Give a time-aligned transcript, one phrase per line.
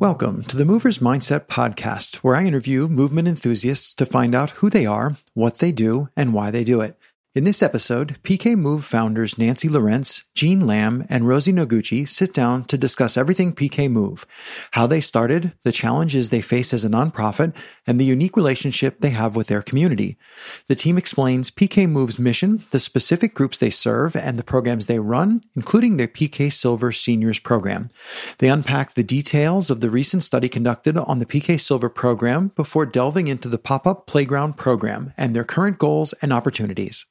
[0.00, 4.70] Welcome to the Movers Mindset Podcast, where I interview movement enthusiasts to find out who
[4.70, 6.96] they are, what they do, and why they do it.
[7.32, 12.64] In this episode, PK Move founders Nancy Lorentz, Jean Lam, and Rosy Noguchi sit down
[12.64, 14.26] to discuss everything PK Move,
[14.72, 17.54] how they started, the challenges they face as a nonprofit,
[17.86, 20.18] and the unique relationship they have with their community.
[20.66, 24.98] The team explains PK Move's mission, the specific groups they serve, and the programs they
[24.98, 27.90] run, including their PK Silver Seniors program.
[28.38, 32.86] They unpack the details of the recent study conducted on the PK Silver program before
[32.86, 37.06] delving into the pop-up playground program and their current goals and opportunities.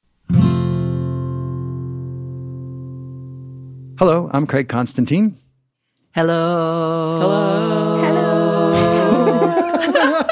[3.98, 5.36] Hello, I'm Craig Constantine.
[6.14, 7.20] Hello.
[7.20, 8.72] Hello.
[9.80, 10.24] Hello.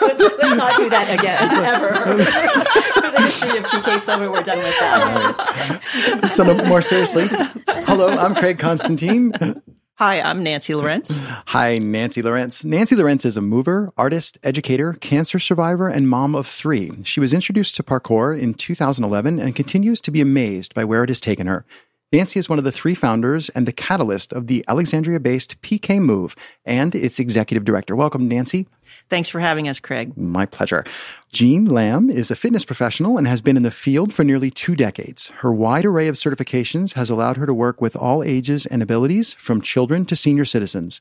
[0.00, 1.94] let's, let's not do that again, ever.
[3.02, 6.30] For the history of PK Silver, we're done with that.
[6.30, 7.26] So, no, more seriously,
[7.86, 9.32] hello, I'm Craig Constantine.
[10.04, 11.14] Hi, I'm Nancy Lorentz.
[11.46, 12.64] Hi, Nancy Lorentz.
[12.64, 16.90] Nancy Lorentz is a mover, artist, educator, cancer survivor, and mom of three.
[17.04, 21.08] She was introduced to parkour in 2011 and continues to be amazed by where it
[21.08, 21.64] has taken her.
[22.12, 26.00] Nancy is one of the three founders and the catalyst of the Alexandria based PK
[26.00, 27.94] Move and its executive director.
[27.94, 28.66] Welcome, Nancy.
[29.08, 30.16] Thanks for having us, Craig.
[30.16, 30.84] My pleasure.
[31.32, 34.74] Jean Lam is a fitness professional and has been in the field for nearly two
[34.74, 35.28] decades.
[35.38, 39.34] Her wide array of certifications has allowed her to work with all ages and abilities,
[39.34, 41.00] from children to senior citizens.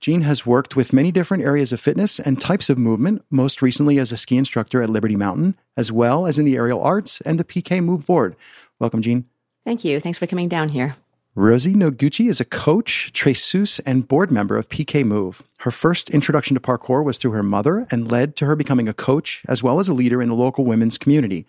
[0.00, 3.98] Jean has worked with many different areas of fitness and types of movement, most recently
[3.98, 7.38] as a ski instructor at Liberty Mountain, as well as in the aerial arts and
[7.38, 8.36] the PK Move board.
[8.78, 9.26] Welcome, Jean.
[9.64, 10.00] Thank you.
[10.00, 10.96] Thanks for coming down here.
[11.36, 15.44] Rosy Noguchi is a coach, traceuse, and board member of PK Move.
[15.58, 18.92] Her first introduction to parkour was through her mother and led to her becoming a
[18.92, 21.46] coach as well as a leader in the local women's community.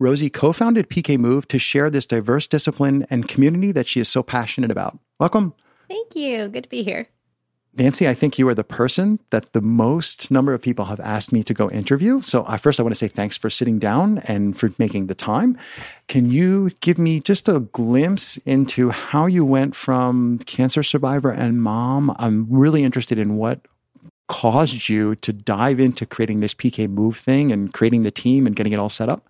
[0.00, 4.08] Rosy co founded PK Move to share this diverse discipline and community that she is
[4.08, 4.98] so passionate about.
[5.20, 5.54] Welcome.
[5.86, 6.48] Thank you.
[6.48, 7.06] Good to be here.
[7.74, 11.32] Nancy, I think you are the person that the most number of people have asked
[11.32, 12.20] me to go interview.
[12.20, 15.14] So, I, first, I want to say thanks for sitting down and for making the
[15.14, 15.56] time.
[16.08, 21.62] Can you give me just a glimpse into how you went from cancer survivor and
[21.62, 22.14] mom?
[22.18, 23.60] I'm really interested in what
[24.26, 28.56] caused you to dive into creating this PK Move thing and creating the team and
[28.56, 29.28] getting it all set up.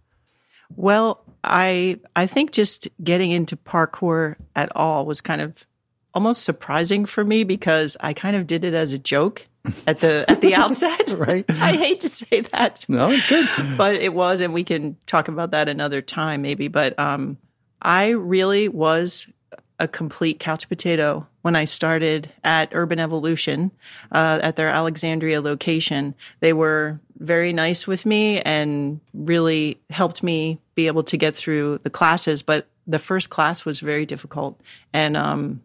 [0.76, 5.66] Well, I I think just getting into parkour at all was kind of
[6.14, 9.46] almost surprising for me because I kind of did it as a joke
[9.86, 11.10] at the at the outset.
[11.16, 11.44] right.
[11.48, 12.84] I hate to say that.
[12.88, 13.46] No, it's good.
[13.76, 17.38] But it was and we can talk about that another time maybe, but um
[17.82, 19.26] I really was
[19.78, 23.70] a complete couch potato when I started at Urban Evolution
[24.12, 26.14] uh, at their Alexandria location.
[26.40, 31.78] They were very nice with me and really helped me be able to get through
[31.82, 32.42] the classes.
[32.42, 34.60] But the first class was very difficult,
[34.92, 35.62] and um,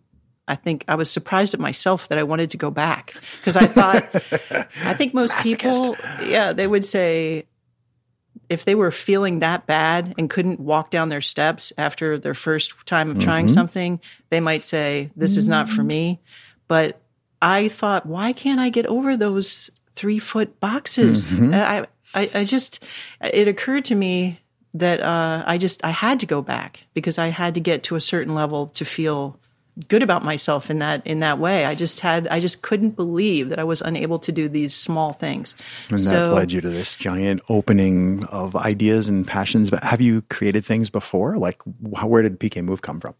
[0.48, 3.66] I think I was surprised at myself that I wanted to go back because I
[3.66, 4.04] thought,
[4.84, 7.46] I think most people, yeah, they would say
[8.48, 12.74] if they were feeling that bad and couldn't walk down their steps after their first
[12.86, 13.54] time of trying Mm-hmm.
[13.54, 16.22] something, they might say, this is not for me.
[16.68, 17.02] But
[17.42, 21.32] I thought, why can't I get over those three foot boxes?
[21.32, 21.54] Mm-hmm.
[21.56, 22.84] I, I, I just,
[23.22, 24.40] it occurred to me
[24.76, 27.96] that uh, I just, I had to go back because I had to get to
[27.96, 29.40] a certain level to feel
[29.88, 31.66] good about myself in that in that way.
[31.66, 35.14] I just had I just couldn't believe that I was unable to do these small
[35.14, 35.56] things.
[35.90, 39.70] And that so led you to this giant opening of ideas and passions.
[39.70, 41.38] But have you created things before?
[41.38, 43.16] Like, wh- where did PK Move come from?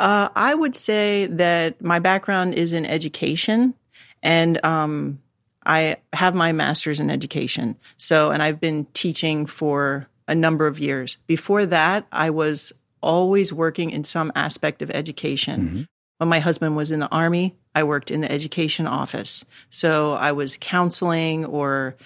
[0.00, 3.74] uh, I would say that my background is in education,
[4.22, 5.20] and um,
[5.64, 7.76] I have my master's in education.
[7.98, 11.18] So, and I've been teaching for a number of years.
[11.26, 15.60] Before that, I was always working in some aspect of education.
[15.60, 15.82] Mm-hmm.
[16.18, 19.44] When my husband was in the army, I worked in the education office.
[19.70, 21.96] So I was counseling or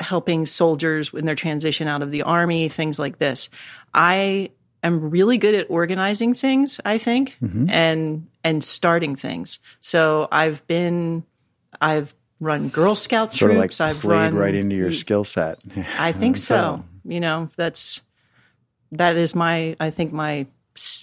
[0.00, 3.48] helping soldiers in their transition out of the army, things like this.
[3.94, 4.50] I
[4.82, 7.70] am really good at organizing things, I think, mm-hmm.
[7.70, 9.58] and and starting things.
[9.80, 11.24] So I've been
[11.80, 13.80] I've run Girl Scout Sort of like troops.
[13.80, 15.60] I've played run right into your skill set.
[15.98, 16.84] I think so.
[17.06, 18.00] You know, that's
[18.98, 20.46] that is my I think my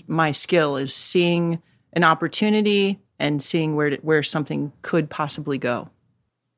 [0.08, 1.62] my skill is seeing
[1.94, 5.90] an opportunity and seeing where where something could possibly go.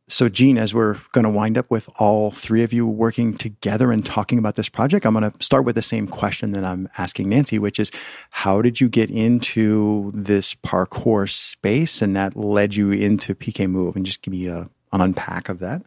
[0.10, 3.90] So, Jean, as we're going to wind up with all three of you working together
[3.90, 6.90] and talking about this project, I'm going to start with the same question that I'm
[6.98, 7.90] asking Nancy, which is
[8.32, 13.96] how did you get into this parkour space and that led you into PK Move?
[13.96, 15.84] And just give me a, an unpack of that.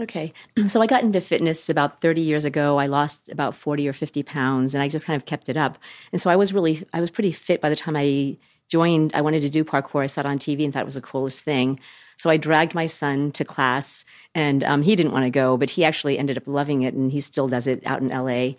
[0.00, 0.32] Okay.
[0.66, 2.78] So I got into fitness about 30 years ago.
[2.78, 5.78] I lost about 40 or 50 pounds and I just kind of kept it up.
[6.12, 8.36] And so I was really, I was pretty fit by the time I
[8.68, 9.12] joined.
[9.14, 10.02] I wanted to do parkour.
[10.02, 11.78] I saw it on TV and thought it was the coolest thing.
[12.16, 14.04] So I dragged my son to class,
[14.34, 17.12] and um, he didn't want to go, but he actually ended up loving it, and
[17.12, 18.54] he still does it out in LA.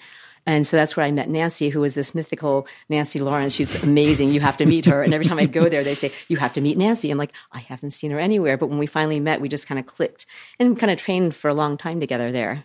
[0.48, 3.54] And so that's where I met Nancy, who was this mythical Nancy Lorentz.
[3.54, 4.32] She's amazing.
[4.32, 5.04] You have to meet her.
[5.04, 7.12] And every time I'd go there, they say, You have to meet Nancy.
[7.12, 8.58] I'm like, I haven't seen her anywhere.
[8.58, 10.26] But when we finally met, we just kind of clicked
[10.58, 12.64] and kind of trained for a long time together there.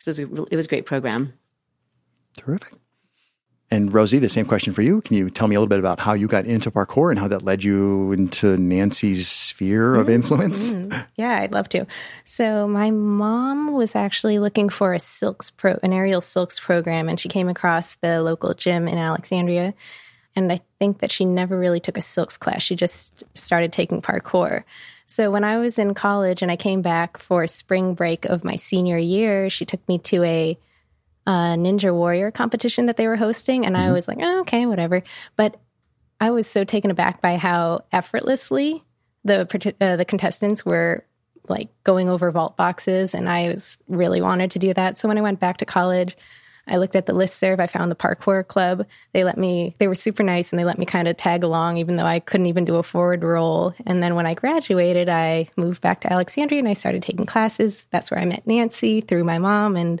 [0.00, 1.34] So it was a, it was a great program.
[2.36, 2.79] Terrific.
[3.72, 5.00] And Rosy, the same question for you.
[5.02, 7.28] Can you tell me a little bit about how you got into parkour and how
[7.28, 10.70] that led you into Nancy's sphere of influence?
[10.70, 11.00] Mm-hmm.
[11.14, 11.86] Yeah, I'd love to.
[12.24, 17.20] So my mom was actually looking for a silks pro, an aerial silks program, and
[17.20, 19.72] she came across the local gym in Alexandria.
[20.34, 22.62] And I think that she never really took a silks class.
[22.62, 24.64] She just started taking parkour.
[25.06, 28.56] So when I was in college and I came back for spring break of my
[28.56, 30.58] senior year, she took me to a
[31.26, 35.02] uh, Ninja Warrior competition that they were hosting, and I was like, oh, okay, whatever.
[35.36, 35.60] But
[36.20, 38.84] I was so taken aback by how effortlessly
[39.24, 41.04] the uh, the contestants were
[41.48, 44.98] like going over vault boxes, and I was really wanted to do that.
[44.98, 46.16] So when I went back to college,
[46.66, 47.58] I looked at the list serve.
[47.58, 48.86] I found the parkour club.
[49.12, 49.74] They let me.
[49.78, 52.20] They were super nice, and they let me kind of tag along, even though I
[52.20, 53.74] couldn't even do a forward roll.
[53.86, 57.86] And then when I graduated, I moved back to Alexandria, and I started taking classes.
[57.90, 60.00] That's where I met Nancy through my mom, and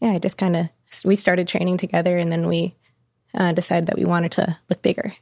[0.00, 0.68] yeah, I just kind of
[1.04, 2.76] we started training together, and then we
[3.34, 5.12] uh, decided that we wanted to look bigger.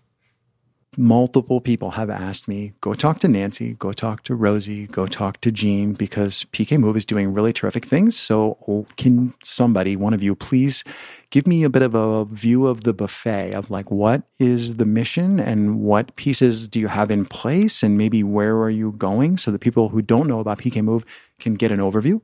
[0.97, 5.41] Multiple people have asked me, go talk to Nancy, go talk to Rosy, go talk
[5.41, 8.17] to Jean, because PK Move is doing really terrific things.
[8.17, 10.85] So, oh, can somebody, one of you, please
[11.31, 14.85] give me a bit of a view of the buffet of like what is the
[14.85, 19.37] mission and what pieces do you have in place, and maybe where are you going
[19.37, 21.05] so that people who don't know about PK Move
[21.41, 22.20] can get an overview?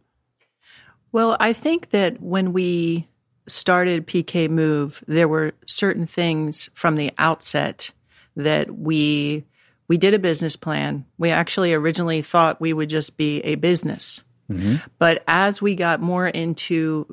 [1.12, 3.08] Well, I think that when we
[3.46, 7.90] started PK Move, there were certain things from the outset
[8.36, 9.44] that we
[9.88, 11.04] we did a business plan.
[11.18, 14.22] We actually originally thought we would just be a business.
[14.48, 14.76] Mm-hmm.
[15.00, 17.12] But as we got more into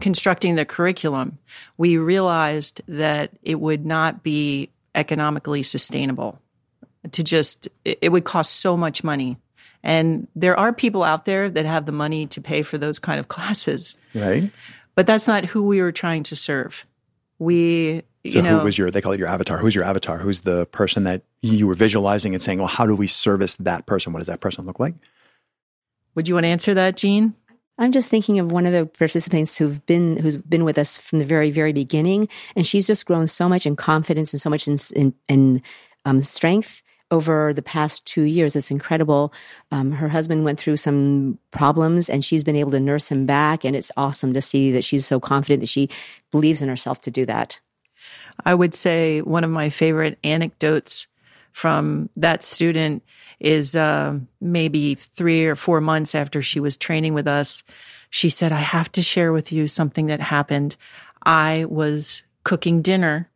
[0.00, 1.38] constructing the curriculum,
[1.76, 6.40] we realized that it would not be economically sustainable
[7.12, 9.36] to just it would cost so much money
[9.86, 13.20] and there are people out there that have the money to pay for those kind
[13.20, 13.94] of classes.
[14.14, 14.50] Right.
[14.96, 16.84] But that's not who we were trying to serve.
[17.38, 19.58] We, so you know, who was your, they call it your avatar.
[19.58, 20.18] Who's your avatar?
[20.18, 23.86] Who's the person that you were visualizing and saying, well, how do we service that
[23.86, 24.12] person?
[24.12, 24.94] What does that person look like?
[26.16, 27.34] Would you want to answer that, Jean?
[27.78, 31.18] I'm just thinking of one of the participants who've been who's been with us from
[31.18, 34.66] the very very beginning, and she's just grown so much in confidence and so much
[34.66, 35.62] in in, in
[36.06, 38.56] um, strength over the past two years.
[38.56, 39.32] It's incredible.
[39.70, 43.64] Um, her husband went through some problems and she's been able to nurse him back.
[43.64, 45.88] And it's awesome to see that she's so confident that she
[46.30, 47.60] believes in herself to do that.
[48.44, 51.06] I would say one of my favorite anecdotes
[51.52, 53.02] from that student
[53.40, 57.62] is uh, maybe three or four months after she was training with us.
[58.10, 60.76] She said, I have to share with you something that happened.
[61.24, 63.30] I was cooking dinner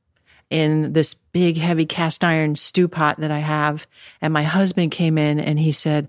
[0.50, 3.86] in this big, heavy cast iron stew pot that I have.
[4.20, 6.08] And my husband came in and he said,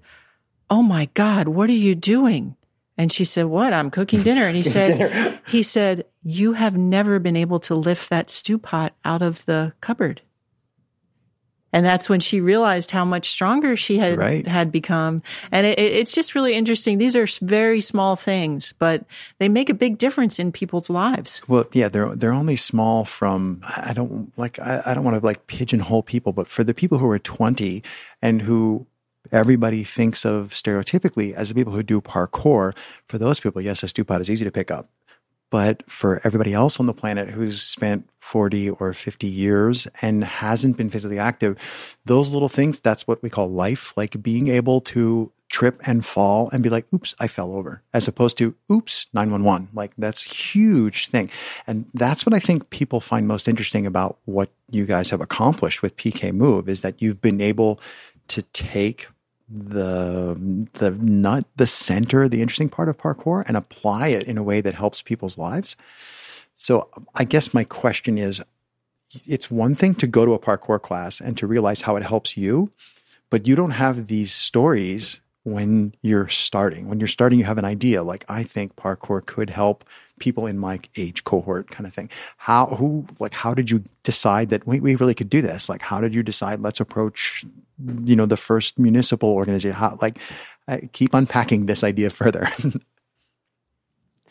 [0.69, 2.55] Oh my God, what are you doing?
[2.97, 3.73] And she said, What?
[3.73, 4.45] I'm cooking dinner.
[4.45, 8.93] And he said, He said, You have never been able to lift that stew pot
[9.05, 10.21] out of the cupboard.
[11.73, 14.47] And that's when she realized how much stronger she had right.
[14.47, 15.21] had become.
[15.51, 16.97] And it, it's just really interesting.
[16.97, 19.05] These are very small things, but
[19.39, 21.41] they make a big difference in people's lives.
[21.47, 25.25] Well, yeah, they're they're only small from I don't like I, I don't want to
[25.25, 27.83] like pigeonhole people, but for the people who are twenty
[28.21, 28.87] and who
[29.31, 32.75] everybody thinks of stereotypically as the people who do parkour,
[33.05, 34.89] for those people, yes, a stew is easy to pick up.
[35.51, 40.77] But for everybody else on the planet who's spent 40 or 50 years and hasn't
[40.77, 41.57] been physically active,
[42.05, 43.93] those little things, that's what we call life.
[43.95, 48.07] Like being able to trip and fall and be like, oops, I fell over, as
[48.07, 49.67] opposed to, oops, 911.
[49.73, 51.29] Like that's a huge thing.
[51.67, 55.81] And that's what I think people find most interesting about what you guys have accomplished
[55.81, 57.79] with PK Move is that you've been able
[58.29, 59.07] to take
[59.53, 64.43] the the nut the center the interesting part of parkour and apply it in a
[64.43, 65.75] way that helps people's lives.
[66.55, 68.41] So i guess my question is
[69.25, 72.37] it's one thing to go to a parkour class and to realize how it helps
[72.37, 72.71] you
[73.29, 76.87] but you don't have these stories when you're starting.
[76.87, 79.83] When you're starting you have an idea like i think parkour could help
[80.19, 82.09] people in my age cohort kind of thing.
[82.37, 85.67] How who like how did you decide that we, we really could do this?
[85.67, 87.43] Like how did you decide let's approach
[88.03, 90.19] you know the first municipal organization how like
[90.67, 92.47] I keep unpacking this idea further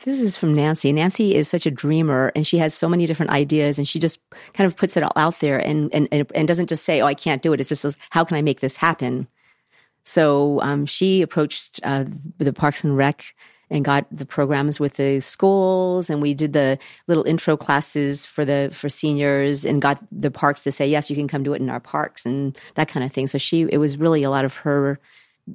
[0.04, 0.92] This is from Nancy.
[0.92, 4.18] Nancy is such a dreamer and she has so many different ideas and she just
[4.54, 7.12] kind of puts it all out there and, and, and doesn't just say, Oh, I
[7.12, 7.60] can't do it.
[7.60, 9.28] It's just, how can I make this happen?
[10.04, 12.04] So um, she approached uh,
[12.38, 13.34] the Parks and Rec
[13.70, 18.44] and got the programs with the schools and we did the little intro classes for
[18.44, 21.60] the for seniors and got the parks to say yes you can come do it
[21.62, 24.44] in our parks and that kind of thing so she it was really a lot
[24.44, 24.98] of her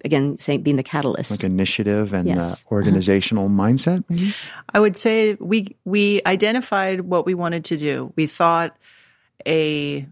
[0.04, 2.64] again saying being the catalyst like initiative and Yes.
[2.64, 4.34] uh, organizational mindset maybe
[4.74, 8.12] I would say we we identified what we wanted to do.
[8.16, 8.76] We thought
[9.48, 10.06] a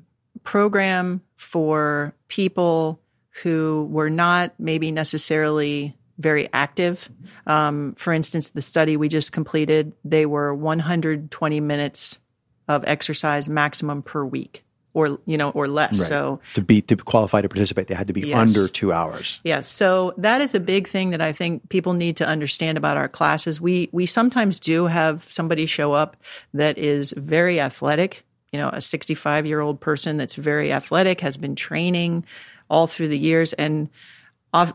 [0.43, 2.99] program for people
[3.41, 7.09] who were not maybe necessarily very active.
[7.47, 12.19] Um, for instance, the study we just completed, they were 120 minutes
[12.67, 15.99] of exercise maximum per week, or you know, or less.
[15.99, 16.07] Right.
[16.07, 18.39] So to be to qualify to participate they had to be Yes.
[18.39, 19.67] under two hours Yes.
[19.67, 23.09] So that is a big thing that I think people need to understand about our
[23.09, 23.59] classes.
[23.59, 26.15] We we sometimes do have somebody show up
[26.53, 32.23] that is very athletic, you know, a 65-year-old person that's very athletic has been training
[32.69, 33.89] all through the years and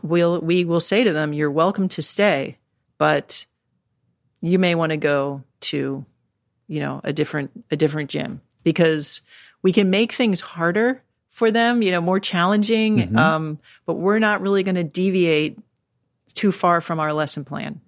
[0.01, 2.57] we'll we will say to them, "You're welcome to stay,
[2.97, 3.45] but
[4.41, 6.05] you may want to go to,
[6.67, 9.21] you know, a different a different gym because
[9.61, 13.15] we can make things harder for them, you know, more challenging.
[13.17, 15.57] Um, but we're not really going to deviate
[16.33, 17.81] too far from our lesson plan.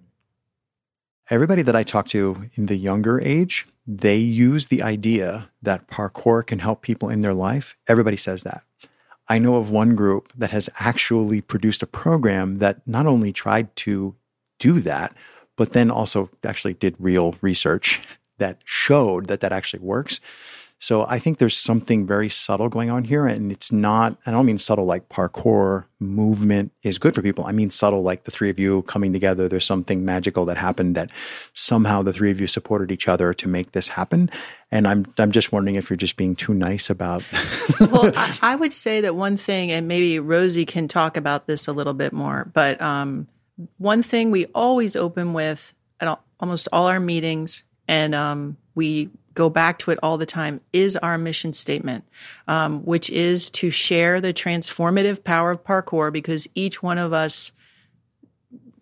[1.30, 6.46] everybody that I talk to in the younger age, they use the idea that parkour
[6.46, 7.76] can help people in their life.
[7.88, 8.62] Everybody says that.
[9.32, 13.74] I know of one group that has actually produced a program that not only tried
[13.76, 14.14] to
[14.58, 15.16] do that,
[15.56, 18.02] but then also actually did real research
[18.36, 20.20] that showed that that actually works.
[20.82, 23.24] So I think there's something very subtle going on here.
[23.24, 27.44] And it's not, I don't mean subtle like parkour movement is good for people.
[27.44, 29.48] I mean subtle like the three of you coming together.
[29.48, 31.10] There's something magical that happened that
[31.54, 34.28] somehow the three of you supported each other to make this happen.
[34.72, 37.22] And I'm, I'm just wondering if you're just being too nice about.
[37.80, 38.10] well,
[38.42, 41.94] I, would say that one thing, and maybe Rosy can talk about this a little
[41.94, 43.28] bit more, but um,
[43.78, 49.10] one thing we always open with at al- almost all our meetings, and um, we
[49.34, 52.04] go back to it all the time, is our mission statement,
[52.48, 57.52] um, which is to share the transformative power of parkour because each one of us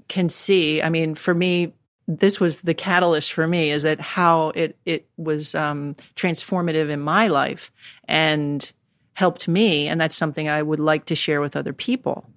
[0.08, 0.82] can see.
[0.82, 1.72] I mean, for me,
[2.06, 7.00] this was the catalyst for me is that how it it was um, transformative in
[7.00, 7.70] my life
[8.08, 8.72] and
[9.14, 12.28] helped me, and that's something I would like to share with other people.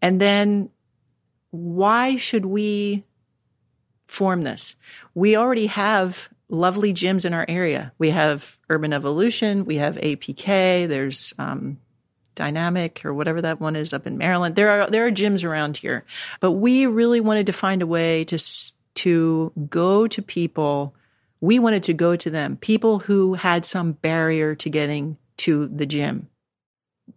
[0.00, 0.70] And then,
[1.50, 3.04] why should we
[4.06, 4.76] form this?
[5.14, 7.92] We already have lovely gyms in our area.
[7.98, 10.88] We have Urban Evolution, we have APK.
[10.88, 11.78] There's um,
[12.34, 14.56] Dynamic or whatever that one is up in Maryland.
[14.56, 16.04] There are there are gyms around here,
[16.40, 18.38] but we really wanted to find a way to
[18.96, 20.94] to go to people.
[21.40, 25.86] We wanted to go to them, people who had some barrier to getting to the
[25.86, 26.28] gym.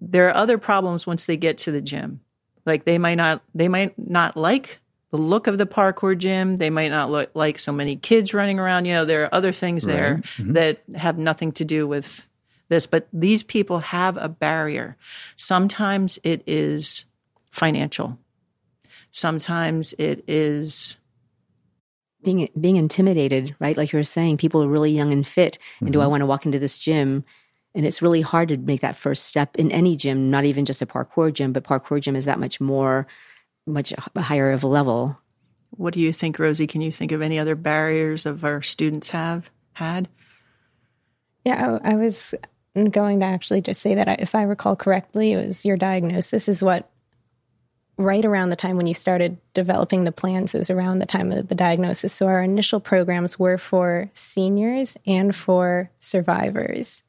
[0.01, 2.21] There are other problems once they get to the gym.
[2.65, 4.79] Like they might not they might not like
[5.13, 6.57] the look of the parkour gym.
[6.57, 8.85] They might not look like so many kids running around.
[8.85, 10.53] You know, there are other things there mm-hmm.
[10.53, 12.25] that have nothing to do with
[12.69, 14.97] this, but these people have a barrier.
[15.35, 17.05] Sometimes it is
[17.51, 18.17] financial.
[19.11, 20.97] Sometimes it is
[22.23, 23.77] being being intimidated, right?
[23.77, 26.09] Like you were saying, people are really young and fit, and do I mm-hmm.
[26.09, 27.23] want to walk into this gym?
[27.75, 30.81] And it's really hard to make that first step in any gym, not even just
[30.81, 33.05] a parkour gym, but parkour gym is that much more,
[33.65, 35.17] much higher of a level.
[35.71, 36.67] what do you think, Rosy?
[36.67, 40.07] Can you think of any other barriers of our students have had?
[41.43, 42.35] Yeah, I, I was
[42.91, 46.47] going to actually just say that I- if I recall correctly, it was your diagnosis
[46.47, 46.89] is what
[47.97, 51.31] right around the time when you started developing the plans, it was around the time
[51.31, 52.11] of the diagnosis.
[52.13, 57.03] So our initial programs were for seniors and for survivors.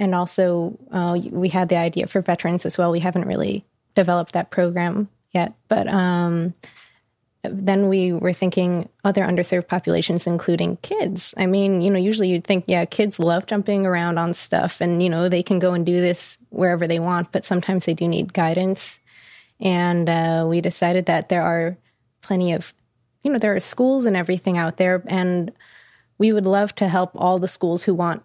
[0.00, 2.90] And also, uh, we had the idea for veterans as well.
[2.90, 6.54] We haven't really developed that program yet, but um,
[7.42, 11.32] then we were thinking other underserved populations, including kids.
[11.36, 15.02] I mean, you know, usually you'd think, yeah, kids love jumping around on stuff and,
[15.02, 18.06] you know, they can go and do this wherever they want, but sometimes they do
[18.06, 18.98] need guidance.
[19.60, 21.76] And uh, we decided that there are
[22.22, 22.74] plenty of,
[23.22, 25.02] you know, there are schools and everything out there.
[25.06, 25.52] And
[26.18, 28.22] we would love to help all the schools who want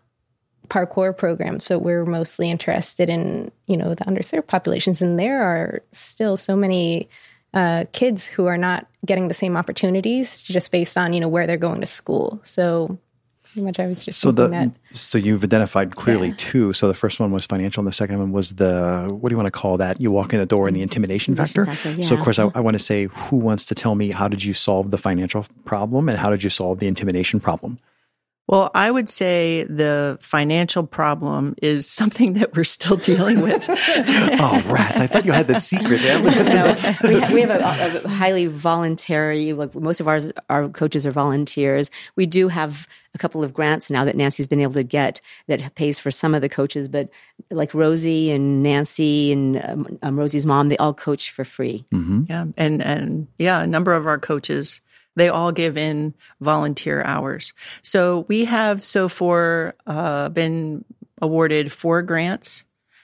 [0.69, 5.01] parkour programs, but we're mostly interested in, you know, the underserved populations.
[5.01, 7.10] And there are still so many
[7.53, 11.48] uh, kids who are not getting the same opportunities just based on, you know, where
[11.48, 12.41] they're going to school.
[12.43, 12.98] So
[13.43, 14.72] pretty much I was just So the that.
[14.91, 16.34] so you've identified clearly Yeah.
[16.38, 16.74] two.
[16.74, 19.38] So the first one was financial, and the second one was the what do you
[19.38, 20.01] want to call that?
[20.01, 21.65] You walk in the door and the intimidation factor.
[21.65, 24.27] factor, So of course, I, I want to say, who wants to tell me how
[24.27, 27.77] did you solve the financial problem and how did you solve the intimidation problem?
[28.48, 33.66] Well, I would say the financial problem is something that we're still dealing with.
[33.70, 35.00] oh, rats.
[35.00, 36.20] I thought you had the secret there.
[36.24, 41.06] no, we, have, we have a, a, highly voluntary, like most of ours, our coaches
[41.06, 41.90] are volunteers.
[42.16, 45.74] We do have a couple of grants now that Nancy's been able to get that
[45.75, 47.10] pays for some of the coaches, but
[47.50, 51.86] like Rosy and Nancy and um, um, Rosy's mom, they all coach for free.
[51.94, 52.24] Mm-hmm.
[52.30, 52.46] Yeah.
[52.58, 54.82] And, and yeah, a number of our coaches
[55.15, 57.53] they all give in volunteer hours.
[57.81, 60.86] So we have so far uh, been
[61.22, 62.63] awarded four grants,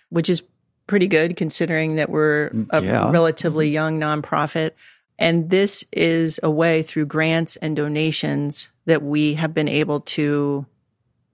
[0.10, 0.44] which is
[0.88, 3.12] pretty good considering that we're a yeah.
[3.12, 4.72] relatively young nonprofit.
[5.18, 10.66] And this is a way through grants and donations that we have been able to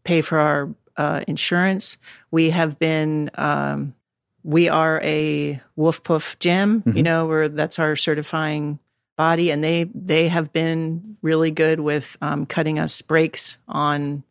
[0.03, 1.97] pay for our uh, insurance.
[2.29, 3.95] We have been, um,
[4.43, 6.97] we are a Wolf Puff gym, mm-hmm.
[6.97, 8.79] you know, where that's our certifying
[9.17, 14.23] body, and they they have been really good with um, cutting us breaks on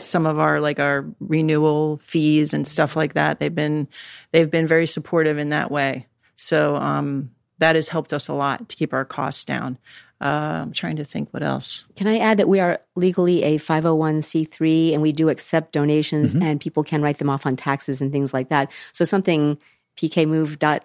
[0.00, 3.38] some of our like our renewal fees and stuff like that.
[3.38, 3.88] They've been
[4.32, 6.06] they've been very supportive in that way.
[6.36, 9.78] So um, that has helped us a lot to keep our costs down.
[10.22, 11.86] Uh, I'm trying to think what else.
[11.96, 16.42] Can I add that we are legally a 501c3 and we do accept donations mm-hmm.
[16.42, 18.70] and people can write them off on taxes and things like that.
[18.92, 19.58] So something
[19.96, 20.82] pkmove.org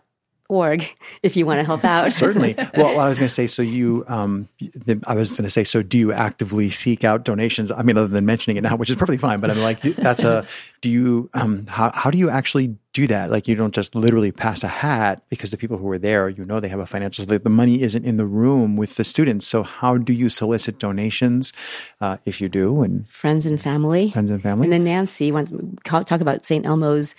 [0.47, 0.83] org
[1.23, 2.11] if you want to help out.
[2.13, 2.55] Certainly.
[2.75, 5.63] Well, I was going to say, so you, um, the, I was going to say,
[5.63, 7.71] so do you actively seek out donations?
[7.71, 10.23] I mean, other than mentioning it now, which is perfectly fine, but I'm like, that's
[10.23, 10.45] a,
[10.81, 13.31] do you, um, how, how do you actually do that?
[13.31, 16.45] Like, you don't just literally pass a hat because the people who are there, you
[16.45, 19.47] know, they have a financial, the, the money isn't in the room with the students.
[19.47, 21.53] So how do you solicit donations?
[21.99, 24.65] Uh, if you do and friends and family, friends and family.
[24.65, 26.65] And then Nancy wants to talk about St.
[26.65, 27.15] Elmo's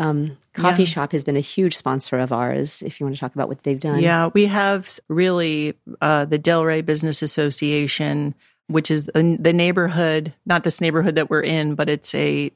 [0.00, 0.88] um, coffee yeah.
[0.88, 2.82] shop has been a huge sponsor of ours.
[2.82, 6.38] If you want to talk about what they've done, yeah, we have really uh, the
[6.38, 8.34] Del Ray Business Association,
[8.66, 12.50] which is the, the, neighborhood, not this neighborhood that we're in, but it's a,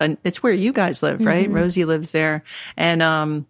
[0.00, 1.44] a it's where you guys live, right?
[1.44, 1.56] Mm-hmm.
[1.56, 2.42] Rosie lives there,
[2.74, 3.46] and um,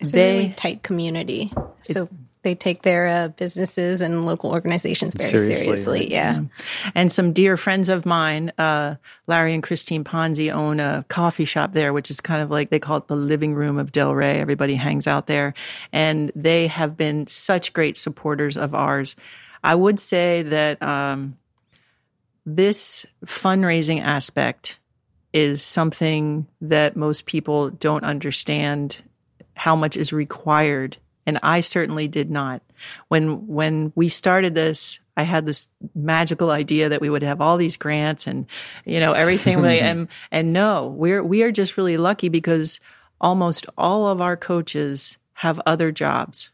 [0.00, 1.52] it's they, a really tight community.
[1.82, 2.08] So
[2.42, 5.56] they take their uh, businesses and local organizations very seriously.
[5.56, 6.08] seriously right?
[6.08, 6.40] yeah.
[6.40, 6.90] yeah.
[6.94, 8.96] And some dear friends of mine, uh,
[9.26, 12.78] Larry and Christine Ponzi, own a coffee shop there, which is kind of like they
[12.78, 14.40] call it the living room of Del Ray.
[14.40, 15.54] Everybody hangs out there.
[15.92, 19.16] And they have been such great supporters of ours.
[19.62, 21.36] I would say that um,
[22.46, 24.78] this fundraising aspect
[25.32, 29.02] is something that most people don't understand
[29.54, 30.96] how much is required
[31.28, 32.62] and I certainly did not.
[33.08, 37.58] When when we started this, I had this magical idea that we would have all
[37.58, 38.46] these grants and
[38.86, 42.80] you know everything and and no, we're we are just really lucky because
[43.20, 46.50] almost all of our coaches have other jobs.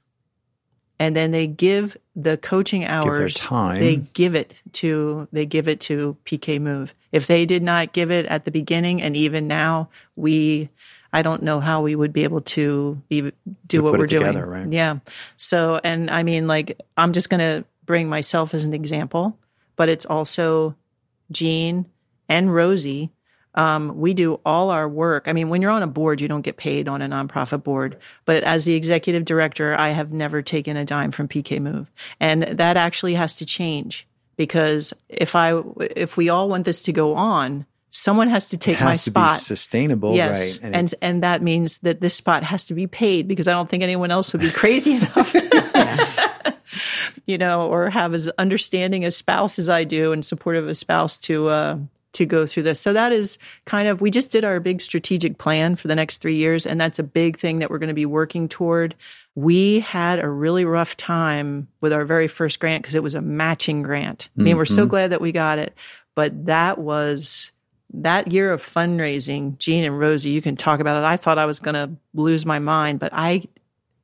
[0.99, 5.79] And then they give the coaching hours give they give it to they give it
[5.83, 6.95] to PK Move.
[7.13, 10.71] If they did not give it at the beginning and even now we
[11.14, 13.33] I don't know how we would be able to do
[13.68, 14.46] to what we're together, doing.
[14.46, 14.72] Right?
[14.72, 14.98] Yeah.
[15.37, 19.38] So, and I mean, like, I'm just going to bring myself as an example,
[19.77, 20.74] but it's also
[21.31, 21.87] Jean
[22.29, 23.11] and Rosy.
[23.55, 25.29] Um, we do all our work.
[25.29, 27.98] I mean, when you're on a board, you don't get paid on a nonprofit board.
[28.24, 32.42] But as the executive director, I have never taken a dime from PK Move, and
[32.42, 37.14] that actually has to change because if I if we all want this to go
[37.14, 39.39] on, someone has to take has my to spot.
[39.39, 40.39] sustainable, yes.
[40.39, 40.59] right?
[40.63, 43.71] And and, and that means that this spot has to be paid because I don't
[43.71, 45.35] think anyone else would be crazy enough.
[47.27, 51.19] you know, or have as understanding a spouse as I do and supportive a spouse
[51.21, 51.79] to uh,
[52.15, 52.81] to go through this.
[52.81, 56.19] So that is kind of we just did our big strategic plan for the next
[56.19, 58.97] three years, and that's a big thing that we're going to be working toward.
[59.37, 63.21] We had a really rough time with our very first grant because it was a
[63.21, 64.31] matching grant.
[64.37, 64.59] I mean, mm-hmm.
[64.59, 64.91] we're so mm-hmm.
[64.91, 65.75] glad that we got it,
[66.17, 67.53] but that was
[68.03, 71.07] that year of fundraising, Jean and Rosy, you can talk about it.
[71.07, 73.45] I thought I was going to lose my mind, but I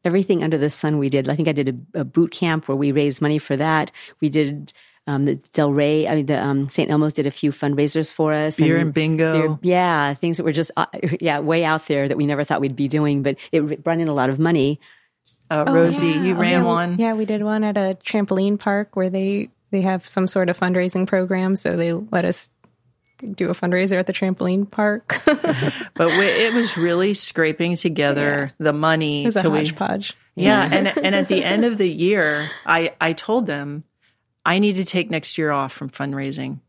[0.04, 1.28] everything under the sun we did.
[1.28, 3.90] I think I did a, a boot camp where we raised money for that.
[4.20, 4.72] We did
[5.06, 6.90] um, the Del Ray, I mean, the um, St.
[6.90, 8.58] Elmo's did a few fundraisers for us.
[8.58, 9.58] Beer and, and bingo.
[9.62, 10.86] Yeah, things that were just, uh,
[11.20, 14.08] yeah, way out there that we never thought we'd be doing, but it brought in
[14.08, 14.78] a lot of money.
[15.50, 16.22] Uh, oh, Rosy, yeah.
[16.22, 16.98] you ran oh, yeah, one.
[16.98, 20.58] Yeah, we did one at a trampoline park where they they have some sort of
[20.58, 22.48] fundraising program, so they let us
[23.34, 25.20] do a fundraiser at the trampoline park.
[25.24, 28.64] but we, it was really scraping together yeah.
[28.64, 29.22] the money.
[29.22, 30.14] It was a hodgepodge.
[30.36, 33.84] We, yeah, and and at the end of the year, I I told them
[34.44, 36.60] I need to take next year off from fundraising.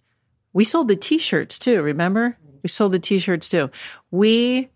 [0.53, 1.81] We sold the T-shirts too.
[1.81, 3.71] Remember, we sold the T-shirts too.
[4.09, 4.69] We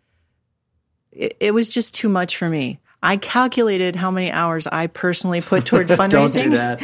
[1.11, 2.79] it, it was just too much for me.
[3.03, 6.09] I calculated how many hours I personally put toward fundraising.
[6.09, 6.81] Don't do that.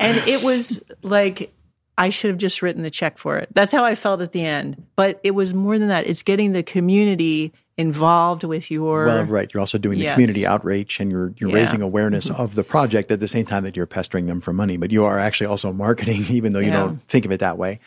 [0.00, 1.52] and it was like
[2.00, 3.48] I should have just written the check for it.
[3.54, 4.82] That's how I felt at the end.
[4.96, 6.06] But it was more than that.
[6.06, 10.14] It's getting the community involved with your well right you're also doing the Yes.
[10.14, 11.54] community outreach and you're you're Yeah.
[11.54, 11.54] Mm-hmm.
[11.54, 14.76] raising awareness of the project at the same time that you're pestering them for money
[14.76, 16.80] but you are actually also marketing even though you Yeah.
[16.80, 17.80] don't think of it that way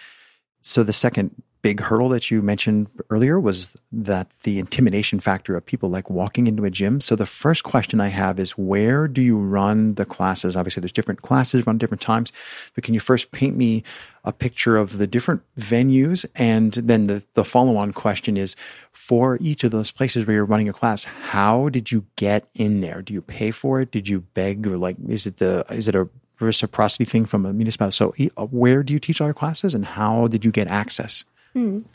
[0.61, 5.65] so the second big hurdle that you mentioned earlier was that the intimidation factor of
[5.65, 6.99] people like walking into a gym.
[6.99, 10.57] So the first question i have is where do you run the classes?
[10.57, 12.33] Obviously there's different classes run different times
[12.75, 13.81] but can you first paint me
[14.25, 16.25] a picture of the different venues?
[16.35, 18.57] And then the, the follow-on question is
[18.91, 22.81] for each of those places where you're running a class how did you get in
[22.81, 23.01] there?
[23.01, 23.89] Do you pay for it?
[23.89, 24.67] Did you beg?
[24.67, 26.09] Or like is it the is it a
[26.41, 27.95] reciprocity thing from a municipality?
[27.95, 28.13] So
[28.47, 31.23] where do you teach all your classes and how did you get access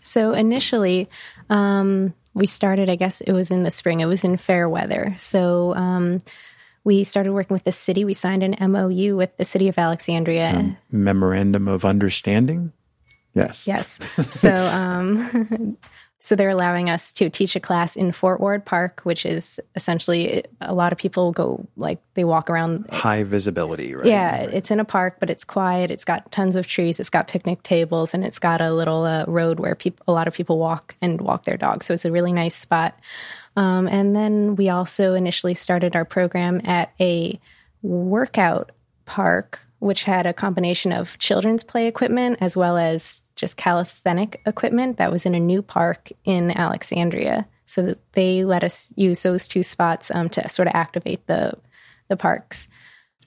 [0.03, 1.09] So initially,
[1.51, 5.15] um, we started, I guess it was in the spring, it was in fair weather.
[5.19, 6.23] So um,
[6.85, 8.05] we started working with the city.
[8.05, 10.79] We signed an MOU with the city of Alexandria.
[10.91, 12.73] memorandum of understanding
[13.35, 14.01] yes Yes.
[14.31, 15.77] So, um,
[16.21, 20.45] so they're allowing us to teach a class in Fort Ward Park, which is essentially
[20.61, 22.89] a lot of people go like they walk around.
[22.91, 25.93] high visibility right Yeah, it's in a park, but it's quiet.
[25.93, 26.99] It's got tons of trees.
[26.99, 30.27] It's got picnic tables, and it's got a little uh, road where people, a lot
[30.27, 31.87] of people walk and walk their dogs.
[31.87, 32.99] So it's a really nice spot.
[33.57, 37.39] Um, and then we also initially started our program at a
[37.83, 38.73] workout
[39.05, 44.99] park, which had a combination of children's play equipment as well as just calisthenic equipment
[44.99, 47.47] that was in a new park in Alexandria.
[47.67, 51.55] So they let us use those two spots um, to sort of activate the
[52.09, 52.69] the parks.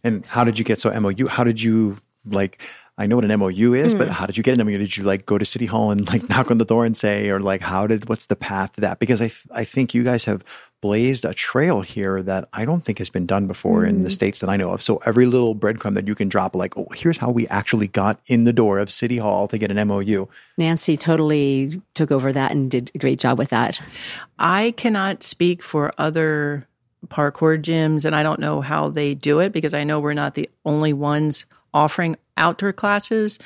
[0.04, 1.28] And how did you get so MOU?
[1.28, 2.62] How did you like?
[2.97, 3.99] I know what an MOU is, Hmm.
[3.99, 4.77] but how did you get an MOU?
[4.77, 7.30] Did you like go to City Hall and like knock on the door and say,
[7.30, 8.08] or like how did?
[8.10, 8.99] What's the path to that?
[8.99, 10.43] Because I th- I think you guys have
[10.82, 14.13] blazed a trail here that I don't think has been done before in the Hmm.
[14.13, 14.82] states that I know of.
[14.82, 18.19] So every little breadcrumb that you can drop, like, oh, here's how we actually got
[18.27, 20.27] in the door of City Hall to get an MOU.
[20.58, 23.80] Nancy totally took over that and did a great job with that.
[24.39, 26.67] I cannot speak for other
[27.08, 30.34] parkour gyms, and I don't know how they do it because I know we're not
[30.36, 33.39] the only ones offering outdoor classes.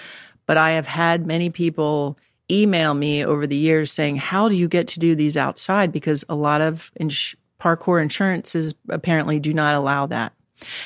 [0.46, 2.18] But I have had many people
[2.50, 5.92] email me over the years saying, How do you get to do these outside?
[5.92, 10.34] Because a lot of ins- parkour insurances apparently do not allow that.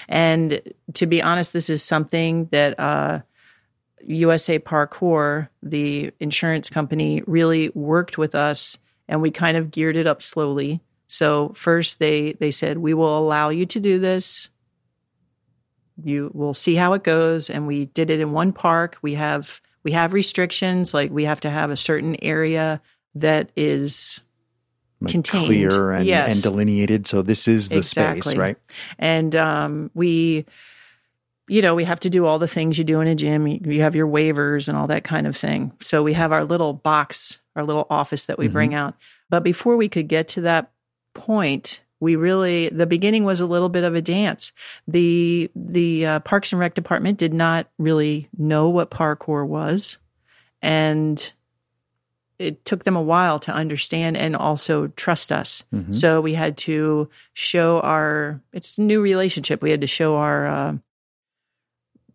[0.08, 0.62] And
[0.93, 3.19] to be honest, this is something that uh,
[4.06, 10.08] USA Parkour, the insurance company, really worked with us and we kind of geared it
[10.08, 10.82] up slowly.
[11.08, 14.50] So first they they said we will allow you to do this.
[16.03, 18.97] You will see how it goes and we did it in one park.
[19.01, 22.81] We have we have restrictions like we have to have a certain area
[23.15, 24.19] that is
[25.01, 25.45] Like Contained.
[25.45, 26.33] clear and, Yes.
[26.33, 27.07] and delineated.
[27.07, 28.21] So this is the Exactly.
[28.21, 28.57] space, right?
[28.97, 30.45] and um, we
[31.47, 33.59] you know we have to do all the things you do in a gym you,
[33.65, 36.73] you have your waivers and all that kind of thing so we have our little
[36.73, 38.93] box our little office that we bring out
[39.31, 40.69] but before we could get to that
[41.15, 44.51] point we really the beginning was a little bit of a dance
[44.88, 49.97] the the uh, parks and rec department did not really know what parkour was
[50.62, 51.33] and
[52.39, 55.63] it took them a while to understand and also trust us.
[55.75, 55.93] Mhm.
[55.93, 59.62] So we had to show our it's a new relationship.
[59.62, 60.77] We had to show our uh,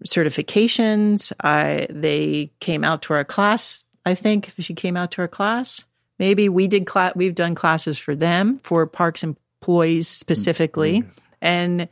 [0.07, 1.33] certifications.
[1.41, 3.85] I they came out to our class.
[4.07, 5.85] I think she came out to our class.
[6.19, 7.15] Maybe we did class.
[7.15, 9.23] We've done classes for them for parks
[9.65, 11.05] employees specifically,
[11.41, 11.89] and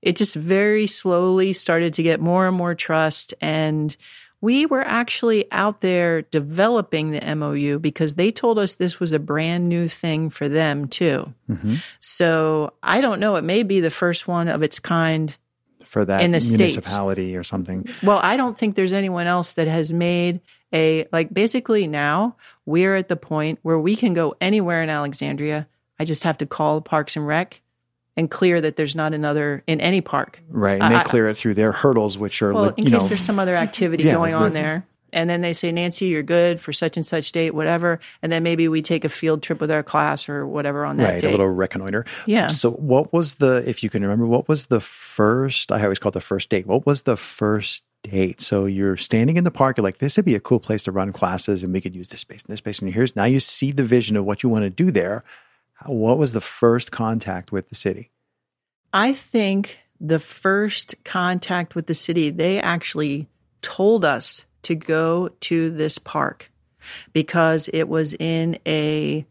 [0.00, 3.96] it just very slowly started to get more and more trust and
[4.42, 9.18] we were actually out there developing the MOU because they told us this was a
[9.18, 11.30] brand new thing for them too.
[11.50, 11.84] Mhm.
[12.00, 13.36] So I don't know.
[13.36, 15.36] It may be the first one of its kind.
[15.84, 16.58] For that In the States.
[16.58, 17.86] municipality or something.
[18.02, 20.40] Well, I don't think there's anyone else that has made
[20.72, 25.66] a, like, basically now we're at the point where we can go anywhere in Alexandria.
[26.00, 27.60] I just have to call Parks and Rec
[28.16, 30.42] and clear that there's not another in any park.
[30.48, 30.80] Right.
[30.80, 33.08] And they I- clear it through their hurdles, which are, Well, like, in case know,
[33.08, 34.86] there's some other activity Yeah, going on the- there.
[35.12, 37.98] And then they say, Nancy, you're good for such and such date, whatever.
[38.22, 41.04] And then maybe we take a field trip with our class or whatever on that
[41.04, 41.26] right, date.
[41.26, 42.06] a little reconnoiter.
[42.26, 42.46] Yeah.
[42.46, 46.10] So, what was the, if you can remember, what was the first, I always call
[46.10, 46.66] it the first date.
[46.66, 48.40] What was the first date?
[48.40, 50.92] So, you're standing in the park, you're like, this would be a cool place to
[50.92, 52.78] run classes and we could use this space and this space.
[52.78, 55.24] And here's, now you see the vision of what you want to do there.
[55.86, 58.10] What was the first contact with the city?
[58.92, 63.28] I think the first contact with the city, they actually
[63.62, 66.50] told us to go to this park
[67.12, 69.26] because it was in a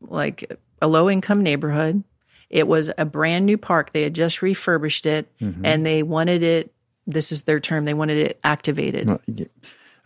[0.00, 2.02] like a low income neighborhood.
[2.50, 3.92] It was a brand new park.
[3.92, 5.64] They had just refurbished it mm-hmm.
[5.64, 6.72] and they wanted it
[7.06, 7.86] this is their term.
[7.86, 9.08] They wanted it activated.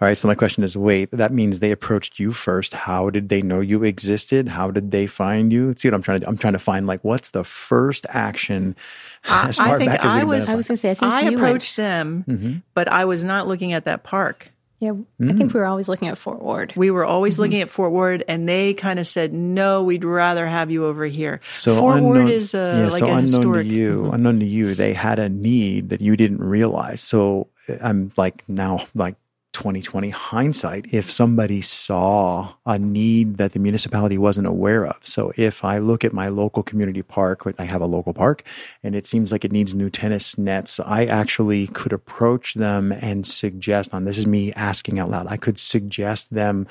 [0.02, 0.18] All right.
[0.18, 2.74] So my question is, wait, that means they approached you first.
[2.74, 4.48] How did they know you existed?
[4.48, 5.74] How did they find you?
[5.76, 6.28] See what I'm trying to do?
[6.28, 8.74] I'm trying to find like, what's the first action?
[9.24, 10.48] I, as far I think back as I was.
[10.48, 13.46] I was gonna say, I think I you went- approached them, but I was not
[13.46, 14.50] looking at that park.
[14.80, 16.72] Yeah, I think we were always looking at Fort Ward.
[16.74, 20.44] We were always looking at Fort Ward, and they kind of said, "No, we'd rather
[20.44, 23.20] have you over here." So Fort unknown, Ward is uh, yeah, like so a unknown
[23.22, 23.66] historic.
[23.68, 27.00] to you, unknown to you, they had a need that you didn't realize.
[27.00, 29.14] So uh, I'm like now, like
[29.52, 34.98] 2020 hindsight, if somebody saw a need that the municipality wasn't aware of.
[35.06, 38.44] So if I look at my local community park, I have a local park,
[38.82, 43.26] and it seems like it needs new tennis nets, I actually could approach them and
[43.26, 46.66] suggest, and this is me asking out loud, I could suggest them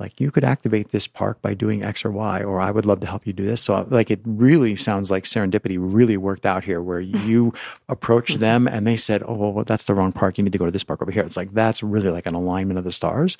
[0.00, 3.00] like you could activate this park by doing X or Y, or I would love
[3.00, 3.60] to help you do this.
[3.60, 7.52] So like it really sounds like serendipity really worked out here where you
[7.88, 10.38] approached them and they said, Oh, well, that's the wrong park.
[10.38, 11.22] You need to go to this park over here.
[11.22, 13.36] It's like, that's really like an alignment of the stars.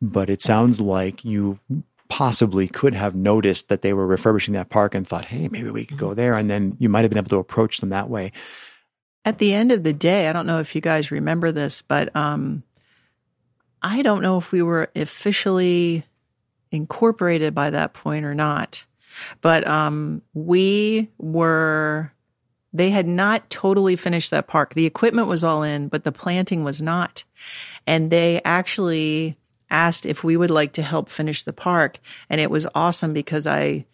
[0.00, 1.58] But it sounds like you
[2.08, 5.84] possibly could have noticed that they were refurbishing that park and thought, Hey, maybe we
[5.84, 6.34] could go there.
[6.34, 8.32] And then you might have been able to approach them that way.
[9.24, 12.14] At the end of the day, I don't know if you guys remember this, but
[12.14, 12.62] um,
[13.84, 16.04] I don't know if we were officially
[16.72, 18.84] incorporated by that point or not.
[19.42, 22.10] But um, we were,
[22.72, 24.74] they had not totally finished that park.
[24.74, 27.24] The equipment was all in, but the planting was not.
[27.86, 29.36] And they actually
[29.70, 32.00] asked if we would like to help finish the park.
[32.30, 33.84] And it was awesome because I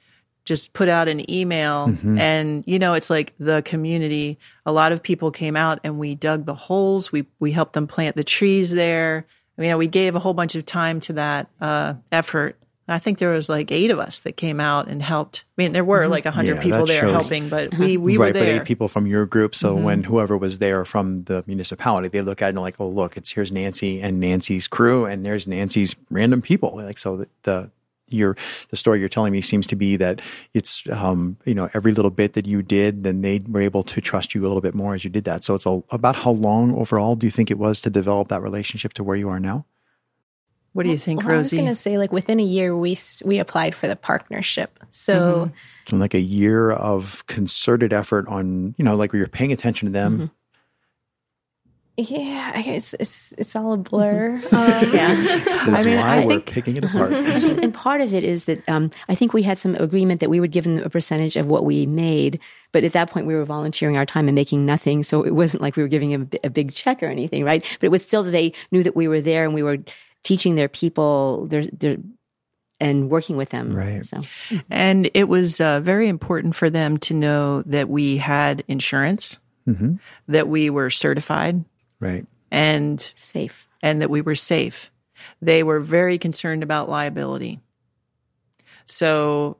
[0.44, 5.02] just put out an email and you know it's like the community a lot of
[5.02, 8.70] people came out and we dug the holes we we helped them plant the trees
[8.70, 9.26] there
[9.60, 12.56] I mean, we gave a whole bunch of time to that uh, effort
[12.88, 15.70] I think there was like eight of us that came out and helped I mean
[15.72, 18.32] there were like a hundred Yeah, people there shows- helping but we we right, were
[18.32, 18.62] but there Mm-hmm.
[18.62, 19.54] eight people from your group.
[19.54, 22.88] So when whoever was there from the municipality, they look at it and like, oh,
[22.88, 26.72] look, it's here's Nancy and Nancy's crew, and there's Nancy's random people.
[26.74, 27.70] Like so, the, the
[28.12, 28.36] your
[28.70, 30.20] the story you're telling me seems to be that
[30.52, 34.00] it's um you know every little bit that you did, then they were able to
[34.00, 35.44] trust you a little bit more as you did that.
[35.44, 38.42] So it's a, about how long overall do you think it was to develop that
[38.42, 39.66] relationship to where you are now?
[40.72, 42.96] what do you think Well, I was going to say, like within a year, we
[43.24, 44.78] we applied for the partnership.
[44.90, 45.54] So Mm-hmm.
[45.88, 49.86] So like a year of concerted effort on you know like where you're paying attention
[49.86, 50.14] to them.
[50.14, 50.24] Mm-hmm.
[52.08, 54.40] Yeah, I guess it's it's all a blur.
[54.52, 55.14] Um, Yeah.
[55.44, 57.12] This is I mean, why I we're think- picking it apart.
[57.62, 60.40] And part of it is that um, I think we had some agreement that we
[60.40, 62.40] would give them a percentage of what we made.
[62.72, 65.02] But at that point, we were volunteering our time and making nothing.
[65.02, 67.62] So it wasn't like we were giving them a, a big check or anything, right?
[67.80, 69.78] But it was still that they knew that we were there and we were
[70.22, 71.96] teaching their people their, their,
[72.78, 73.74] and working with them.
[73.74, 74.04] Right.
[74.06, 74.18] So
[74.70, 79.94] And it was uh, very important for them to know that we had insurance, hmm
[80.28, 81.64] that we were certified,
[82.00, 82.26] Right.
[82.50, 83.66] and safe.
[83.82, 84.90] and that we were safe.
[85.40, 87.60] They were very concerned about liability.
[88.86, 89.58] So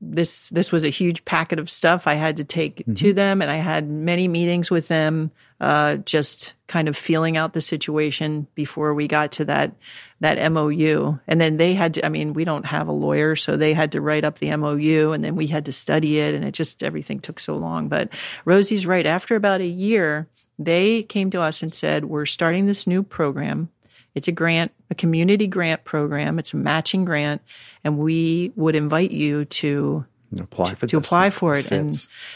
[0.00, 3.50] this this was a huge packet of stuff I had to take to them, and
[3.50, 8.92] I had many meetings with them, uh, just kind of feeling out the situation before
[8.94, 9.72] we got to that
[10.20, 11.18] that MOU.
[11.26, 12.06] And then they had to.
[12.06, 15.12] I mean, we don't have a lawyer, so they had to write up the MOU,
[15.12, 17.88] and then we had to study it, and it just everything took so long.
[17.88, 18.12] But
[18.44, 19.06] Rosy's right.
[19.06, 20.28] After about a year,
[20.58, 23.70] they came to us and said, "We're starting this new program."
[24.14, 26.38] It's a grant, a community grant program.
[26.38, 27.42] It's a matching grant,
[27.84, 30.06] and we would invite you to
[30.40, 31.70] apply for to apply for it.
[31.70, 31.94] And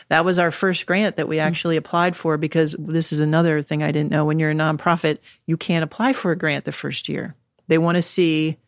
[0.08, 1.46] that was our first grant that we mm-hmm.
[1.46, 4.24] actually applied for because this is another thing I didn't know.
[4.24, 7.34] When you're a nonprofit, you can't apply for a grant the first year.
[7.68, 8.58] They want to see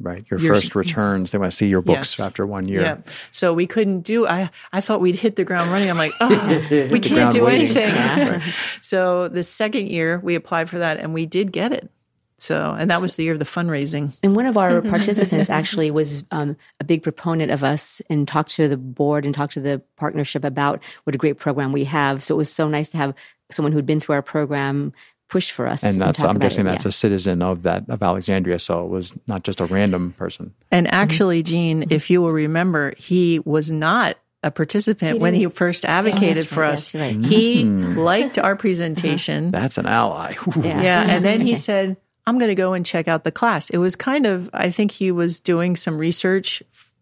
[0.00, 0.24] right.
[0.30, 1.30] Your Your- first returns.
[1.30, 2.26] They want to see your books Yes.
[2.26, 2.80] after one year.
[2.82, 2.98] Yeah.
[3.30, 5.90] So we couldn't do I I thought we'd hit the ground running.
[5.90, 7.76] I'm like, oh, we can't do waiting.
[7.76, 7.94] anything.
[7.94, 8.42] Yeah.
[8.80, 11.90] So the second year we applied for that and we did get it.
[12.36, 14.16] So and that was the year of the fundraising.
[14.22, 18.50] And one of our participants actually was um, a big proponent of us and talked
[18.52, 22.22] to the board and talked to the partnership about what a great program we have.
[22.24, 23.14] So it was so nice to have
[23.50, 24.92] someone who'd been through our program
[25.28, 25.82] push for us.
[25.82, 26.90] And that's talk I'm guessing it, that's yeah.
[26.90, 28.58] a citizen of that of Alexandria.
[28.58, 30.54] So it was not just a random person.
[30.70, 30.94] And mm-hmm.
[30.94, 31.92] actually, Jean, mm-hmm.
[31.92, 36.52] if you will remember, he was not a participant when he first oh, advocated that's
[36.52, 36.92] for right, us.
[36.92, 37.24] that's right.
[37.24, 37.96] He mm.
[37.96, 38.60] liked our uh-huh.
[38.60, 39.50] presentation.
[39.50, 40.34] That's an ally.
[40.56, 40.82] Yeah.
[40.82, 41.00] Yeah.
[41.00, 41.22] And mm-hmm.
[41.24, 43.70] then he said, I'm going to go and check out the class.
[43.70, 46.92] It was kind of, I think he was doing some research f-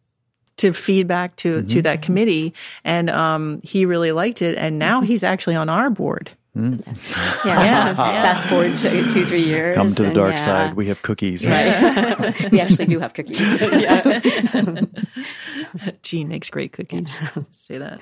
[0.58, 2.54] to feedback to, to that committee.
[2.84, 4.56] And um, he really liked it.
[4.56, 6.30] And now he's actually on our board.
[6.54, 6.74] Yeah.
[7.44, 7.94] Yeah.
[7.94, 9.74] Fast forward to two, three years.
[9.74, 10.44] Come to the and dark yeah.
[10.44, 10.74] side.
[10.74, 11.46] We have cookies.
[11.46, 12.16] Right?
[12.18, 12.50] Right.
[12.52, 13.38] we actually do have cookies.
[16.02, 17.16] Jean makes great cookies.
[17.52, 18.00] Say that.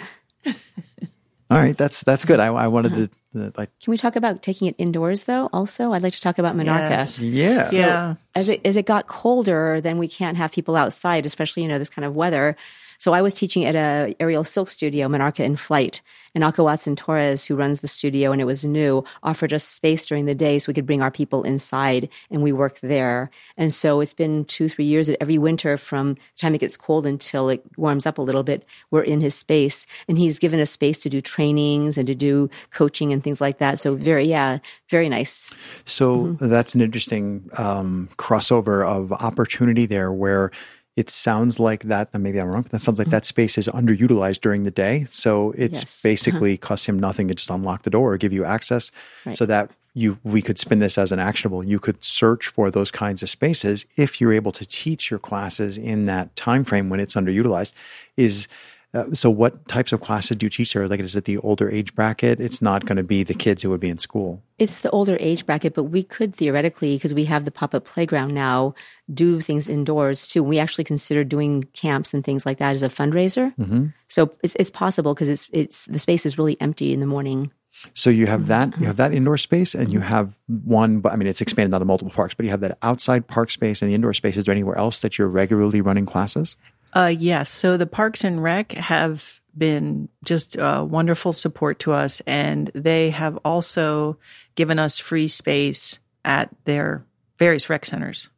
[1.50, 2.38] All right, that's that's good.
[2.38, 3.06] I, I wanted Uh-huh.
[3.34, 5.48] to, to like Can we talk about taking it indoors though?
[5.52, 6.90] Also, I'd like to talk about Monarcha.
[6.90, 7.18] Yes.
[7.20, 7.68] yeah.
[7.72, 8.14] yeah.
[8.36, 11.78] as it as it got colder, then we can't have people outside, especially you know
[11.78, 12.56] this kind of weather.
[13.00, 16.02] So I was teaching at a aerial silk studio, Monarcha in Flight,
[16.34, 20.04] and Alka Watson Torres, who runs the studio, and it was new, offered us space
[20.04, 23.30] during the day so we could bring our people inside, and we worked there.
[23.56, 26.76] And so it's been two, three years that every winter, from the time it gets
[26.76, 30.60] cold until it warms up a little bit, we're in his space, and he's given
[30.60, 33.78] us space to do trainings and to do coaching and things like that.
[33.78, 34.58] So very, yeah,
[34.90, 35.50] very nice.
[35.86, 36.48] So Mm-hmm.
[36.50, 40.50] that's an interesting um, crossover of opportunity there where
[40.96, 43.68] it sounds like that, and maybe I'm wrong, but that sounds like that space is
[43.68, 45.06] underutilized during the day.
[45.10, 45.86] So it's Mm-hmm.
[45.86, 46.02] Yes.
[46.02, 48.90] basically costs him nothing to just unlock the door or give you access
[49.24, 49.36] Right.
[49.36, 51.64] so that you we could spin this as an actionable.
[51.64, 55.76] You could search for those kinds of spaces if you're able to teach your classes
[55.78, 57.72] in that time frame when it's underutilized.
[58.16, 58.46] Is
[58.92, 60.88] uh, so what types of classes do you teach there?
[60.88, 62.40] Like is it the older age bracket?
[62.40, 64.42] It's not going to be the kids who would be in school.
[64.58, 67.84] It's the older age bracket, but we could theoretically, because we have the pop up
[67.84, 68.74] playground now,
[69.12, 70.42] do things indoors too.
[70.42, 73.54] We actually consider doing camps and things like that as a fundraiser.
[73.56, 73.86] Mm-hmm.
[74.08, 77.52] So it's, it's possible because it's it's the space is really empty in the morning.
[77.94, 81.00] So you have that you have that indoor space, and you have one.
[81.00, 82.34] But I mean, it's expanded out to multiple parks.
[82.34, 84.36] But you have that outside park space and the indoor space.
[84.36, 86.56] Is there anywhere else that you're regularly running classes?
[86.92, 87.50] Uh, yes.
[87.50, 93.10] So the Parks and Rec have been just uh, wonderful support to us, and they
[93.10, 94.18] have also
[94.54, 97.04] given us free space at their
[97.38, 98.28] various rec centers.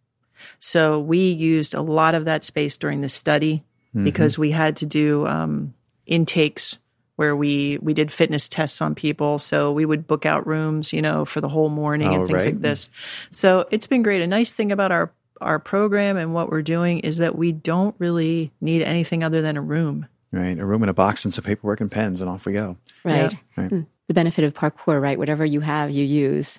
[0.58, 4.86] So we used a lot of that space during the study because we had to
[4.86, 5.74] do um,
[6.06, 6.78] intakes
[7.16, 9.38] where we we did fitness tests on people.
[9.38, 12.44] So we would book out rooms, you know, for the whole morning Oh, and things
[12.44, 12.54] right.
[12.54, 12.88] like this.
[13.32, 14.22] So it's been great.
[14.22, 17.94] A nice thing about our our program and what we're doing is that we don't
[17.98, 20.06] really need anything other than a room.
[20.32, 22.78] Right, a room and a box and some paperwork and pens, and off we go.
[23.04, 23.34] Right.
[23.56, 23.70] Right.
[23.70, 23.86] Mm.
[24.08, 25.18] The benefit of parkour, right?
[25.18, 26.58] Whatever you have, you use.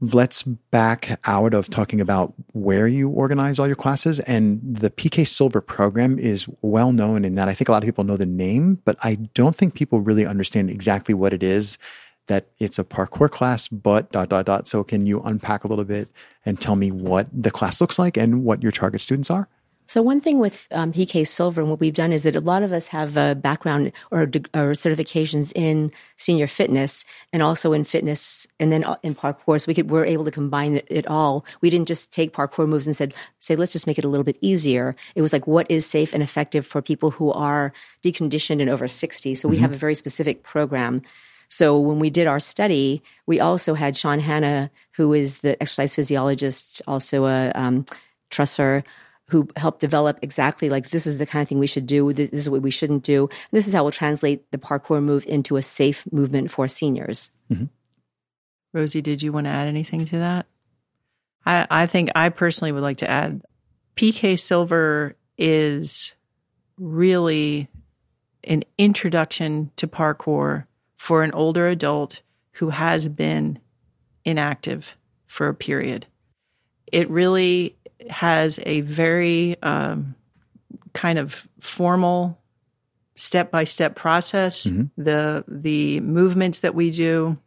[0.00, 4.20] Let's back out of talking about where you organize all your classes.
[4.20, 7.86] And the PK Silver program is well known in that I think a lot of
[7.86, 11.78] people know the name, but I don't think people really understand exactly what it is.
[12.26, 14.68] That it's a parkour class, but dot dot dot.
[14.68, 16.08] So can you unpack a little bit
[16.44, 19.48] and tell me what the class looks like and what your target students are?
[19.88, 22.64] So one thing with um, PK Silver and what we've done is that a lot
[22.64, 28.48] of us have a background or, or certifications in senior fitness and also in fitness
[28.58, 29.60] and then uh, in parkour.
[29.60, 31.44] So we could we're able to combine it, it all.
[31.60, 34.24] We didn't just take parkour moves and said say let's just make it a little
[34.24, 34.96] bit easier.
[35.14, 38.88] It was like what is safe and effective for people who are deconditioned and over
[38.88, 39.36] sixty.
[39.36, 41.02] So we have a very specific program.
[41.48, 45.94] So when we did our study, we also had Sean Hanna, who is the exercise
[45.94, 47.86] physiologist, also a um,
[48.30, 48.84] trusser,
[49.28, 52.12] who helped develop exactly like this is the kind of thing we should do.
[52.12, 53.28] This is what we shouldn't do.
[53.50, 57.30] This is how we'll translate the parkour move into a safe movement for seniors.
[58.72, 60.46] Rosy, did you want to add anything to that?
[61.44, 63.42] I, I think I personally would like to add
[63.96, 66.14] PK Silver is
[66.78, 67.68] really
[68.44, 72.20] an introduction to parkour for an older adult
[72.52, 73.58] who has been
[74.24, 76.06] inactive for a period.
[76.90, 77.76] It really
[78.08, 80.14] has a very um,
[80.92, 82.38] kind of formal
[83.14, 84.64] step by step process.
[84.96, 87.38] The the movements that we do.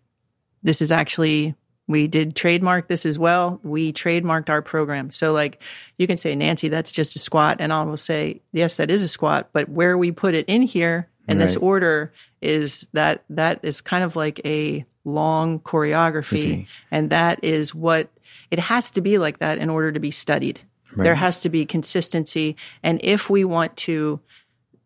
[0.61, 1.55] This is actually
[1.87, 3.59] we did trademark this as well.
[3.63, 5.09] We trademarked our program.
[5.09, 5.63] So like
[5.97, 9.01] you can say, Nancy, that's just a squat, and I will say, yes, that is
[9.01, 9.49] a squat.
[9.53, 12.11] But where we put it in here in this order
[12.41, 16.67] is that that is kind of like a long choreography, Okay.
[16.91, 18.09] and that is what
[18.51, 20.61] it has to be like that in order to be studied.
[20.95, 24.19] There has to be consistency, and if we want to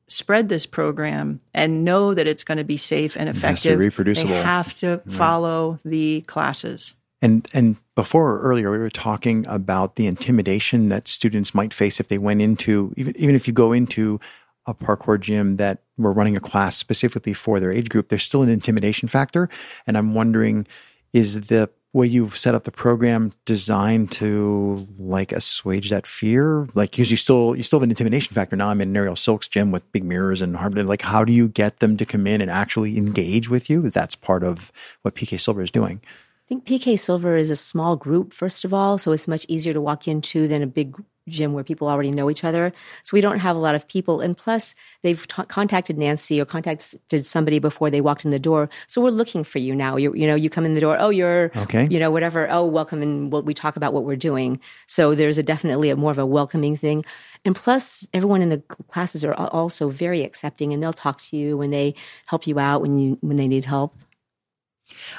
[0.10, 4.30] spread this program and know that it's going to be safe and effective, reproducible.
[4.30, 6.96] they have to follow the classes.
[7.22, 12.10] And and before earlier we were talking about the intimidation that students might face if
[12.10, 14.20] they went into even even if you go into
[14.66, 18.44] a parkour gym that we're running a class specifically for their age group, there's still
[18.44, 19.50] an intimidation factor.
[19.86, 20.68] And I'm wondering,
[21.12, 26.68] is the way you've set up the program designed to like assuage that fear?
[26.74, 28.56] Like, because you still you still have an intimidation factor.
[28.56, 30.76] Now I'm in an aerial silks gym with big mirrors and hard.
[30.76, 33.90] Like, how do you get them to come in and actually engage with you?
[33.90, 34.72] That's part of
[35.04, 36.02] what PK Silver is doing.
[36.46, 39.74] I think PK Silver is a small group, first of all, so it's much easier
[39.74, 40.96] to walk into than a big
[41.30, 42.74] gym where people already know each other.
[43.04, 44.22] So we don't have a lot of people.
[44.22, 48.70] And plus, they've t- contacted Nancy or contacted somebody before they walked in the door.
[48.88, 49.96] So we're looking for you now.
[49.96, 50.98] You, you know, you come in the door.
[51.00, 51.88] Oh, you're, Okay.
[51.90, 52.50] you know, whatever.
[52.52, 53.02] Oh, welcome.
[53.02, 54.60] And we'll, we talk about what we're doing.
[54.88, 57.06] So there's a definitely a more of a welcoming thing.
[57.46, 58.60] And plus, everyone in the
[58.90, 61.96] classes are also very accepting and they'll talk to you when they
[62.26, 63.96] help you out when you, when they need help.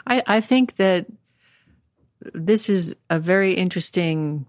[0.06, 1.06] I, I think that
[2.32, 4.46] this is a very interesting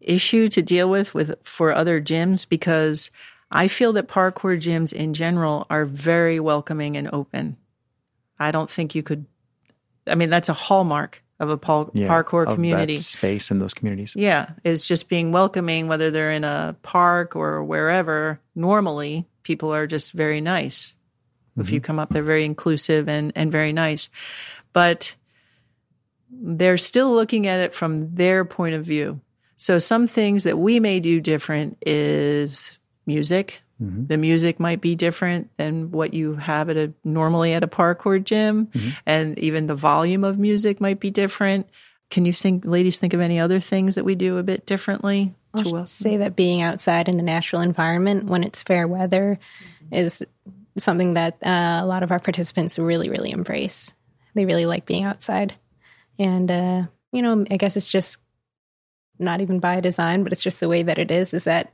[0.00, 3.10] issue to deal with with for other gyms because
[3.50, 7.56] I feel that parkour gyms in general are very welcoming and open.
[8.38, 9.26] I don't think you could.
[10.06, 12.96] I mean, that's a hallmark of a pal- Yeah, parkour of community.
[12.96, 14.14] that space in those communities.
[14.14, 18.40] Yeah, is just being welcoming, whether they're in a park or wherever.
[18.54, 20.94] Normally, people are just very nice.
[21.58, 21.86] If you mm-hmm.
[21.86, 24.08] come up, they're very inclusive and, and very nice.
[24.72, 25.16] But
[26.30, 29.20] they're still looking at it from their point of view.
[29.60, 33.60] So some things that we may do different is music.
[34.08, 38.24] The music might be different than what you have at a normally at a parkour
[38.24, 38.70] gym,
[39.04, 41.68] and even the volume of music might be different.
[42.10, 45.34] Can you think, ladies, think of any other things that we do a bit differently?
[45.52, 49.38] I'll wel- say that being outside in the natural environment when it's fair weather
[49.92, 50.22] is
[50.78, 53.92] something that uh, a lot of our participants really, really embrace.
[54.34, 55.54] They really like being outside.
[56.18, 56.82] And, uh,
[57.12, 58.18] you know, I guess it's just
[59.20, 61.72] not even by design, but it's just the way that it is, is that,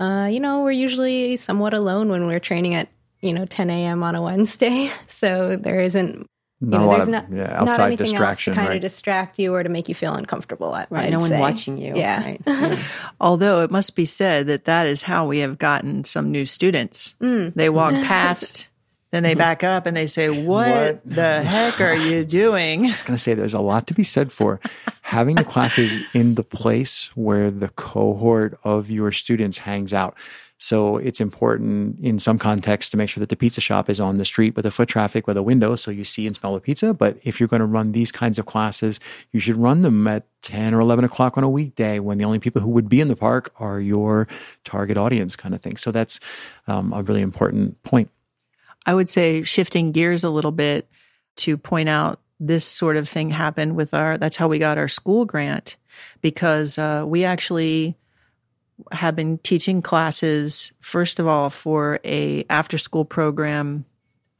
[0.00, 2.88] uh, you know, we're usually somewhat alone when we're training at,
[3.20, 4.02] you know, 10 a.m.
[4.02, 4.90] on a Wednesday.
[5.08, 6.26] So there isn't
[6.60, 8.58] Not you know, a lot there's of not, yeah, not outside anything distraction, else to
[8.60, 8.76] kind right?
[8.76, 10.72] of distract you or to make you feel uncomfortable.
[10.74, 11.06] I- Right.
[11.06, 11.40] I'd no one say.
[11.40, 11.96] watching you.
[11.96, 12.24] Yeah.
[12.24, 12.40] Right.
[12.46, 12.78] Yeah.
[13.20, 17.14] Although it must be said that that is how we have gotten some new students.
[17.20, 18.68] They walk past,
[19.10, 21.00] then they back up and they say, What, What?
[21.04, 22.80] the heck are you doing?
[22.80, 24.60] I was going to say there's a lot to be said for
[25.02, 30.16] having the classes in the place where the cohort of your students hangs out.
[30.60, 34.16] So it's important in some context to make sure that the pizza shop is on
[34.16, 36.60] the street with a foot traffic with a window so you see and smell the
[36.60, 36.92] pizza.
[36.92, 38.98] But if you're going to run these kinds of classes,
[39.30, 42.40] you should run them at 10 or 11 o'clock on a weekday when the only
[42.40, 44.26] people who would be in the park are your
[44.64, 45.76] target audience kind of thing.
[45.76, 46.18] So that's
[46.66, 48.10] um, a really important point.
[48.88, 50.88] I would say shifting gears a little bit
[51.36, 54.88] to point out this sort of thing happened with our that's how we got our
[54.88, 55.76] school grant
[56.22, 57.98] because uh, we actually
[58.90, 63.84] have been teaching classes first of all for a after school program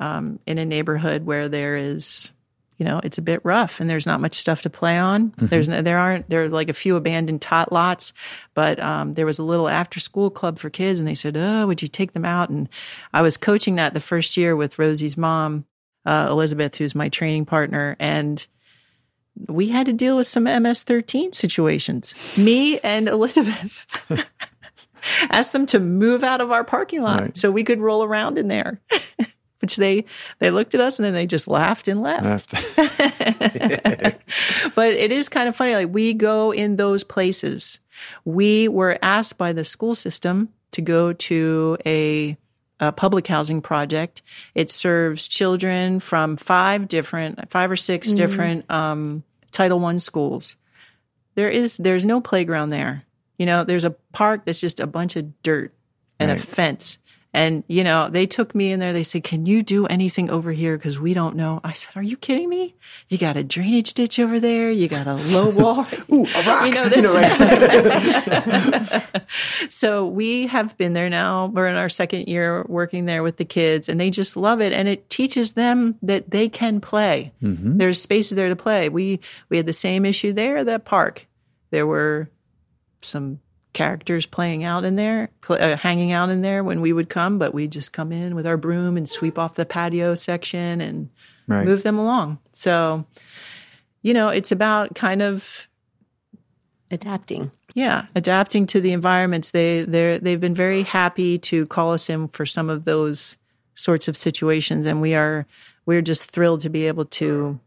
[0.00, 2.30] um, in a neighborhood where there is
[2.78, 5.32] you know it's a bit rough and there's not much stuff to play on.
[5.36, 8.12] There's no, there aren't there are like a few abandoned tot lots
[8.54, 11.66] but um, there was a little after school club for kids and they said oh
[11.66, 12.48] would you take them out?
[12.50, 12.68] And
[13.12, 15.64] i was coaching that the first year with Rosy's mom
[16.06, 18.46] uh, elizabeth who's my training partner and
[19.46, 22.14] we had to deal with some ms-13 situations.
[22.36, 23.86] Me and elizabeth
[25.30, 27.36] asked them to move out of our parking lot Right.
[27.36, 28.80] so we could roll around in there
[29.60, 30.04] which they
[30.38, 32.52] they looked at us and then they just laughed and left
[34.74, 35.74] but it is kind of funny.
[35.74, 37.78] Like we go in those places.
[38.24, 42.36] We were asked by the school system to go to a,
[42.78, 44.22] a public housing project.
[44.54, 50.56] It serves children from five different, five or 6 different um, Title One schools.
[51.34, 53.04] There is there's no playground there.
[53.38, 55.72] You know, there's a park that's just a bunch of dirt
[56.18, 56.38] and Right.
[56.38, 56.98] a fence.
[57.38, 58.92] And you know, they took me in there.
[58.92, 60.76] They said, "Can you do anything over here?
[60.76, 62.74] Because we don't know." I said, "Are you kidding me?
[63.08, 64.72] You got a drainage ditch over there.
[64.72, 65.86] You got a low wall.
[66.12, 66.66] Ooh, a rock.
[66.66, 67.04] You know You this.
[68.26, 69.02] know,
[69.68, 71.46] so we have been there now.
[71.46, 74.72] We're in our second year working there with the kids, and they just love it.
[74.72, 77.32] And it teaches them that they can play.
[77.40, 77.78] Mm-hmm.
[77.78, 78.88] There's spaces there to play.
[78.88, 81.26] We we had the same issue there at that park.
[81.70, 82.30] There were
[83.00, 83.38] some
[83.78, 87.38] characters playing out in there, pl- uh, hanging out in there when we would come,
[87.38, 91.08] but we'd just come in with our broom and sweep off the patio section and
[91.46, 91.64] Right.
[91.64, 92.38] move them along.
[92.52, 93.06] So,
[94.02, 95.66] you know, it's about kind of
[96.90, 97.50] Adapting.
[97.74, 99.50] yeah, adapting to the environments.
[99.50, 103.36] They they they've been very happy to call us in for some of those
[103.74, 105.46] sorts of situations, and we are
[105.84, 107.60] we're just thrilled to be able to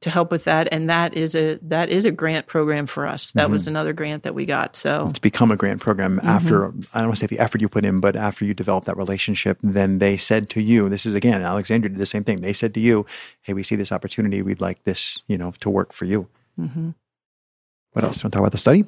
[0.00, 0.68] to help with that.
[0.70, 3.32] And that is a that is a grant program for us.
[3.32, 4.76] That was another grant that we got.
[4.76, 6.28] So to become a grant program Mm-hmm.
[6.28, 8.84] after I don't want to say the effort you put in, but after you develop
[8.84, 12.42] that relationship, then they said to you, this is again, Alexandria did the same thing.
[12.42, 13.06] They said to you,
[13.42, 14.42] Hey, we see this opportunity.
[14.42, 16.28] We'd like this, you know, to work for you.
[16.58, 16.90] Mm-hmm.
[17.92, 18.22] What else?
[18.22, 18.84] Want to talk about the study?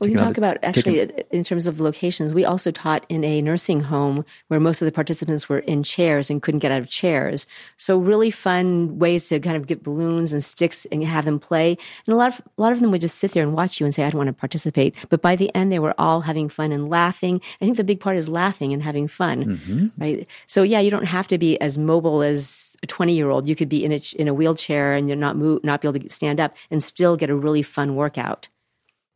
[0.00, 1.00] We can talk about actually
[1.30, 2.32] in terms of locations.
[2.32, 6.30] We also taught in a nursing home where most of the participants were in chairs
[6.30, 7.46] and couldn't get out of chairs.
[7.76, 11.76] So really fun ways to kind of get balloons and sticks and have them play.
[12.06, 13.84] And a lot of a lot of them would just sit there and watch you
[13.84, 16.48] and say, "I don't want to participate." But by the end, they were all having
[16.48, 17.42] fun and laughing.
[17.60, 19.86] I think the big part is laughing and having fun, mm-hmm.
[19.98, 20.26] right?
[20.46, 23.46] So yeah, you don't have to be as mobile as a twenty year old.
[23.46, 26.00] You could be in a in a wheelchair and you're not move, not be able
[26.00, 28.48] to stand up and still get a really fun workout.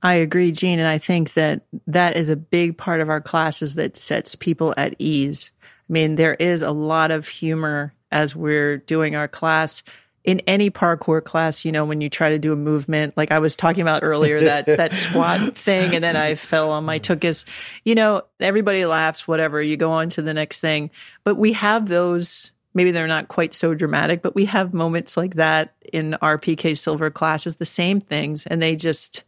[0.02, 3.74] I agree, Jean, and I think that that is a big part of our classes
[3.74, 5.50] that sets people at ease.
[5.62, 9.82] I mean, there is a lot of humor as we're doing our class.
[10.22, 13.38] In any parkour class, you know, when you try to do a movement, like I
[13.38, 17.44] was talking about earlier, that that squat thing, and then I fell on my tuchus.
[17.84, 19.60] You know, everybody laughs, whatever.
[19.60, 20.90] You go on to the next thing,
[21.24, 25.34] but we have those maybe they're not quite so dramatic, but we have moments like
[25.34, 29.24] that in our PK Silver classes, the same things, and they just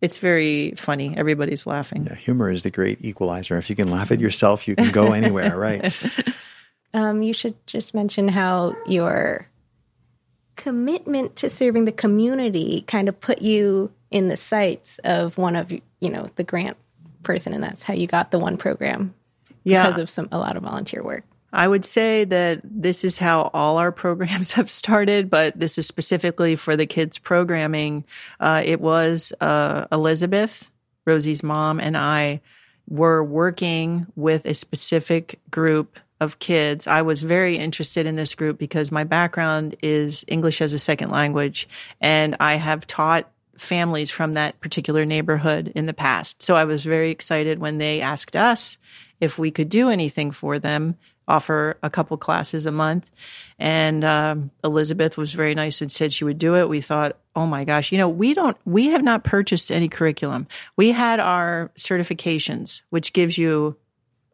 [0.00, 1.16] it's very funny.
[1.16, 2.04] Everybody's laughing.
[2.04, 3.56] Yeah, humor is the great equalizer.
[3.58, 5.94] If you can laugh at yourself, you can go anywhere, right?
[6.92, 9.48] Um, you should just mention how your
[10.56, 15.70] commitment to serving the community kind of put you in the sights of one of
[15.72, 16.76] you know the grant
[17.22, 19.14] person, and that's how you got the one program
[19.64, 19.82] yeah.
[19.82, 21.24] because of some a lot of volunteer work.
[21.56, 25.86] I would say that this is how all our programs have started, but this is
[25.86, 28.04] specifically for the kids programming.
[28.38, 30.70] Uh, it was uh, Elizabeth,
[31.06, 32.42] Rosy's mom, and I
[32.88, 36.86] were working with a specific group of kids.
[36.86, 41.10] I was very interested in this group because my background is English as a second
[41.10, 41.68] language,
[42.02, 46.42] and I have taught families from that particular neighborhood in the past.
[46.42, 48.76] So I was very excited when they asked us
[49.20, 50.96] if we could do anything for them
[51.28, 53.10] offer a couple classes a month.
[53.58, 56.68] And um, Elizabeth was very nice and said she would do it.
[56.68, 60.46] We thought, oh my gosh, you know, we don't, we have not purchased any curriculum.
[60.76, 63.76] We had our certifications, which gives you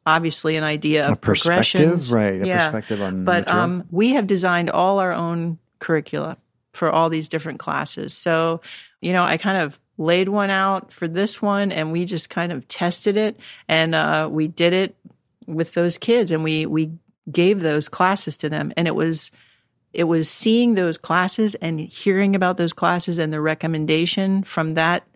[0.04, 2.42] obviously an idea of perspective, right?
[2.42, 2.66] A yeah.
[2.66, 6.36] perspective on, but um, we have designed all our own curricula
[6.72, 8.14] for all these different classes.
[8.14, 8.60] So,
[9.00, 12.50] you know, I kind of laid one out for this one and we just kind
[12.50, 13.38] of tested it
[13.68, 14.96] and uh, we did it
[15.46, 16.92] with those kids and we we
[17.30, 19.30] gave those classes to them and it was
[19.92, 25.06] it was seeing those classes and hearing about those classes and the recommendation from that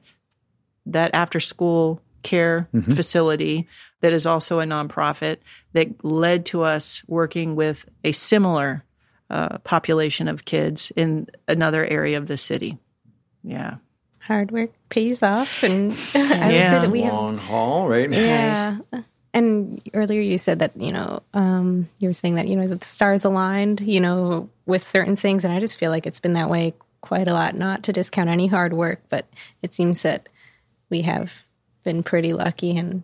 [0.84, 2.92] that after school care mm-hmm.
[2.92, 3.66] facility
[4.00, 5.38] that is also a nonprofit
[5.72, 8.84] that led to us working with a similar
[9.30, 12.78] uh, population of kids in another area of the city.
[13.42, 13.76] Yeah.
[14.20, 16.46] Hard work pays off, and I yeah.
[16.46, 18.10] would say that we long have, haul, right?
[18.10, 18.78] Yeah.
[19.36, 22.80] And earlier you said that, you know, um, you were saying that, you know, that
[22.80, 25.44] the stars aligned, you know, with certain things.
[25.44, 26.72] And I just feel like it's been that way
[27.02, 29.26] quite a lot, not to discount any hard work, but
[29.60, 30.30] it seems that
[30.88, 31.44] we have
[31.84, 33.02] been pretty lucky and,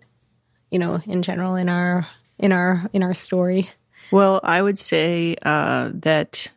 [0.71, 2.07] you know, in general in our,
[2.39, 3.69] in our, in our story.
[4.11, 6.49] Well, I would say uh, that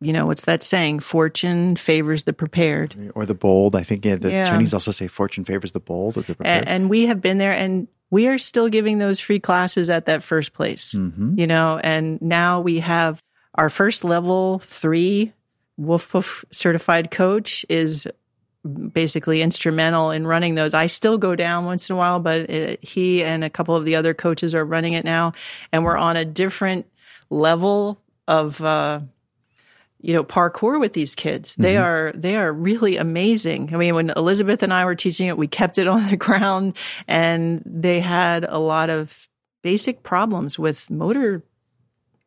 [0.00, 4.16] you know what's that saying fortune favors the prepared or the bold i think yeah,
[4.16, 4.48] the yeah.
[4.48, 7.38] chinese also say fortune favors the bold or the prepared and, and, we have been
[7.38, 11.38] there and we are still giving those free classes at that first place, mm-hmm.
[11.38, 13.22] you know, and now we have
[13.54, 15.32] our first level three
[15.76, 18.06] Wolf Poof certified coach is
[18.92, 20.72] basically instrumental in running those.
[20.72, 23.84] I still go down once in a while, but it, he and a couple of
[23.84, 25.32] the other coaches are running it now,
[25.72, 26.86] and we're on a different
[27.30, 29.00] level of uh,
[30.04, 31.54] you know parkour with these kids.
[31.54, 31.84] They mm-hmm.
[31.84, 33.70] are they are really amazing.
[33.72, 36.76] I mean when elizabeth and i were teaching it we kept it on the ground
[37.08, 39.28] and they had a lot of
[39.62, 41.42] basic problems with motor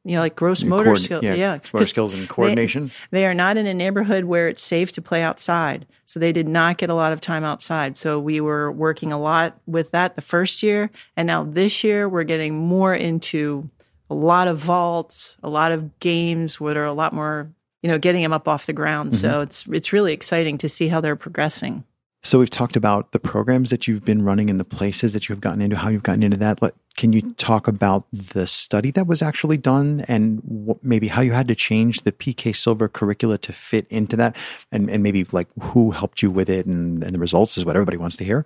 [0.03, 2.87] you know like gross motor skills yeah, yeah motor skills and coordination.
[3.11, 5.85] they, they are not in a neighborhood where it's safe to play outside.
[6.05, 7.97] So they did not get a lot of time outside.
[7.97, 10.89] So we were working a lot with that the first year.
[11.17, 13.69] And now this year we're getting more into
[14.09, 17.51] a lot of vaults, a lot of games that are a lot more
[17.81, 19.11] you know, getting them up off the ground.
[19.11, 19.19] Mm-hmm.
[19.19, 21.83] So it's it's really exciting to see how they're progressing.
[22.23, 25.39] So we've talked about the programs that you've been running and the places that you've
[25.39, 26.59] gotten into, how you've gotten into that.
[26.59, 31.31] But can you talk about the study that was actually done and maybe how you
[31.31, 34.35] had to change the PK Silver curricula to fit into that,
[34.71, 37.75] and, and maybe like who helped you with it, and, and the results is what
[37.75, 38.45] everybody wants to hear.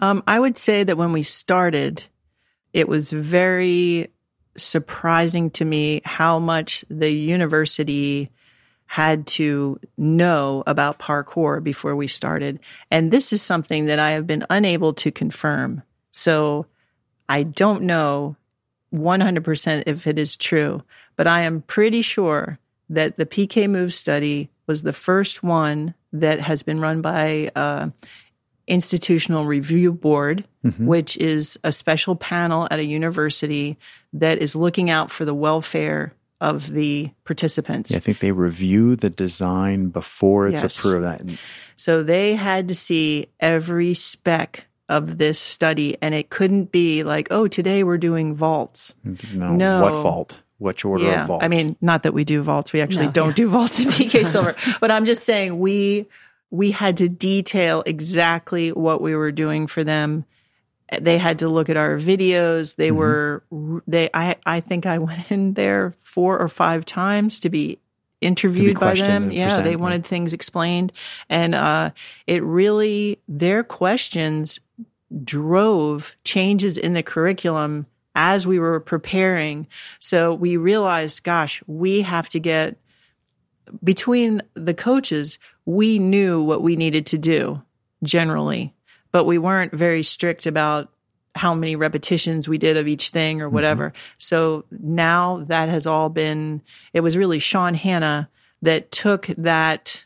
[0.00, 2.04] Um, I would say that when we started,
[2.72, 4.10] it was very
[4.56, 8.30] surprising to me how much the university
[8.86, 12.60] had to know about parkour before we started.
[12.90, 15.82] And this is something that I have been unable to confirm.
[16.12, 16.66] So
[17.28, 18.36] I don't know
[18.94, 20.82] 100% if it is true,
[21.16, 22.58] but I am pretty sure
[22.90, 27.88] that the PK Move study was the first one that has been run by uh,
[28.66, 30.86] institutional review board, mm-hmm.
[30.86, 33.76] which is a special panel at a university
[34.12, 37.94] that is looking out for the welfare of the participants.
[37.94, 40.78] I think they review the design before it's Yes.
[40.78, 41.04] approved.
[41.04, 41.38] That
[41.76, 47.28] So they had to see every spec of this study, and it couldn't be like,
[47.30, 48.94] oh, today we're doing vaults.
[49.32, 49.82] no, No.
[49.82, 50.40] what vault?
[50.58, 51.44] Which order yeah, of vaults?
[51.44, 52.72] I mean, not that we do vaults.
[52.72, 53.34] We actually No, don't yeah.
[53.34, 56.06] do vaults in PK Silver, but I'm just saying we
[56.54, 60.24] we had to detail exactly what we were doing for them.
[61.00, 62.76] They had to look at our videos.
[62.76, 63.42] They were
[63.88, 64.08] they.
[64.14, 67.80] I I think I went in there four or five times to be
[68.20, 69.32] interviewed by them.
[69.32, 69.76] Yeah, present, they yeah.
[69.76, 70.92] wanted things explained,
[71.28, 71.90] and uh,
[72.28, 74.60] it really their questions
[75.24, 79.66] drove changes in the curriculum as we were preparing.
[79.98, 82.76] So we realized, gosh, we have to get
[83.82, 87.62] between the coaches, we knew what we needed to do
[88.02, 88.74] generally,
[89.12, 90.90] but we weren't very strict about
[91.34, 93.54] how many repetitions we did of each thing or mm-hmm.
[93.54, 93.92] whatever.
[94.18, 96.62] So now that has all been,
[96.92, 98.28] it was really Sean Hanna
[98.62, 100.04] that took that.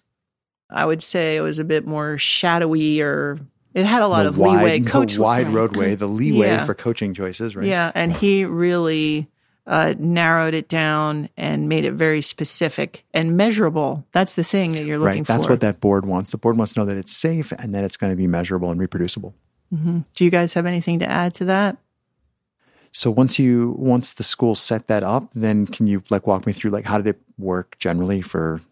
[0.71, 3.39] I would say it was a bit more shadowy or
[3.75, 4.79] it had a lot the of wide, leeway.
[4.81, 6.67] the Coach wide roadway, the leeway Yeah.
[6.67, 7.67] for coaching choices, right?
[7.67, 9.29] yeah, and he really
[9.69, 14.05] uh, narrowed it down and made it very specific and measurable.
[14.13, 15.27] That's the thing that you're looking Right.
[15.27, 15.53] That's for.
[15.53, 16.31] what that board wants.
[16.33, 18.71] The board wants to know that it's safe and that it's going to be measurable
[18.71, 19.35] and reproducible.
[19.71, 21.77] Do you guys have anything to add to that?
[22.91, 26.55] So once you once the school set that up, then can you like walk me
[26.55, 28.63] through like how did it work generally for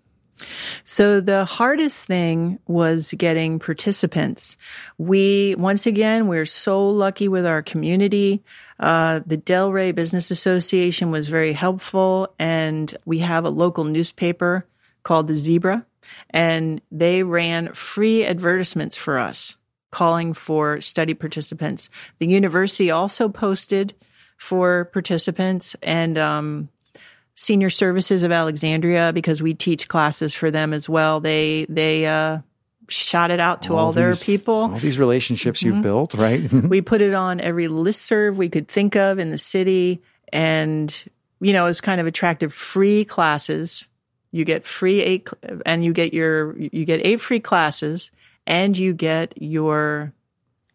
[0.84, 4.56] So the hardest thing was getting participants.
[4.98, 8.42] We once again we're so lucky with our community.
[8.78, 14.66] Uh, the Del Ray Business Association was very helpful, and we have a local newspaper
[15.02, 15.86] called the Zebra,
[16.30, 19.56] and they ran free advertisements for us,
[19.90, 21.88] calling for study participants.
[22.18, 23.94] The university also posted
[24.36, 26.68] for participants, and um,
[27.36, 31.20] Senior Services of Alexandria because we teach classes for them as well.
[31.20, 32.38] They they uh,
[32.88, 34.54] shot it out to all, their these- people.
[34.54, 35.74] all these relationships Mm-hmm.
[35.74, 36.50] you've built, right?
[36.68, 40.00] We put it on every listserv we could think of in the city,
[40.32, 40.90] and
[41.40, 42.52] you know, it's kind of attractive.
[42.54, 43.86] Free classes.
[44.32, 45.28] You get free eight,
[45.64, 48.10] and you get your you get eight free classes,
[48.46, 50.12] and you get your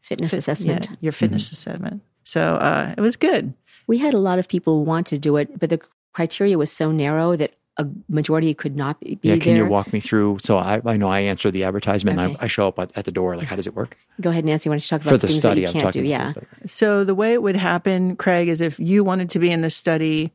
[0.01, 0.87] Fitness fit- assessment.
[0.91, 2.01] yeah, your fitness assessment.
[2.23, 3.53] So uh, it was good.
[3.87, 5.79] We had a lot of people want to do it, but the
[6.13, 9.63] criteria was so narrow that a majority could not be yeah, can there.
[9.63, 10.39] you walk me through?
[10.41, 12.37] So I, I know I answer the advertisement and Okay.
[12.41, 13.35] I, I show up at, at the door.
[13.37, 13.97] Like, how does it work?
[14.19, 14.69] Go ahead, Nancy.
[14.69, 16.09] Why don't you talk about For the things study, that I'm you can't talking do?
[16.09, 16.31] Yeah.
[16.61, 16.67] the.
[16.67, 19.75] So the way it would happen, Craig, is if you wanted to be in this
[19.75, 20.33] study,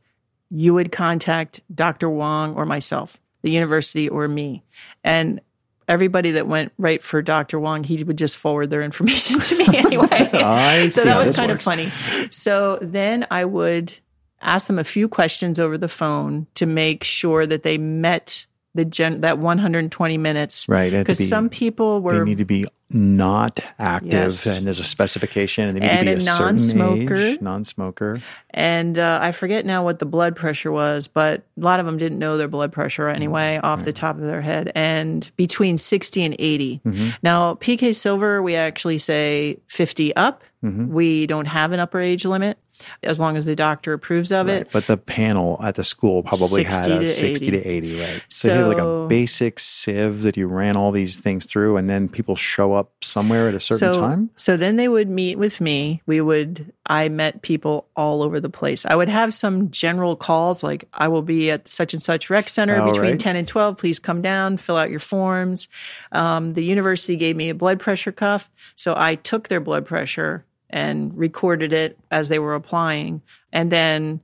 [0.49, 2.09] you would contact Dr.
[2.09, 4.63] Wong or myself, the university or me.
[5.03, 5.39] And
[5.87, 7.59] everybody that went right for Dr.
[7.59, 10.07] Wong, he would just forward their information to me anyway.
[10.11, 11.61] I so see that how was this kind works.
[11.61, 11.89] of funny.
[12.31, 13.93] So then I would
[14.41, 18.85] ask them a few questions over the phone to make sure that they met the
[18.85, 20.67] gen- that 120 minutes.
[20.69, 20.93] Right.
[20.93, 22.19] it had to Because be- some people were.
[22.19, 24.45] they need to be not active Yes.
[24.45, 27.15] and there's a specification and they need And to be a a, non-smoker.
[27.15, 28.21] age, non-smoker.
[28.57, 31.97] And uh, I forget now what the blood pressure was, but a lot of them
[31.97, 33.15] didn't know their blood pressure mm-hmm.
[33.15, 34.71] anyway off the top of their head.
[34.73, 36.81] And between 60 and 80.
[36.83, 37.09] Mm-hmm.
[37.21, 40.43] Now, PK Silver, we actually say 50 up.
[40.65, 40.91] Mm-hmm.
[40.91, 42.57] We don't have an upper age limit
[43.03, 44.61] as long as the doctor approves of Right.
[44.61, 44.69] it.
[44.71, 48.23] But the panel at the school probably had a to 60 to 80, right?
[48.29, 51.89] So, you had like a basic sieve that you ran all these things through and
[51.89, 54.29] then people show up somewhere at a certain so, time.
[54.35, 56.01] So then they would meet with me.
[56.05, 58.85] We would, I met people all over the place.
[58.85, 62.47] I would have some general calls like, I will be at such and such rec
[62.47, 63.19] center Oh, between right.
[63.19, 63.77] 10 and 12.
[63.77, 65.67] Please come down, fill out your forms.
[66.13, 68.49] Um, the university gave me a blood pressure cuff.
[68.75, 73.21] So I took their blood pressure and recorded it as they were applying.
[73.51, 74.21] And then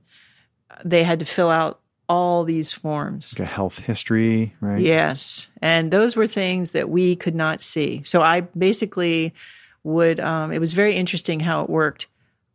[0.84, 3.32] they had to fill out all these forms.
[3.38, 4.80] Like a health history, right?
[4.80, 5.48] Yes.
[5.62, 8.02] And those were things that we could not see.
[8.04, 9.34] So I basically
[9.82, 12.06] would, um, it was very interesting how it worked.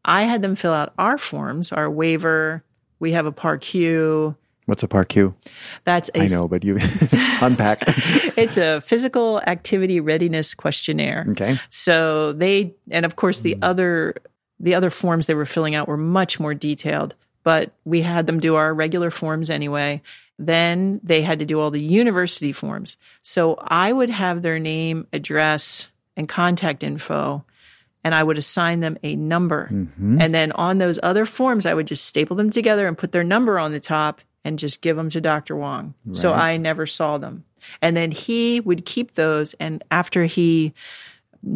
[0.04, 2.64] I had them fill out our forms, our waiver.
[3.00, 4.36] We have a PARQ.
[4.66, 5.34] What's a PARQ?
[5.84, 6.76] That's a I know, but you
[7.41, 7.84] unpack.
[8.38, 11.26] it's a physical activity readiness questionnaire.
[11.30, 11.60] Okay.
[11.70, 13.64] So they and of course the hmm.
[13.64, 14.16] other
[14.60, 18.39] the other forms they were filling out were much more detailed, but we had them
[18.39, 20.02] do our regular forms anyway.
[20.38, 22.95] Then they had to do all the university forms.
[23.22, 27.43] So I would have their name, address, and contact info
[28.04, 29.70] and I would assign them a number.
[29.72, 30.22] Mm-hmm.
[30.22, 33.24] And then on those other forms I would just staple them together and put their
[33.24, 35.56] number on the top and just give them to Dr.
[35.56, 35.93] Wong.
[36.14, 37.43] So I never saw them.
[37.82, 40.74] And then he would keep those and after he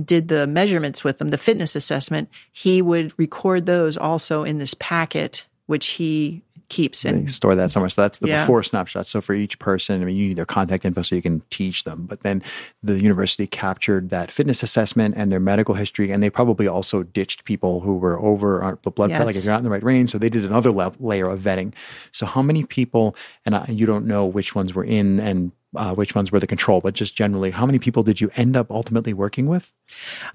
[0.06, 4.74] did the measurements with them, the fitness assessment, he would record those also in this
[4.76, 6.42] packet, which he
[6.74, 7.12] keeps it.
[7.14, 7.90] They and store that somewhere.
[7.90, 8.42] So that's the Yeah.
[8.42, 9.06] before snapshot.
[9.08, 11.84] So for each person, I mean, you need their contact info so you can teach
[11.84, 12.06] them.
[12.08, 12.42] But then
[12.82, 17.46] the university captured that fitness assessment and their medical history, and they probably also ditched
[17.46, 19.46] people who were over the blood pressure, like if Yes.
[19.46, 20.10] you're not in the right range.
[20.12, 21.74] So they did another level, layer of vetting.
[22.12, 23.16] So how many people,
[23.46, 26.48] and I, you don't know which ones were in and uh, which ones were the
[26.48, 29.72] control, but just generally, how many people did you end up ultimately working with?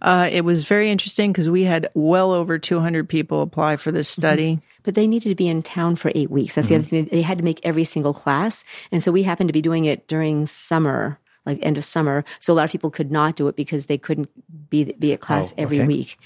[0.03, 4.09] uh, it was very interesting because we had well over 200 people apply for this
[4.09, 4.61] study.
[4.84, 6.55] But they needed to be in town for eight weeks.
[6.55, 7.09] That's the other thing.
[7.11, 8.64] They had to make every single class.
[8.91, 11.18] And so we happened to be doing it during summer,
[11.49, 12.24] like end of summer.
[12.38, 14.28] So a lot of people could not do it because they couldn't
[14.70, 15.86] be, be at class Oh, every okay.
[15.86, 16.18] week.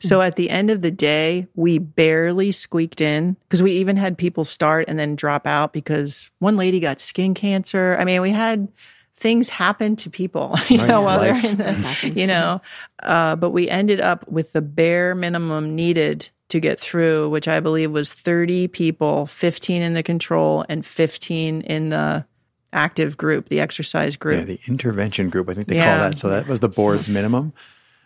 [0.00, 4.16] So at the end of the day, we barely squeaked in because we even had
[4.16, 7.96] people start and then drop out because one lady got skin cancer.
[7.98, 8.68] I mean, we had
[9.14, 12.60] things happen to people, you know, while life they're in the, you know,
[13.02, 17.60] uh, but we ended up with the bare minimum needed to get through, which I
[17.60, 22.24] believe was 30 people, 15 in the control and 15 in the
[22.72, 24.38] active group, the exercise group.
[24.38, 25.98] Yeah, the intervention group, I think they Yeah.
[25.98, 26.18] call that.
[26.18, 27.52] So that was the board's minimum.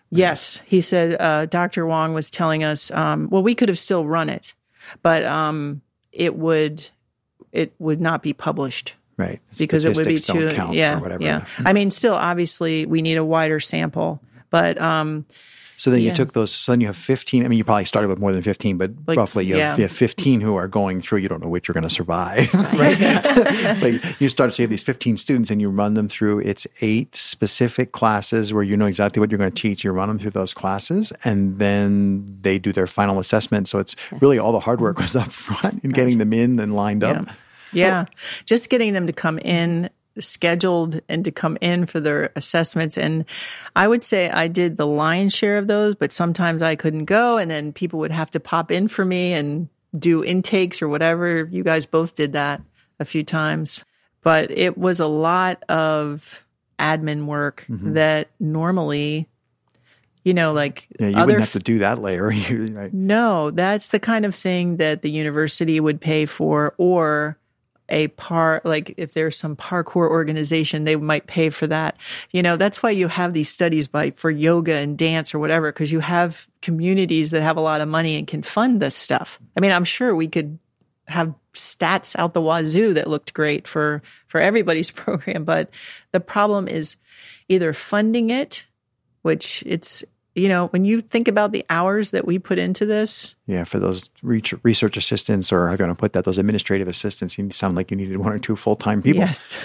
[0.09, 1.17] Yes, he said.
[1.21, 1.85] Uh, Dr.
[1.85, 2.93] Wong was telling us.
[2.93, 4.55] Um, well, we could have still run it,
[5.03, 6.89] but um, it would
[7.51, 9.41] it would not be published Right.
[9.59, 10.51] because it would be too.
[10.51, 11.25] count yeah, or whatever.
[11.25, 11.45] yeah.
[11.65, 15.27] I mean, still, obviously, we need a wider sample, but um,
[15.79, 16.53] So then you took those.
[16.53, 17.45] So then you have fifteen.
[17.45, 19.85] I mean, you probably started with more than fifteen, but Like, roughly you have, you
[19.85, 21.19] have fifteen who are going through.
[21.19, 22.99] You don't know which you're going to survive, right?
[23.81, 24.53] but you start.
[24.55, 26.41] So you have these fifteen students, and you run them through.
[26.41, 29.85] It's eight specific classes where you know exactly what you're going to teach.
[29.85, 33.69] You run them through those classes, and then they do their final assessment.
[33.69, 36.75] So it's really all the hard work was up front in getting them in and
[36.75, 37.29] lined up.
[37.73, 38.05] yeah,
[38.47, 42.97] just getting them to come in scheduled and to come in for their assessments.
[42.97, 43.25] And
[43.75, 47.37] i would say i did the lion's share of those but sometimes i couldn't go
[47.37, 51.49] and then people would have to pop in for me and do intakes or whatever.
[51.51, 52.61] You guys both did that
[53.01, 53.85] a few times.
[54.23, 56.45] But it was a lot of
[56.79, 57.95] admin work mm-hmm.
[57.95, 59.29] that normally
[60.25, 62.93] you know like Yeah, you other wouldn't have to do that layer, right?
[62.93, 67.39] no, that's the kind of thing that the university would pay for, or
[67.89, 71.97] a par like if there's some parkour organization, they might pay for that.
[72.31, 75.73] You know, that's why you have these studies by for yoga and dance or whatever,
[75.73, 79.39] because you have communities that have a lot of money and can fund this stuff.
[79.57, 80.59] I mean, I'm sure we could
[81.07, 85.71] have stats out the wazoo that looked great for for everybody's program, but
[86.13, 86.97] the problem is
[87.49, 88.67] either funding it,
[89.23, 90.05] which it's
[90.37, 93.79] you know, when you think about the hours that we put into this, Yeah, for
[93.79, 97.75] those research assistants, or how you want to put that, those administrative assistants, you sound
[97.75, 99.21] like you needed one or two full time people.
[99.21, 99.57] Yes.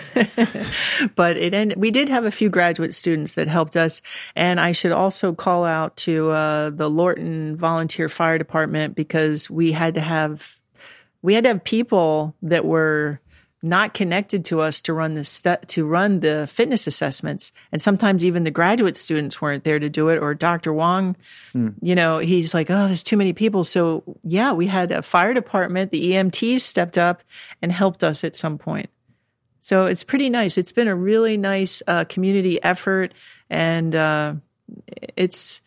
[1.15, 4.01] but it ended, we did have a few graduate students that helped us.
[4.33, 9.73] And I should also call out to uh, the Lorton Volunteer Fire Department because we
[9.73, 10.61] had to have,
[11.21, 13.19] we had to have people that were
[13.63, 18.23] not connected to us to run the stu- to run the fitness assessments and sometimes
[18.23, 20.73] even the graduate students weren't there to do it or Dr.
[20.73, 21.15] Wong
[21.81, 25.33] you know he's like oh there's too many people so yeah we had a fire
[25.33, 27.21] department the EMTs stepped up
[27.61, 28.89] and helped us at some point
[29.61, 30.57] so it's pretty nice.
[30.57, 33.13] It's been a really nice uh, community effort,
[33.49, 34.33] and uh,
[35.15, 35.61] it's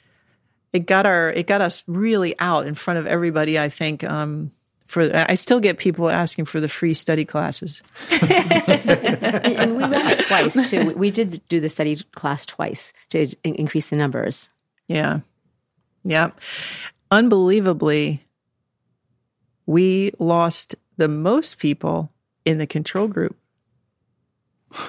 [0.73, 3.59] it got our it got us really out in front of everybody.
[3.59, 4.05] I think.
[4.05, 4.51] Um,
[4.87, 7.83] for I still get people asking for the free study classes.
[8.11, 8.23] and,
[9.59, 10.87] and we ran it twice too.
[10.89, 14.51] We- We did do the study class twice to in- increase the numbers.
[14.89, 15.21] Yeah,
[16.05, 16.31] yeah.
[17.11, 18.25] Unbelievably,
[19.67, 22.11] we lost the most people
[22.45, 23.37] in the control group.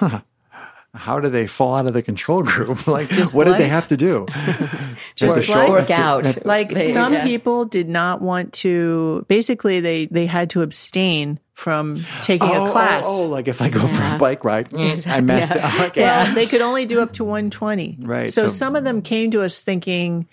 [0.96, 2.86] How did they fall out of the control group?
[2.88, 4.26] like, Just what did they have to do?
[5.14, 6.44] Just to show like- Work out.
[6.44, 7.24] like They- some yeah.
[7.24, 12.70] people did not want to basically they they had to abstain from taking Oh, a
[12.70, 15.84] class Oh, oh, like if I go for a bike ride, mm, I messed Yeah.
[15.84, 15.86] it.
[15.90, 16.02] Okay.
[16.02, 19.30] well they could only do up to 120 Right, so, so- some of them came
[19.30, 20.28] to us thinking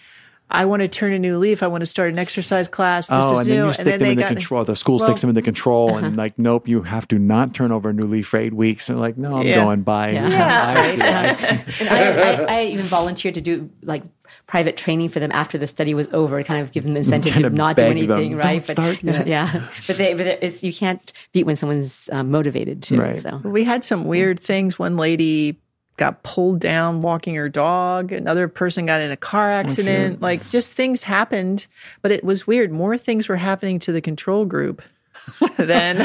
[0.54, 3.18] i want to turn a new leaf i want to start an exercise class this
[3.22, 4.64] Oh, is and new then you stick them in the control.
[4.64, 6.06] The school Well- sticks them in the control, Uh-huh.
[6.06, 8.89] and like, nope, you have to not turn over a new leaf for eight weeks.
[8.89, 9.64] And like, no, I'm Yeah.
[9.64, 10.12] going by.
[10.12, 10.30] Yeah.
[10.34, 10.74] Yeah.
[10.78, 11.86] I see, I see.
[11.86, 14.04] And I, I, I even volunteered to do like
[14.47, 16.99] private training for them after the study was over, to kind of give them the
[17.06, 18.66] incentive Kind to not do beg them, anything, "Don't right?
[18.66, 22.97] start yet." yeah, but they, but it's you can't beat when someone's um, motivated to.
[22.97, 23.20] Right.
[23.20, 25.60] So we had some weird things one lady
[25.98, 30.74] got pulled down walking her dog another person got in a car accident like just
[30.74, 31.68] things happened
[32.02, 34.82] but it was weird more things were happening to the control group
[35.58, 36.02] then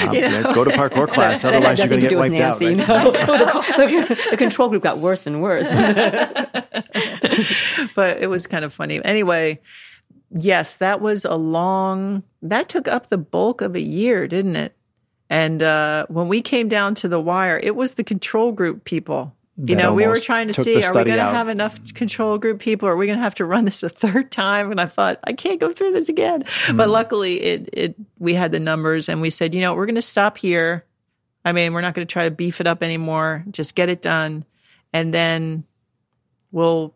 [0.00, 2.60] Um, you know, yeah, go to parkour class, otherwise you're going to get wiped out.
[2.60, 2.88] Nancy, right?
[2.88, 3.10] no.
[3.12, 5.72] the, the control group got worse and worse.
[7.94, 9.04] but it was kind of funny.
[9.04, 9.60] Anyway,
[10.30, 14.76] yes, that was a long, that took up the bulk of a year, didn't it?
[15.30, 19.34] And uh, when we came down to the wire, it was the control group people.
[19.56, 22.38] You That know, we were trying to see are we going to have enough control
[22.38, 22.88] group people?
[22.88, 24.70] Or are we going to have to run this a third time?
[24.70, 26.44] And I thought, I can't go through this again.
[26.46, 26.76] Hmm.
[26.76, 29.94] But luckily, it, it we had the numbers and we said, you know, we're going
[29.94, 30.84] to stop here.
[31.44, 33.44] I mean, we're not going to try to beef it up anymore.
[33.50, 34.44] Just get it done.
[34.92, 35.64] And then
[36.50, 36.94] we'll,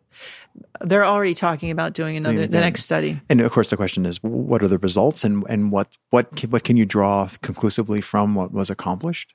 [0.80, 2.60] they're already talking about doing another, the again.
[2.60, 3.20] next study.
[3.28, 6.50] And of course, the question is, what are the results, and and what what can-
[6.50, 9.34] what can you draw conclusively from what was accomplished?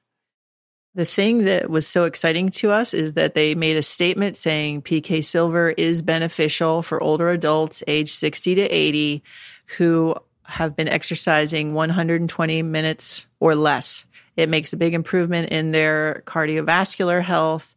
[0.95, 4.81] The thing that was so exciting to us is that they made a statement saying
[4.81, 9.23] PK Silver is beneficial for older adults age 60 to 80
[9.77, 14.07] who have been exercising 120 minutes or less.
[14.35, 17.75] It makes a big improvement in their cardiovascular health,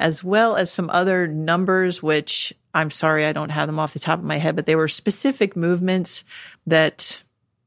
[0.00, 3.98] as well as some other numbers, which I'm sorry, I don't have them off the
[3.98, 6.24] top of my head, but they were specific movements
[6.66, 7.22] that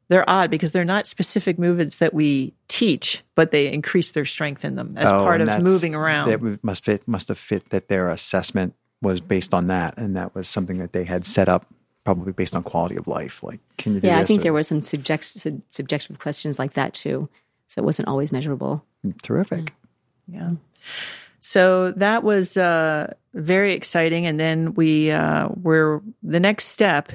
[0.08, 4.64] they're odd because they're not specific movements that we teach, but they increase their strength
[4.64, 6.30] in them as Oh, part of moving around.
[6.30, 10.36] That must fit must have fit that their assessment was based on that, and that
[10.36, 11.66] was something that they had set up
[12.04, 13.44] probably based on quality of life.
[13.44, 16.60] Like, can you do yeah, I think or- there were some subject, sub, subjective questions
[16.60, 17.30] like that too.
[17.68, 18.84] So it wasn't always measurable.
[19.06, 19.74] Mm, terrific.
[20.28, 20.52] Yeah.
[21.40, 24.26] So that was uh, very exciting.
[24.26, 27.12] And then we uh, were the next step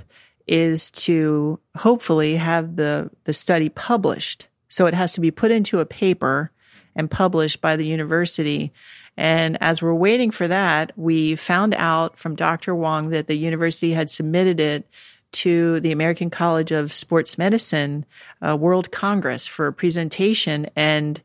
[0.47, 4.49] is to hopefully have the the study published.
[4.69, 6.51] So it has to be put into a paper
[6.97, 8.73] and published by the university.
[9.17, 12.75] And as we're waiting for that, we found out from Dr.
[12.75, 14.89] Wong that the university had submitted it
[15.33, 18.05] to the American College of Sports Medicine
[18.41, 21.21] uh, World Congress for a presentation, and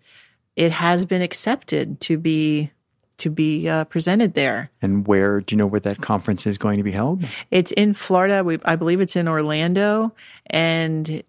[0.56, 2.72] it has been accepted to be
[3.20, 4.72] to be uh, presented there.
[4.82, 7.24] And where do you know where that conference is going to be held?
[7.52, 8.44] It's in Florida.
[8.44, 10.14] We, I believe it's in Orlando,
[10.48, 11.24] and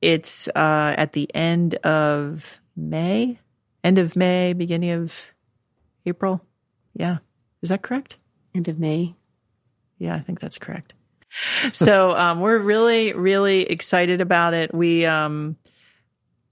[0.00, 3.38] it's uh, at the end of May,
[3.82, 5.14] end of May, beginning of
[6.04, 6.40] April.
[6.94, 7.18] Yeah,
[7.62, 8.16] is that correct?
[8.54, 9.14] End of May.
[9.98, 10.94] Yeah, I think that's correct.
[11.72, 14.74] So um, we're really, really excited about it.
[14.74, 15.56] We um,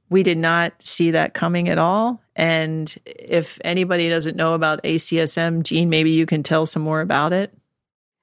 [0.09, 2.21] we did not see that coming at all.
[2.37, 7.32] And if anybody doesn't know about ACSM, Jean, maybe you can tell some more about
[7.32, 7.53] it.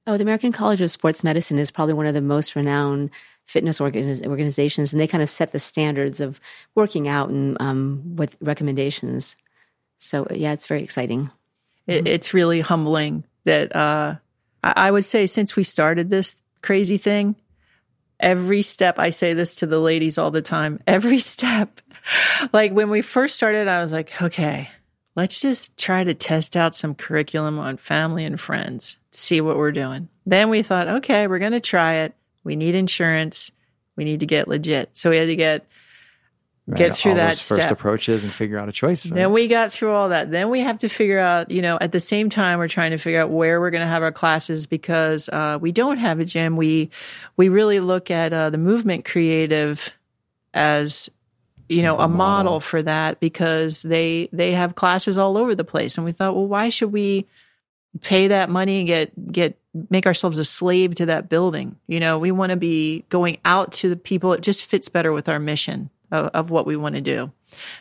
[0.06, 3.12] Oh, the American College of Sports Medicine is probably one of the most renowned
[3.46, 6.40] fitness organiz- organizations, and they kind of set the standards of
[6.76, 9.36] working out and um, with recommendations.
[10.00, 11.30] So, yeah, it's very exciting.
[11.88, 14.16] It, it's really humbling that uh,
[14.64, 17.36] I, I would say since we started this crazy thing,
[18.20, 20.80] every step I say this to the ladies all the time.
[20.88, 21.82] Every step,
[22.54, 24.70] like when we first started, I was like, okay,
[25.16, 29.72] let's just try to test out some curriculum on family and friends, see what we're
[29.72, 30.10] doing.
[30.26, 32.14] Then we thought, okay, we're going to try it.
[32.44, 33.52] We need insurance.
[33.96, 34.92] We need to get legit.
[34.94, 35.68] So we had to get
[36.74, 37.72] get through that first step.
[37.72, 39.04] approaches and figure out a choice.
[39.04, 40.32] Then we got through all that.
[40.32, 42.98] Then we have to figure out, you know, at the same time, we're trying to
[42.98, 46.26] figure out where we're going to have our classes because uh, we don't have a
[46.26, 46.56] gym.
[46.56, 46.92] We
[47.36, 49.92] we really look at uh, the movement creative
[50.54, 51.10] as
[51.72, 55.98] you know a model for that because they they have classes all over the place,
[55.98, 57.26] and we thought, well, why should we
[58.02, 59.58] pay that money and get get
[59.90, 61.78] make ourselves a slave to that building?
[61.88, 64.34] You know, we want to be going out to the people.
[64.34, 67.32] It just fits better with our mission of, of what we want to do.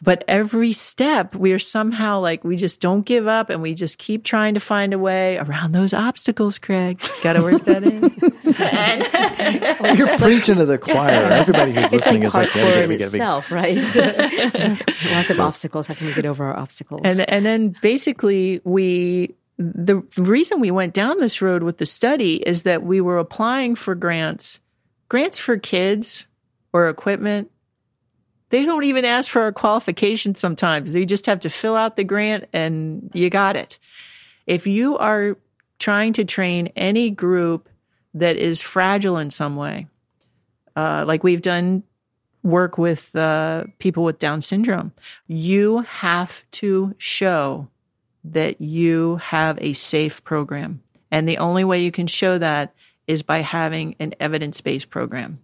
[0.02, 3.98] But every step, we are somehow like, we just don't give up and we just
[3.98, 7.00] keep trying to find a way around those obstacles, Craig.
[7.22, 8.04] Got to work that in.
[9.84, 11.10] and, You're preaching to the choir.
[11.10, 13.54] Everybody who's It's like listening is like, yeah, we parkour gotta in be- gotta be-
[13.54, 14.86] right?
[15.12, 15.86] Lots of obstacles.
[15.86, 17.02] How can we get over our obstacles?
[17.04, 22.36] and, and then basically we, the reason we went down this road with the study
[22.36, 24.60] is that we were applying for grants,
[25.08, 26.26] grants for kids
[26.72, 27.50] or equipment.
[28.51, 30.92] They don't even ask for our qualifications sometimes.
[30.92, 33.78] They just have to fill out the grant and you got it.
[34.46, 35.36] If you are
[35.78, 37.68] trying to train any group
[38.14, 39.86] that is fragile in some way,
[40.76, 41.84] uh, like we've done
[42.42, 44.92] work with uh, people with Down syndrome,
[45.26, 47.68] you have to show
[48.24, 50.82] that you have a safe program.
[51.11, 52.74] And the only way you can show that
[53.07, 55.40] is by having an evidence based program.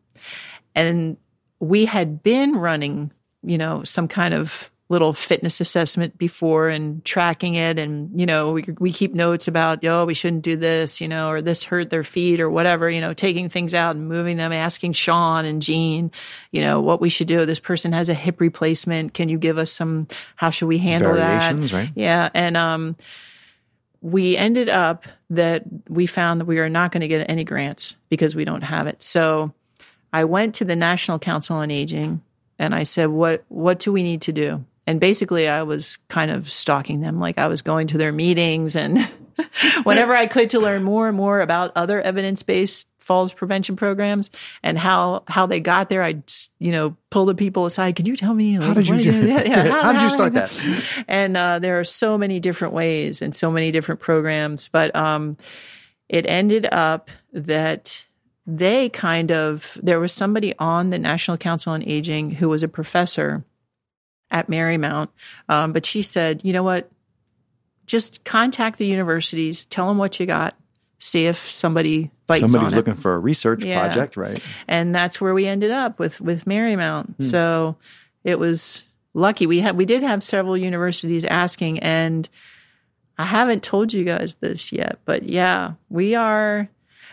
[0.74, 1.16] And
[1.60, 7.54] we had been running, you know, some kind of little fitness assessment before and tracking
[7.54, 7.76] it.
[7.76, 11.28] And, you know, we, we keep notes about, oh, we shouldn't do this, you know,
[11.28, 14.52] or this hurt their feet or whatever, you know, taking things out and moving them,
[14.52, 16.12] asking Sean and Jean,
[16.52, 17.44] you know, what we should do.
[17.44, 19.12] This person has a hip replacement.
[19.12, 21.76] Can you give us some, how should we handle Variations, that?
[21.76, 21.90] right?
[21.96, 22.28] Yeah.
[22.32, 22.96] And, um,
[24.02, 27.96] we ended up that we found that we are not going to get any grants
[28.08, 29.02] because we don't have it.
[29.02, 29.52] So
[30.16, 32.22] I went to the National Council on Aging
[32.58, 36.30] and I said, "What what do we need to do?" And basically, I was kind
[36.30, 39.06] of stalking them, like I was going to their meetings and
[39.82, 44.30] whenever I could to learn more and more about other evidence based falls prevention programs
[44.62, 46.02] and how how they got there.
[46.02, 46.22] I'd
[46.60, 47.96] you know pull the people aside.
[47.96, 50.50] Can you tell me How did you do- yeah, yeah, how did you start that?
[51.08, 55.36] And uh, there are so many different ways and so many different programs, but um,
[56.08, 58.05] it ended up that
[58.46, 62.68] they kind of there was somebody on the National Council on Aging who was a
[62.68, 63.44] professor
[64.30, 65.08] at Marymount,
[65.48, 66.90] um, but she said, you know what,
[67.86, 70.56] just contact the universities, tell them what you got,
[70.98, 73.80] see if somebody bites Somebody's on it looking for a research Yeah.
[73.80, 74.42] project, right?
[74.66, 77.16] and that's where we ended up with with Marymount.
[77.16, 77.22] Hmm.
[77.22, 77.76] So
[78.24, 78.82] it was
[79.14, 79.46] lucky.
[79.46, 82.28] We had we did have several universities asking, and
[83.18, 86.68] I haven't told you guys this yet, but yeah, we are.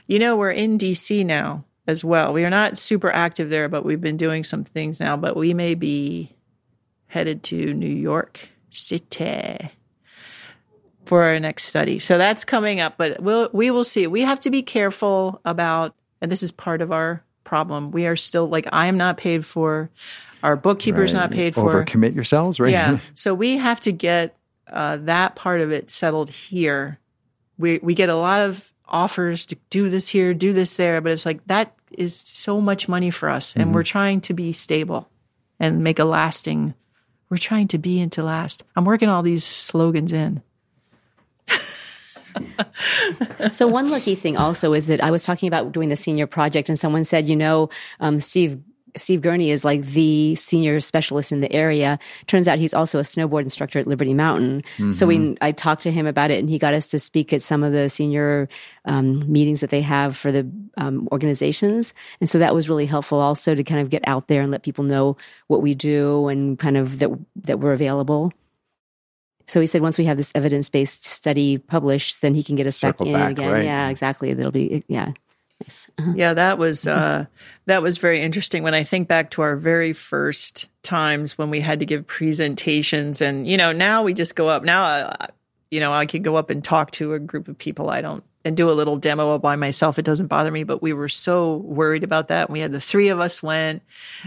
[0.07, 2.33] You know, we're in DC now as well.
[2.33, 5.17] We are not super active there, but we've been doing some things now.
[5.17, 6.35] But we may be
[7.07, 9.71] headed to New York City
[11.05, 11.99] for our next study.
[11.99, 14.07] So that's coming up, but we'll we will see.
[14.07, 17.91] We have to be careful about and this is part of our problem.
[17.91, 19.89] We are still like I am not paid for,
[20.41, 21.21] our bookkeeper's Right.
[21.21, 21.85] not paid for.
[21.85, 22.71] Overcommit yourselves, right?
[22.71, 22.99] Yeah.
[23.13, 24.35] so we have to get
[24.67, 26.99] uh, that part of it settled here.
[27.57, 31.11] We we get a lot of offers to do this here, do this there, but
[31.11, 35.09] it's like that is so much money for us, and we're trying to be stable
[35.59, 36.73] and make a lasting.
[37.29, 38.63] We're trying to be into last.
[38.75, 40.41] I'm working all these slogans in.
[43.51, 46.69] So one lucky thing also is that I was talking about doing the senior project,
[46.69, 47.69] and someone said, you know,
[47.99, 48.61] um, Steve.
[48.95, 51.97] Steve Gurney is like the senior specialist in the area.
[52.27, 54.63] Turns out he's also a snowboard instructor at Liberty Mountain.
[54.91, 57.41] So we, I talked to him about it, and he got us to speak at
[57.41, 58.49] some of the senior
[58.85, 61.93] um, meetings that they have for the um, organizations.
[62.19, 64.63] And so that was really helpful, also to kind of get out there and let
[64.63, 65.17] people know
[65.47, 67.09] what we do and kind of that
[67.43, 68.31] that we're available.
[69.47, 72.65] So he said once we have this evidence based study published, then he can get
[72.67, 73.51] us Circle back in back, again.
[73.51, 73.63] right.
[73.65, 74.33] Yeah, exactly.
[74.33, 75.11] That'll be yeah.
[75.63, 75.89] Nice.
[75.97, 76.13] Uh-huh.
[76.15, 77.25] Yeah, that was uh,
[77.65, 78.63] that was very interesting.
[78.63, 83.21] When I think back to our very first times when we had to give presentations,
[83.21, 84.63] and you know, now we just go up.
[84.63, 85.27] Now, uh,
[85.71, 87.89] you know, I could go up and talk to a group of people.
[87.89, 89.97] I don't and do a little demo by myself.
[89.97, 90.63] It doesn't bother me.
[90.63, 92.49] But we were so worried about that.
[92.49, 93.83] We had the three of us went,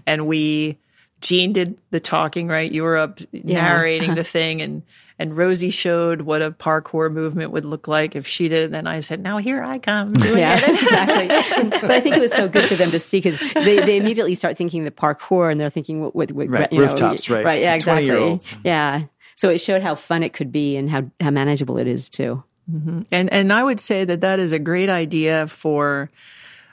[0.06, 0.78] and we.
[1.20, 2.70] Jean did the talking, right?
[2.70, 4.82] You were up narrating the thing, and
[5.18, 8.70] and Rosy showed what a parkour movement would look like if she did.
[8.72, 11.68] Then I said, "Now here I come." doing Yeah, it." exactly.
[11.80, 14.34] but I think it was so good for them to see because they, they immediately
[14.34, 17.44] start thinking the parkour and they're thinking what, what, what Right, you know, rooftops, right.
[17.44, 18.40] Right, yeah, exactly.
[18.64, 19.04] Yeah.
[19.36, 22.42] So it showed how fun it could be and how, how manageable it is too.
[22.68, 26.10] And and I would say that that is a great idea for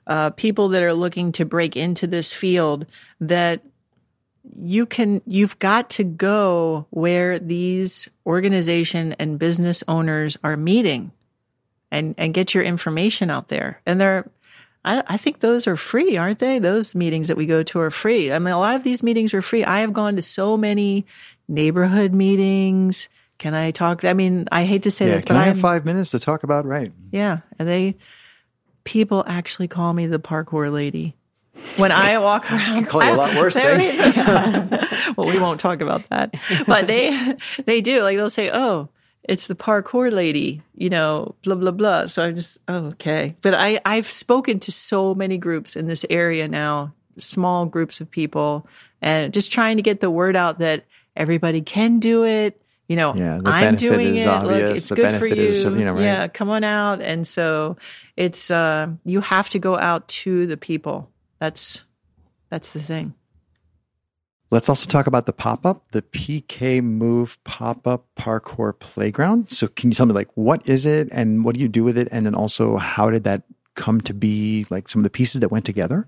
[0.07, 2.87] uh, people that are looking to break into this field.
[3.21, 3.61] That
[4.59, 11.11] you can you've got to go where these organization and business owners are meeting,
[11.91, 13.81] and and get your information out there.
[13.85, 14.29] And they're
[14.85, 16.59] I, I think those are free, aren't they?
[16.59, 18.33] Those meetings that we go to are free.
[18.33, 19.63] I mean, a lot of these meetings are free.
[19.63, 21.05] I have gone to so many
[21.47, 23.07] neighborhood meetings.
[23.37, 24.03] Can I talk?
[24.03, 26.19] I mean, I hate to say Yeah, this, but I have I'm- five minutes to
[26.19, 26.91] talk about right?
[27.11, 27.95] yeah, and they
[28.83, 31.15] people actually call me the parkour lady
[31.77, 32.85] when I walk around.
[32.85, 34.17] call you a lot worse things.
[35.17, 36.35] well, we won't talk about that,
[36.67, 37.35] but they
[37.65, 38.89] they do like they'll say, "Oh,
[39.23, 42.07] it's the parkour lady," you know, blah blah blah.
[42.07, 43.35] So I'm just oh, okay.
[43.41, 48.09] But I I've spoken to so many groups in this area now, small groups of
[48.11, 48.67] people,
[49.01, 50.85] and just trying to get the word out that
[51.15, 52.59] everybody can do it.
[52.89, 54.43] You know, Yeah, the I'm benefit doing is it.
[54.43, 55.35] Look, it's The good for you.
[55.35, 56.03] is, you know, right.
[56.03, 57.01] Yeah, come on out.
[57.01, 57.77] And so
[58.17, 61.09] it's uh, you have to go out to the people.
[61.43, 61.83] That's
[62.49, 63.15] that's the thing.
[64.49, 69.49] Let's also talk about the pop up, the PK Move pop up parkour playground.
[69.49, 71.97] So, can you tell me, like, what is it and what do you do with
[71.97, 72.07] it?
[72.13, 73.43] And then also, how did that
[73.75, 76.07] come to be, like, some of the pieces that went together?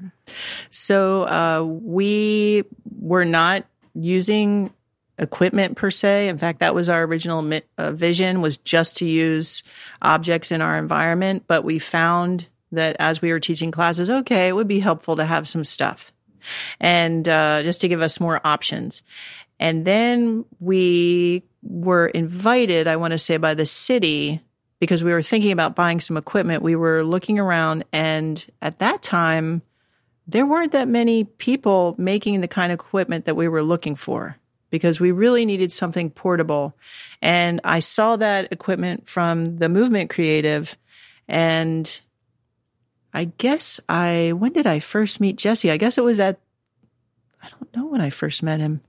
[0.70, 2.64] So uh, we
[2.98, 4.72] were not using
[5.20, 6.30] equipment per se.
[6.30, 9.64] In fact, that was our original mi- uh, vision was just to use
[10.02, 11.44] objects in our environment.
[11.46, 15.26] But we found that as we were teaching classes, okay, it would be helpful to
[15.26, 16.12] have some stuff
[16.80, 19.02] and uh, just to give us more options.
[19.60, 24.42] And then we were invited, I want to say, by the city
[24.80, 26.62] because we were thinking about buying some equipment.
[26.62, 29.62] We were looking around, and at that time,
[30.28, 34.38] there weren't that many people making the kind of equipment that we were looking for
[34.70, 36.76] because we really needed something portable.
[37.22, 40.78] And I saw that equipment from the movement creative
[41.28, 42.00] and
[43.16, 45.72] I guess I when did I first meet Jesse?
[45.72, 46.38] I guess it was at
[47.42, 48.82] I don't know when I first met him.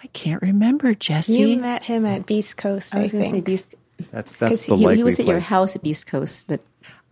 [0.00, 1.40] I can't remember Jesse.
[1.40, 3.44] You met him at Beast Coast, I, I was going to say think.
[3.44, 3.74] Beast
[4.12, 6.60] That's that's because the he, likely he was at your house at Beast Coast, but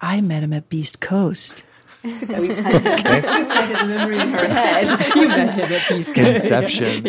[0.00, 1.64] I met him at Beast Coast.
[2.04, 3.78] we planted eh?
[3.80, 5.14] the memory in her head.
[5.16, 6.44] you met him at Beast Coast.
[6.44, 7.04] Inception.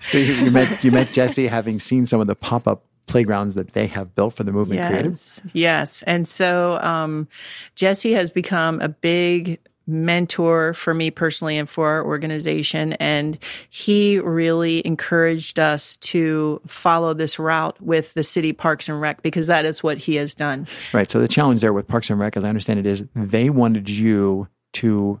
[0.00, 3.54] so you, you met you met Jesse having seen some of the pop up playgrounds
[3.56, 4.80] that they have built for the movement.
[4.80, 6.02] Yes, yes.
[6.06, 7.28] And so um,
[7.74, 12.92] Jesse has become a big mentor for me personally and for our organization.
[12.94, 13.38] And
[13.70, 19.46] he really encouraged us to follow this route with the city parks and rec because
[19.46, 20.68] that is what he has done.
[20.92, 21.10] Right.
[21.10, 23.88] So the challenge there with Parks and Rec, as I understand it, is they wanted
[23.88, 25.20] you to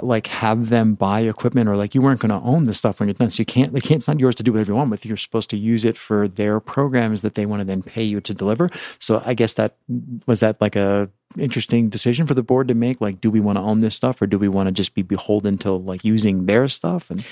[0.00, 3.08] like have them buy equipment, or like you weren't going to own the stuff when
[3.08, 3.30] you're done.
[3.30, 3.72] So you can't.
[3.72, 3.98] They can't.
[3.98, 5.04] It's not yours to do whatever you want with.
[5.04, 8.20] You're supposed to use it for their programs that they want to then pay you
[8.20, 8.70] to deliver.
[8.98, 9.76] So I guess that
[10.26, 13.00] was that like a interesting decision for the board to make.
[13.00, 15.02] Like, do we want to own this stuff, or do we want to just be
[15.02, 17.10] beholden to like using their stuff?
[17.10, 17.24] And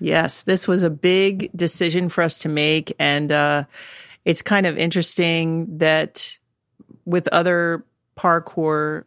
[0.00, 2.94] Yes, this was a big decision for us to make.
[2.98, 3.64] And uh,
[4.24, 6.38] it's kind of interesting that
[7.04, 7.84] with other
[8.16, 9.04] parkour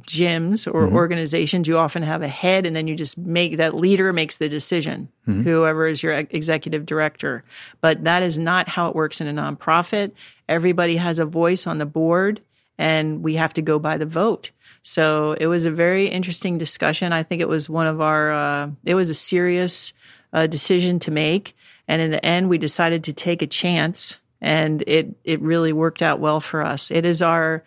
[0.00, 4.12] gyms or organizations, you often have a head and then you just make that leader
[4.12, 7.44] makes the decision, whoever is your executive director.
[7.80, 10.12] But that is not how it works in a nonprofit.
[10.48, 12.40] Everybody has a voice on the board
[12.78, 14.50] and we have to go by the vote.
[14.82, 17.12] So it was a very interesting discussion.
[17.12, 19.92] I think it was one of our, uh, it was a serious
[20.32, 21.56] uh, decision to make.
[21.88, 26.02] And in the end, we decided to take a chance and it, it really worked
[26.02, 26.90] out well for us.
[26.90, 27.64] It is our,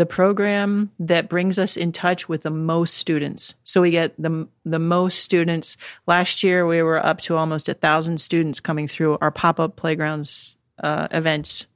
[0.00, 3.54] the program that brings us in touch with the most students.
[3.64, 5.76] So we get the the most students.
[6.06, 9.76] Last year we were up to almost a thousand students coming through our pop up
[9.76, 11.66] playgrounds uh, events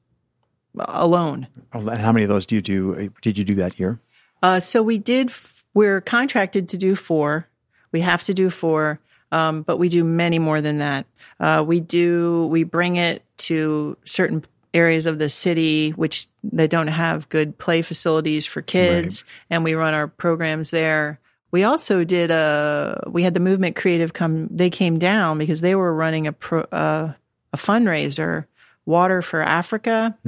[0.79, 1.49] alone.
[1.75, 3.11] oh, and how many of those do you do?
[3.21, 4.01] Did you do that year?
[4.43, 5.31] Uh, so we did.
[5.75, 7.47] We're contracted to do four.
[7.93, 9.01] We have to do four,
[9.33, 11.05] um, but we do many more than that.
[11.39, 12.47] Uh, we do.
[12.47, 17.81] We bring it to certain areas of the city which they don't have good play
[17.81, 21.21] facilities for kids, and we run our programs there.
[21.51, 23.05] We also did a.
[23.07, 24.49] We had the movement creative come.
[24.51, 27.13] They came down because they were running a pro, uh,
[27.53, 28.47] a fundraiser,
[28.85, 30.19] Water for Africa,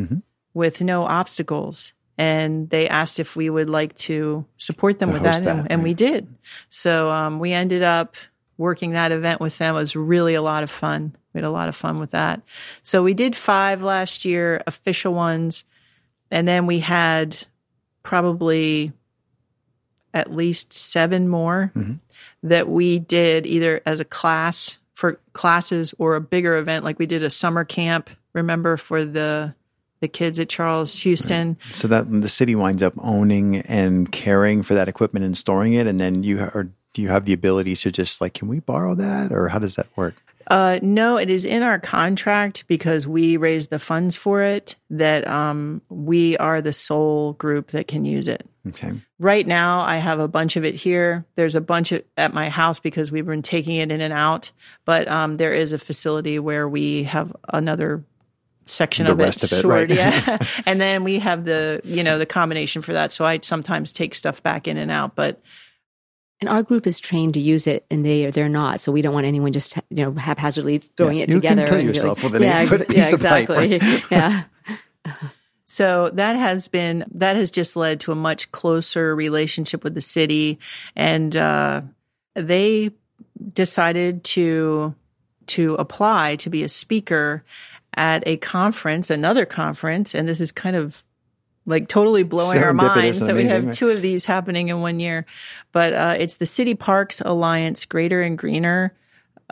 [0.55, 1.93] with no obstacles.
[2.17, 5.73] And they asked if we would like to support them To with host that, and,
[5.73, 6.29] and we did.
[6.71, 8.17] So um, we ended up
[8.57, 9.75] working that event with them.
[9.75, 11.15] It was really a lot of fun.
[11.37, 12.41] We had a lot of fun with that.
[12.83, 15.65] So we did five last year, official ones,
[16.31, 17.37] and then we had
[18.03, 18.93] probably
[20.15, 21.93] at least seven more mm-hmm.
[22.43, 26.85] that we did either as a class for classes or a bigger event.
[26.85, 29.55] Like we did a summer camp remember for the
[30.01, 31.59] the kids at Charles Houston.
[31.73, 35.87] So that the city winds up owning and caring for that equipment and storing it,
[35.87, 38.95] and then you or do you have the ability to just like, can we borrow
[38.95, 40.15] that, or how does that work?
[40.49, 45.27] Uh, no, it is in our contract because we raised the funds for it that
[45.27, 48.49] um, we are the sole group that can use it.
[48.69, 51.25] Okay, Right now, I have a bunch of it here.
[51.37, 54.51] There's a bunch of, at my house because we've been taking it in and out.
[54.85, 58.05] But um, there is a facility where we have another
[58.65, 59.91] section The of rest it of it, stored.
[59.91, 59.97] right.
[59.97, 63.13] Yeah, and then we have the you know the combination for that.
[63.13, 65.41] So I sometimes take stuff back in and out, but
[66.41, 68.81] And our group is trained to use it, and they they're not.
[68.81, 71.67] So we don't want anyone just you know haphazardly throwing Yeah, it you can together.
[71.67, 74.03] kill and be yourself like, with an yeah, eight-foot ex- piece yeah, of pipe, exactly.
[74.17, 74.45] yeah.
[75.65, 80.01] So that has been that has just led to a much closer relationship with the
[80.01, 80.59] city,
[80.95, 81.83] and uh,
[82.35, 82.91] they
[83.53, 84.95] decided to
[85.47, 87.45] to apply to be a speaker
[87.95, 91.03] at a conference, another conference, and this is kind of
[91.67, 95.27] like totally blowing our minds that we have two of these happening in one year.
[95.73, 98.95] But uh, it's the City Parks Alliance Greater and Greener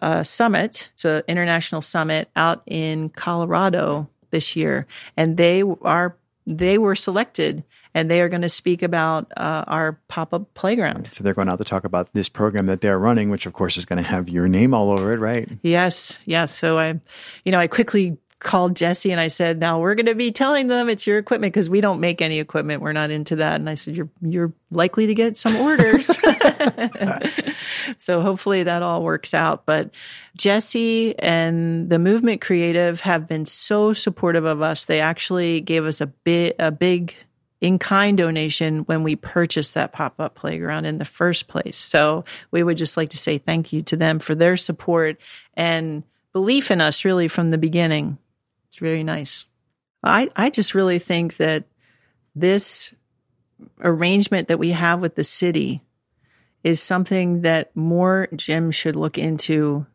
[0.00, 0.90] uh, Summit.
[0.94, 4.86] It's an international summit out in Colorado this year,
[5.16, 6.16] and they are
[6.46, 7.64] they were selected,
[7.94, 11.08] and they are going to speak about uh, our pop up playground.
[11.12, 13.76] so they're going out to talk about this program that they're running, which of course
[13.76, 15.48] is going to have your name all over it, right?
[15.62, 16.54] Yes, yes.
[16.54, 17.00] So I,
[17.44, 20.68] you know, I quickly called Jesse and I said, "Now we're going to be telling
[20.68, 22.82] them it's your equipment because we don't make any equipment.
[22.82, 26.06] We're not into that." And I said, "You're you're likely to get some orders."
[27.98, 29.66] so hopefully that all works out.
[29.66, 29.90] But
[30.36, 34.84] Jesse and the Movement Creative have been so supportive of us.
[34.84, 37.14] They actually gave us a bit a big
[37.60, 41.78] in kind donation when we purchased that pop up playground in the first place.
[41.78, 45.18] So we would just like to say thank you to them for their support
[45.54, 46.02] and
[46.34, 48.18] belief in us really from the beginning.
[48.74, 49.44] It's very nice.
[50.02, 51.62] I, I just really think that
[52.34, 52.92] this
[53.80, 55.80] arrangement that we have with the city
[56.64, 59.86] is something that more gyms should look into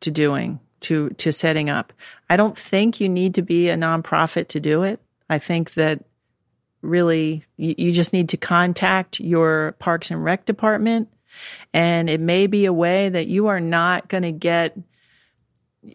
[0.00, 1.92] to doing to to setting up.
[2.30, 5.00] I don't think you need to be a nonprofit to do it.
[5.28, 6.02] I think that
[6.80, 11.10] really you, you just need to contact your Parks and Rec department
[11.74, 14.78] and it may be a way that you are not going to get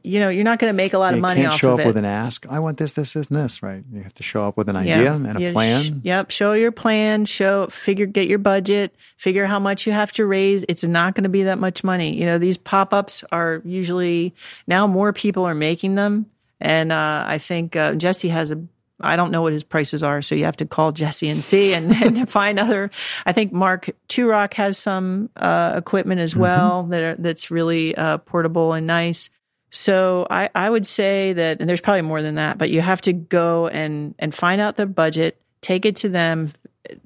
[0.03, 1.73] you know, you're not going to make a lot you of money can't off show
[1.73, 1.87] of up it.
[1.87, 2.45] with an ask.
[2.49, 3.63] I want this, this, this, and this.
[3.63, 3.83] Right?
[3.91, 5.83] You have to show up with an idea and a You plan.
[5.83, 6.31] sh- yep.
[6.31, 7.25] Show your plan.
[7.25, 8.95] Show, figure, get your budget.
[9.17, 10.65] Figure how much you have to raise.
[10.67, 12.15] It's not going to be that much money.
[12.15, 14.33] You know, these pop ups are usually
[14.67, 16.27] now more people are making them,
[16.59, 18.63] and uh, I think uh, Jesse has a.
[19.01, 21.73] I don't know what his prices are, so you have to call Jesse and see
[21.73, 22.91] and, and find other.
[23.25, 27.95] I think Mark Two Rock has some uh, equipment as well that are, that's really
[27.95, 29.29] uh, portable and nice.
[29.71, 33.01] So I, I would say that, and there's probably more than that, but you have
[33.01, 36.53] to go and, and find out the budget, take it to them,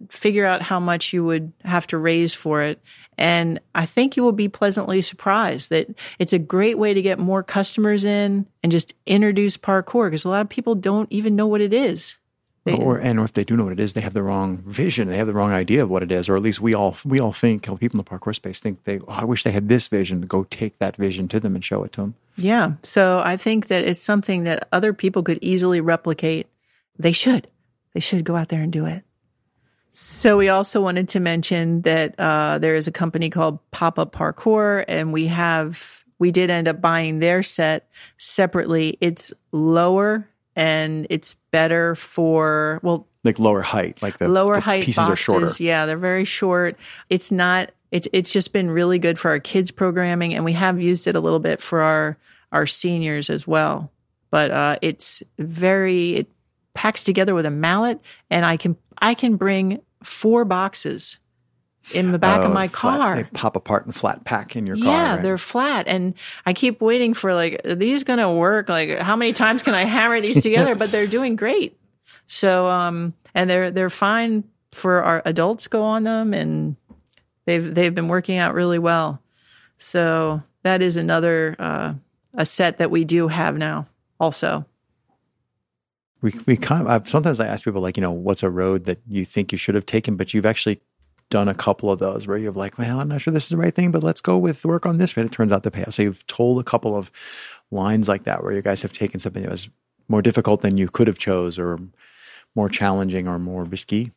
[0.09, 2.81] figure out how much you would have to raise for it.
[3.17, 5.87] And I think you will be pleasantly surprised that
[6.19, 10.29] it's a great way to get more customers in and just introduce parkour because a
[10.29, 12.17] lot of people don't even know what it is.
[12.65, 15.09] They- or and if they do know what it is, they have the wrong vision.
[15.09, 17.19] They have the wrong idea of what it is, or at least we all we
[17.19, 18.99] all think people in the parkour space think they.
[18.99, 20.21] Oh, I wish they had this vision.
[20.21, 22.15] To go take that vision to them and show it to them.
[22.37, 22.73] Yeah.
[22.81, 26.47] So I think that it's something that other people could easily replicate.
[26.97, 27.47] They should.
[27.93, 29.03] They should go out there and do it.
[29.89, 34.11] So we also wanted to mention that uh, there is a company called Pop Up
[34.11, 38.97] Parkour, and we have we did end up buying their set separately.
[39.01, 44.85] It's lower and it's better for well Like lower height, like the lower the height
[44.85, 45.13] pieces boxes.
[45.13, 45.63] are shorter.
[45.63, 46.77] Yeah, they're very short.
[47.09, 47.71] It's not.
[47.91, 51.15] It's it's just been really good for our kids programming, and we have used it
[51.15, 52.17] a little bit for our
[52.51, 53.91] our seniors as well.
[54.31, 56.27] But uh, it's very it
[56.73, 57.99] packs together with a mallet,
[58.29, 61.19] and I can I can bring four boxes
[61.91, 63.15] in the back of my flat- car.
[63.15, 64.85] they pop apart and flat pack in your car.
[64.85, 65.23] Yeah, right?
[65.23, 66.13] they're flat, and
[66.45, 68.69] I keep waiting for like, are these going to work?
[68.69, 70.75] Like, how many times can I hammer these together?
[70.75, 71.77] but they're doing great.
[72.27, 76.75] So, um, and they're they're fine for our adults go on them, and
[77.45, 79.21] they've they've been working out really well.
[79.77, 81.93] So that is another uh,
[82.35, 83.87] a set that we do have now.
[84.19, 84.65] Also,
[86.21, 88.85] we we kind of I've, sometimes I ask people like you know what's a road
[88.85, 90.81] that you think you should have taken, but you've actually
[91.33, 93.57] done a couple of those where you're like, well, I'm not sure this is the
[93.57, 95.17] right thing, but let's go with work on this.
[95.17, 95.95] And it turns out to pay off.
[95.95, 97.09] So you've told a couple of
[97.71, 99.67] lines like that where you guys have taken something that was
[100.07, 101.79] more difficult than you could have chose, or
[102.53, 104.11] more challenging, or more risky.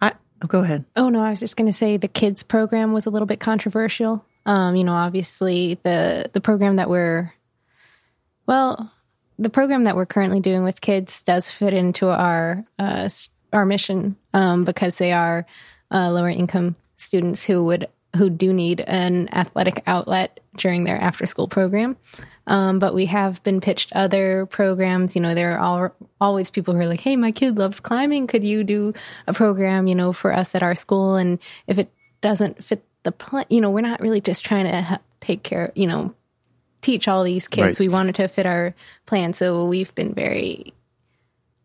[0.00, 0.84] I oh, go ahead.
[0.94, 3.40] Oh no, I was just going to say the kids program was a little bit
[3.40, 4.24] controversial.
[4.46, 7.32] Um, you know, obviously the the program that we're
[8.46, 8.92] well,
[9.36, 13.08] the program that we're currently doing with kids does fit into our uh,
[13.52, 15.44] our mission um, because they are
[15.92, 21.24] uh, lower income students who would who do need an athletic outlet during their after
[21.24, 21.96] school program.
[22.46, 25.14] Um, but we have been pitched other programs.
[25.14, 28.26] You know, there are all, always people who are like, "Hey, my kid loves climbing.
[28.26, 28.92] Could you do
[29.26, 31.90] a program, you know, for us at our school?" And if it
[32.20, 35.86] doesn't fit the plan, you know, we're not really just trying to take care, you
[35.86, 36.14] know,
[36.80, 37.80] teach all these kids.
[37.80, 37.86] Right.
[37.86, 38.74] We wanted to fit our
[39.06, 40.74] plan, so we've been very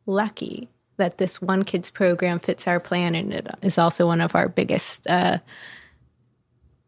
[0.06, 4.36] lucky that this one kids program fits our plan, and it is also one of
[4.36, 5.40] our biggest uh,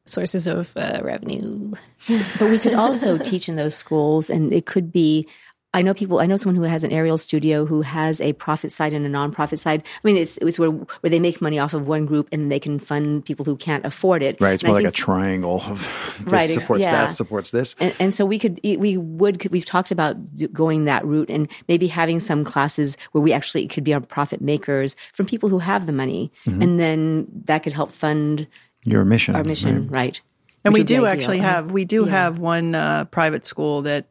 [0.06, 1.72] sources of uh, revenue.
[2.08, 5.28] But we could also teach in those schools, and it could be.
[5.72, 6.20] I know people.
[6.20, 9.10] I know someone who has an aerial studio who has a profit side and a
[9.10, 9.84] nonprofit side.
[9.86, 12.60] I mean, it's it's where where they make money off of one group and they
[12.60, 14.42] can fund people who can't afford it.
[14.42, 14.54] Right.
[14.54, 15.82] It's And I more like a triangle of
[16.24, 16.92] this Right, supports yeah.
[17.06, 17.76] that, supports this.
[17.80, 20.16] and, and so we could we would we've talked about
[20.52, 24.42] going that route and maybe having some classes where we actually could be our profit
[24.42, 26.62] makers from people who have the money Mm-hmm.
[26.64, 28.48] and then that could help fund
[28.86, 29.36] Your mission.
[29.36, 29.92] our mission right?
[29.92, 30.22] right,
[30.66, 31.48] And Which we do actually Uh-huh.
[31.50, 32.12] have we do Yeah.
[32.12, 34.08] have one uh, private school that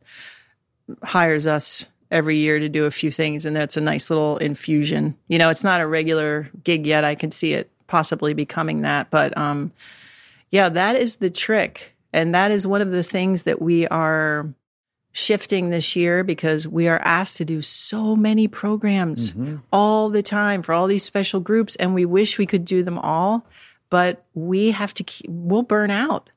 [1.02, 5.16] hires us every year to do a few things, and that's a nice little infusion.
[5.28, 7.04] You know, it's not a regular gig yet.
[7.04, 9.72] I can see it possibly becoming that, but um,
[10.50, 14.52] yeah, that is the trick, and that is one of the things that we are
[15.12, 19.32] shifting this year because we are asked to do so many programs
[19.72, 22.98] all the time for all these special groups and we wish we could do them
[22.98, 23.44] all
[23.90, 26.30] but we have to keep we'll burn out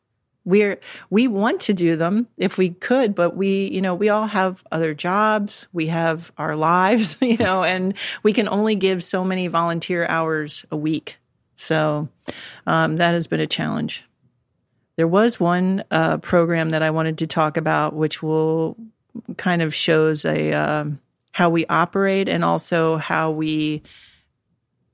[0.43, 4.27] we're we want to do them if we could but we you know we all
[4.27, 5.67] have other jobs.
[5.71, 7.93] We have our lives you know and
[8.23, 11.17] we can only give so many volunteer hours a week.
[11.57, 12.09] So
[12.65, 14.03] um, that has been a challenge.
[14.95, 18.77] There was one uh, program that i wanted to talk about which will
[19.37, 20.99] kind of shows a um,
[21.31, 23.81] how we operate and also how we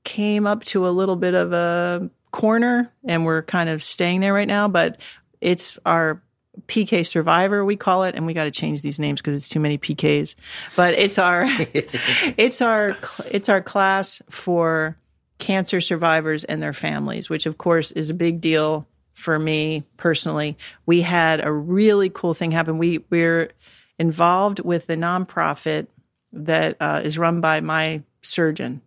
[0.04, 4.32] came up to a little bit of a corner and we're kind of staying there
[4.32, 4.98] right now but
[5.40, 6.22] it's our
[6.66, 9.60] PK Survivor, we call it, and we got to change these names because it's too
[9.60, 10.34] many PKs.
[10.76, 12.96] But it's our, it's our,
[13.30, 14.96] it's our class for
[15.38, 20.56] cancer survivors and their families, which of course is a big deal for me personally.
[20.86, 22.78] We had a really cool thing happen.
[22.78, 23.50] We we're
[23.98, 25.88] involved with the nonprofit
[26.32, 28.80] that uh, is run by my surgeon,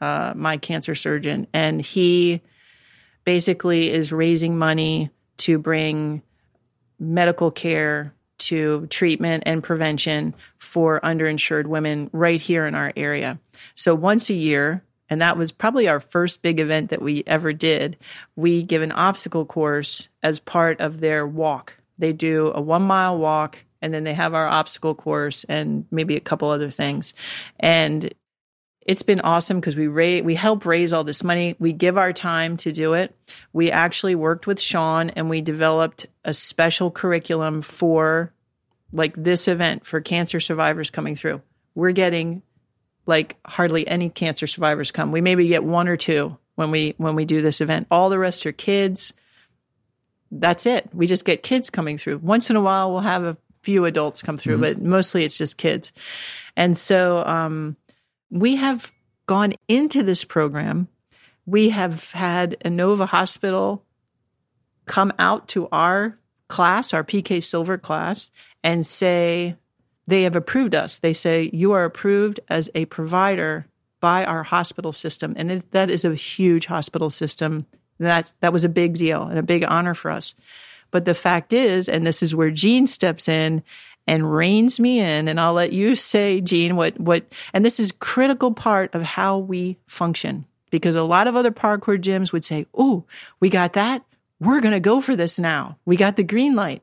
[0.00, 2.42] uh, my cancer surgeon, and he
[3.24, 6.22] basically is raising money to bring
[6.98, 13.38] medical care to treatment and prevention for underinsured women right here in our area.
[13.74, 17.52] So once a year, and that was probably our first big event that we ever
[17.52, 17.96] did,
[18.36, 21.74] we give an obstacle course as part of their walk.
[21.98, 26.16] They do a one mile walk and then they have our obstacle course and maybe
[26.16, 27.14] a couple other things.
[27.58, 28.12] And
[28.88, 31.54] it's been awesome because we ra- we help raise all this money.
[31.60, 33.14] We give our time to do it.
[33.52, 38.32] We actually worked with Sean and we developed a special curriculum for
[38.90, 41.42] like this event for cancer survivors coming through.
[41.74, 42.40] We're getting
[43.04, 45.12] like hardly any cancer survivors come.
[45.12, 47.88] We maybe get one or two when we when we do this event.
[47.90, 49.12] All the rest are kids.
[50.30, 50.88] That's it.
[50.94, 52.18] We just get kids coming through.
[52.18, 55.58] Once in a while we'll have a few adults come through, but mostly it's just
[55.58, 55.92] kids.
[56.56, 57.76] And so um
[58.30, 58.92] we have
[59.26, 60.88] gone into this program.
[61.46, 63.84] We have had Inova Hospital
[64.86, 66.18] come out to our
[66.48, 68.30] class, our PK Silver class,
[68.62, 69.56] and say
[70.06, 70.98] they have approved us.
[70.98, 73.66] They say you are approved as a provider
[74.00, 77.66] by our hospital system, and it, that is a huge hospital system.
[77.98, 80.34] That that was a big deal and a big honor for us.
[80.90, 83.62] But the fact is, and this is where Jean steps in
[84.08, 85.28] and reins me in.
[85.28, 89.38] And I'll let you say, Jean, what, what, and this is critical part of how
[89.38, 93.04] we function because a lot of other parkour gyms would say, Oh,
[93.38, 94.02] we got that.
[94.40, 95.78] We're going to go for this now.
[95.84, 96.82] We got the green light.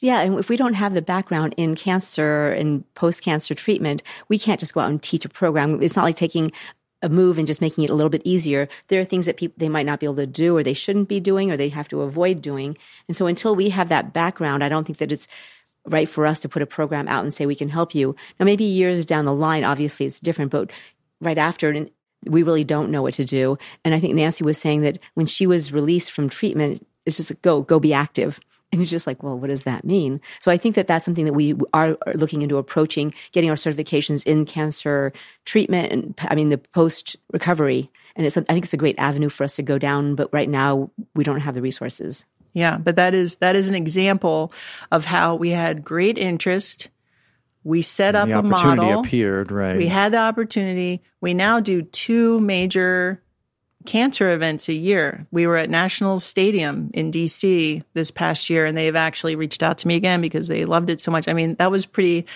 [0.00, 4.38] Yeah, and if we don't have the background in cancer and post cancer treatment, we
[4.38, 5.82] can't just go out and teach a program.
[5.82, 6.52] It's not like taking
[7.02, 8.68] a move and just making it a little bit easier.
[8.88, 11.08] There are things that people they might not be able to do or they shouldn't
[11.08, 12.76] be doing or they have to avoid doing.
[13.06, 15.28] And so until we have that background, I don't think that it's
[15.86, 18.14] right for us to put a program out and say we can help you.
[18.38, 20.70] Now maybe years down the line obviously it's different, but
[21.20, 21.88] right after
[22.26, 23.58] we really don't know what to do.
[23.84, 27.40] And I think Nancy was saying that when she was released from treatment, it's just
[27.42, 28.40] go go be active.
[28.70, 30.20] And you're just like, well, what does that mean?
[30.40, 34.26] So I think that that's something that we are looking into approaching, getting our certifications
[34.26, 35.14] in cancer
[35.46, 37.90] treatment and I mean the post recovery.
[38.14, 40.50] And it's I think it's a great avenue for us to go down, but right
[40.50, 42.26] now we don't have the resources.
[42.52, 44.52] Yeah, but that is that is an example
[44.90, 46.88] of how we had great interest.
[47.64, 48.50] We set up a model.
[48.50, 49.00] a opportunity model.
[49.00, 49.76] appeared, right?
[49.76, 51.02] We had the opportunity.
[51.20, 53.22] We now do two major
[53.88, 55.26] cancer events a year.
[55.30, 59.78] We were at National Stadium in DC this past year and they've actually reached out
[59.78, 61.26] to me again because they loved it so much.
[61.26, 62.26] I mean, that was pretty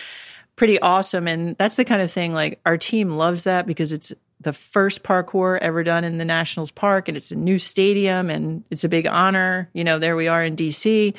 [0.54, 4.12] pretty awesome and that's the kind of thing like our team loves that because it's
[4.42, 8.64] the first parkour ever done in the Nationals Park and it's a new stadium and
[8.70, 9.70] it's a big honor.
[9.72, 11.14] You know, there we are in DC,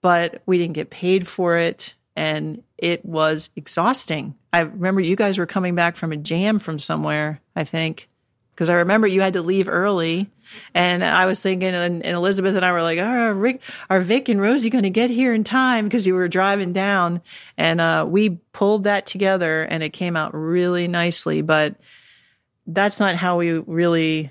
[0.00, 4.34] but we didn't get paid for it and it was exhausting.
[4.52, 8.08] I remember you guys were coming back from a jam from somewhere, I think,
[8.54, 10.30] because I remember you had to leave early.
[10.74, 14.28] And I was thinking, and, and Elizabeth and I were like, oh, Rick, are Vic
[14.28, 15.86] and Rosy going to get here in time?
[15.86, 17.22] Because you were driving down.
[17.56, 21.42] And uh, we pulled that together and it came out really nicely.
[21.42, 21.76] But
[22.66, 24.30] that's not how we really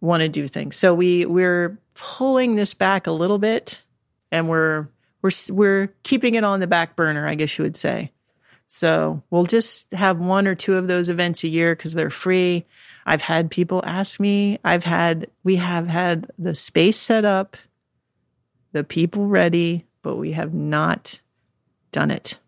[0.00, 0.76] want to do things.
[0.76, 3.80] So we we're pulling this back a little bit,
[4.30, 4.88] and we're
[5.22, 8.12] we're we're keeping it on the back burner, I guess you would say.
[8.68, 12.66] So we'll just have one or two of those events a year because they're free.
[13.04, 14.58] I've had people ask me.
[14.62, 17.56] I've had we have had the space set up,
[18.72, 21.20] the people ready, but we have not
[21.90, 22.38] done it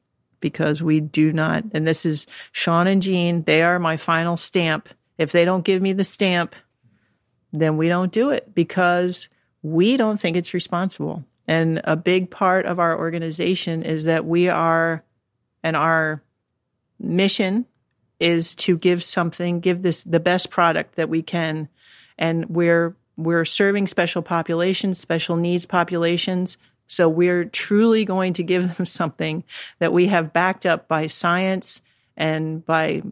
[0.40, 1.64] because we do not.
[1.72, 3.42] And this is Sean and Jean.
[3.42, 4.88] They are my final stamp
[5.22, 6.54] if they don't give me the stamp,
[7.52, 9.28] then we don't do it because
[9.62, 11.24] we don't think it's responsible.
[11.46, 15.04] And a big part of our organization is that we are
[15.62, 16.22] and our
[16.98, 17.66] mission
[18.18, 21.68] is to give something, give this the best product that we can,
[22.18, 26.56] and we're we're serving special populations, special needs populations.
[26.86, 29.44] So we're truly going to give them something
[29.78, 31.80] that we have backed up by science
[32.16, 33.02] and by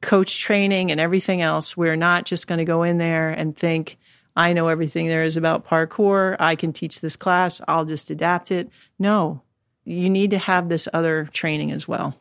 [0.00, 1.76] coach training and everything else.
[1.76, 3.98] We're not just going to go in there and think,
[4.36, 6.36] I know everything there is about parkour.
[6.38, 7.60] I can teach this class.
[7.66, 8.70] I'll just adapt it.
[8.98, 9.42] No,
[9.84, 12.16] you need to have this other training as well.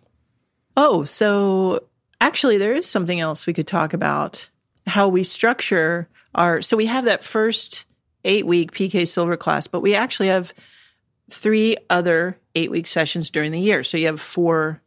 [0.76, 1.84] Oh, so
[2.22, 4.50] actually, there is something else we could talk about
[4.88, 6.62] how we structure our.
[6.62, 7.86] So we have that first
[8.24, 10.54] eight week PK Silver class, but we actually have
[11.30, 13.84] three other eight week sessions during the year.
[13.84, 14.82] So you have four,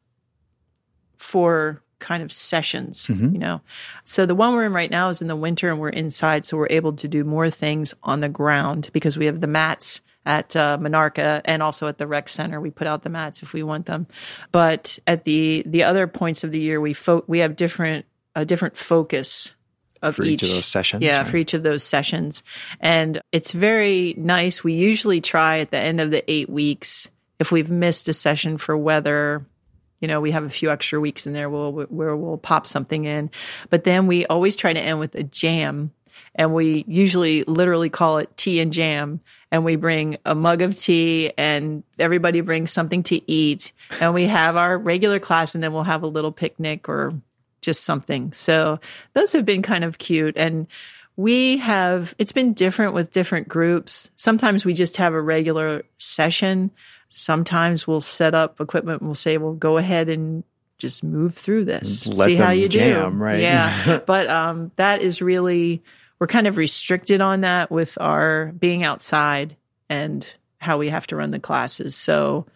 [1.17, 3.33] four kind of sessions, Mm-hmm.
[3.33, 3.63] you know.
[4.05, 6.59] So the one we're in right now is in the winter and we're inside, so
[6.59, 10.55] we're able to do more things on the ground because we have the mats at
[10.55, 12.61] uh, Monarca and also at the rec center.
[12.61, 14.07] We put out the mats if we want them,
[14.53, 18.05] but at the the other points of the year, we fo- we have different
[18.37, 19.53] a different focus
[20.01, 21.27] of For each of those sessions, Yeah, right?
[21.27, 22.43] for each of those sessions,
[22.81, 24.63] and it's very nice.
[24.65, 27.09] We usually try at the end of the eight weeks
[27.39, 29.45] if we've missed a session for weather
[30.03, 33.05] you know, we have a few extra weeks in there we'll, where we'll pop something
[33.05, 33.31] in.
[33.71, 35.93] But then we always try to end with a jam.
[36.35, 39.21] And we usually literally call it tea and jam.
[39.53, 43.73] And we bring a mug of tea and everybody brings something to eat.
[44.01, 47.15] And we have our regular class and then we'll have a little picnic or
[47.61, 48.33] just something.
[48.33, 48.81] So
[49.13, 50.37] those have been kind of cute.
[50.37, 50.67] And
[51.17, 54.11] we have, it's been different with different groups.
[54.17, 56.73] Sometimes we just have a regular session.
[57.13, 60.45] Sometimes we'll set up equipment and we'll say, well, go ahead and
[60.79, 62.07] just move through this.
[62.07, 63.25] Let See how you jam, do.
[63.25, 63.41] right?
[63.41, 64.01] Yeah.
[64.07, 65.83] but um, that is really,
[66.19, 69.57] we're kind of restricted on that with our being outside
[69.89, 70.27] and
[70.59, 71.95] how we have to run the classes.
[71.95, 72.47] So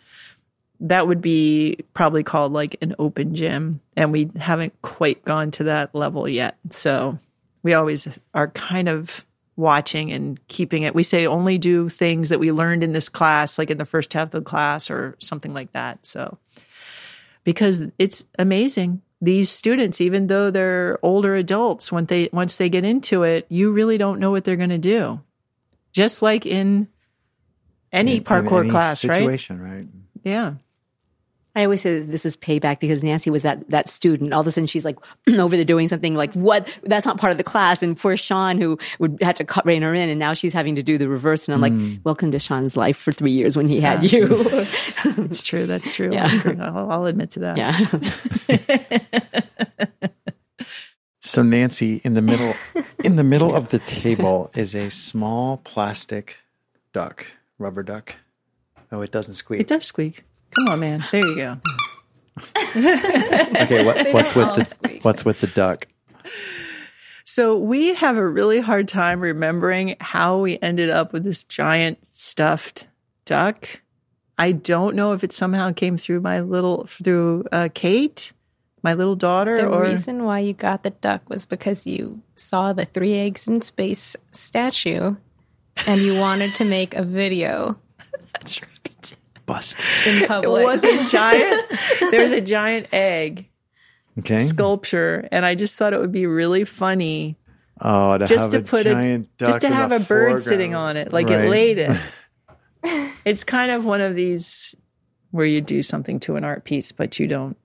[0.80, 3.80] that would be probably called like an open gym.
[3.96, 6.56] And we haven't quite gone to that level yet.
[6.70, 7.18] So
[7.62, 9.24] we always are kind of
[9.56, 10.94] watching and keeping it.
[10.94, 14.12] We say only do things that we learned in this class, like in the first
[14.12, 16.04] half of the class or something like that.
[16.04, 16.38] So,
[17.44, 19.02] because it's amazing.
[19.22, 23.72] These students, even though they're older adults, when they once they get into it, you
[23.72, 25.20] really don't know what they're going to do.
[25.92, 26.88] Just like in
[27.92, 29.16] any In- in parkour any class, right?
[29.16, 29.86] situation, right?
[30.22, 30.54] Yeah.
[31.56, 34.34] I always say that this is payback because Nancy was that that student.
[34.34, 36.68] All of a sudden, she's like over there doing something like what?
[36.82, 37.82] That's not part of the class.
[37.82, 40.74] And poor Sean, who would had to cut rein her in, and now she's having
[40.76, 41.48] to do the reverse.
[41.48, 41.98] And I'm like, mm.
[42.04, 44.28] welcome to Sean's life for three years when he had you.
[45.18, 45.66] It's true.
[45.66, 46.12] That's true.
[46.12, 46.42] Yeah.
[46.60, 47.56] I'll, I'll admit to that.
[47.56, 47.78] yeah.
[51.20, 52.54] So Nancy, in the middle,
[53.02, 56.36] in the middle of the table is a small plastic
[56.92, 57.26] duck,
[57.58, 58.14] rubber duck.
[58.92, 59.60] Oh, it doesn't squeak.
[59.60, 60.22] It does squeak.
[60.56, 61.04] Come on, man.
[61.12, 61.58] There you go.
[62.76, 65.04] Okay, what, what's with the squeak.
[65.04, 65.86] what's with the duck?
[67.24, 72.06] So we have a really hard time remembering how we ended up with this giant
[72.06, 72.86] stuffed
[73.24, 73.80] duck.
[74.38, 78.32] I don't know if it somehow came through my little through uh, Kate,
[78.82, 82.72] my little daughter, The or reason why you got the duck was because you saw
[82.72, 85.16] the three eggs in space statue
[85.86, 87.76] and you wanted to make a video
[88.32, 88.70] that's right.
[89.46, 89.76] Bust.
[90.06, 91.70] in It was a giant.
[92.10, 93.48] There's a giant egg
[94.18, 94.40] Okay.
[94.40, 97.36] sculpture, and I just thought it would be really funny
[97.80, 100.00] Oh, to just have to a put giant a duck just to in have a
[100.00, 101.44] bird sitting on it, like Right.
[101.44, 102.00] it laid it.
[103.24, 104.74] it's kind of one of these
[105.30, 107.56] where you do something to an art piece, but you don't.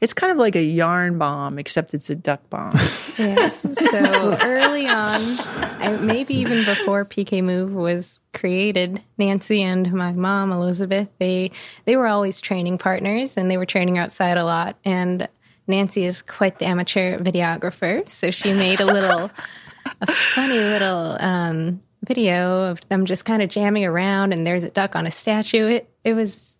[0.00, 2.74] It's kind of like a yarn bomb, except it's a duck bomb.
[3.18, 3.62] Yes.
[3.62, 11.08] So early on, maybe even before PK Move was created, Nancy and my mom Elizabeth
[11.18, 11.50] they
[11.86, 14.76] they were always training partners, and they were training outside a lot.
[14.84, 15.26] And
[15.66, 19.30] Nancy is quite the amateur videographer, so she made a little,
[20.02, 24.70] a funny little um, video of them just kind of jamming around, and there's a
[24.70, 25.66] duck on a statue.
[25.68, 26.55] It it was.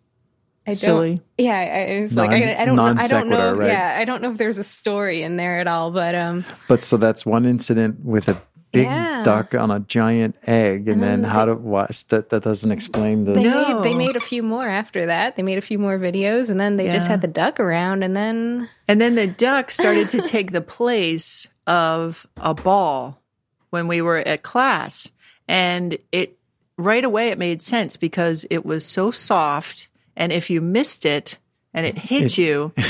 [0.67, 1.21] I don't, Silly.
[1.39, 3.53] Yeah, I, I was like, I, I don't, know, I don't know.
[3.55, 3.69] right?
[3.71, 6.83] Yeah, I don't know if there's a story in there at all, but um, But
[6.83, 8.41] so that's one incident with a
[8.73, 9.23] big Yeah.
[9.23, 12.05] duck on a giant egg, and then then how to what?
[12.09, 13.35] That that doesn't explain the.
[13.35, 13.81] They No.
[13.81, 15.37] made they made a few more after that.
[15.37, 18.17] They made a few more videos, and then they just had the duck around, and
[18.17, 23.23] then and then the duck started to take the place of a ball
[23.71, 25.11] when we were at class,
[25.47, 26.37] and it
[26.77, 31.39] right away it made sense because it was so soft, and if you missed it
[31.75, 32.73] and it hit you.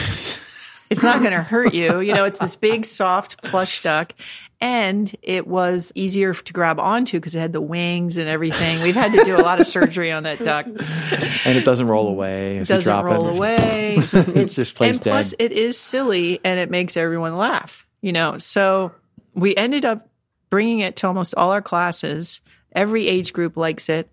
[0.89, 1.99] It's not going to hurt you.
[1.99, 4.13] You know, it's this big, soft, plush duck.
[4.61, 8.81] and it was easier to grab onto because it had the wings and everything.
[8.83, 10.67] We've had to do a lot of surgery on that duck.
[10.67, 12.59] and it doesn't roll away.
[12.59, 13.37] It doesn't roll it.
[13.37, 13.97] away.
[14.13, 17.85] It's just plays and plus, it is silly and it makes everyone laugh.
[18.01, 18.93] You know, so
[19.35, 20.09] we ended up
[20.51, 22.41] bringing it to almost all our classes.
[22.71, 24.09] Every age group likes it.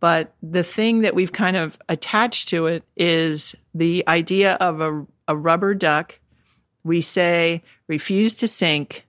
[0.00, 5.06] But the thing that we've kind of attached to it is the idea of a,
[5.28, 6.18] a rubber duck.
[6.82, 9.06] We say, refuse to sink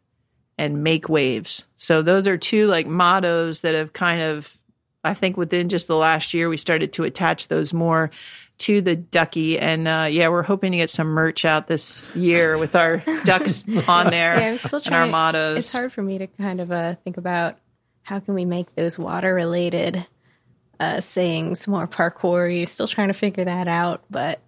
[0.58, 1.64] and make waves.
[1.78, 4.58] So those are two like mottos that have kind of,
[5.04, 8.12] I think within just the last year, we started to attach those more
[8.60, 9.60] to the ducky.
[9.60, 13.66] And uh, yeah, we're hoping to get some merch out this year with our ducks
[13.88, 15.58] on there Yeah, I'm still and our mottos.
[15.60, 17.58] It's hard for me to kind of uh, think about
[18.04, 20.06] how can we make those water related
[20.80, 22.56] uh, sayings more parkour.
[22.56, 24.40] You're still trying to figure that out, but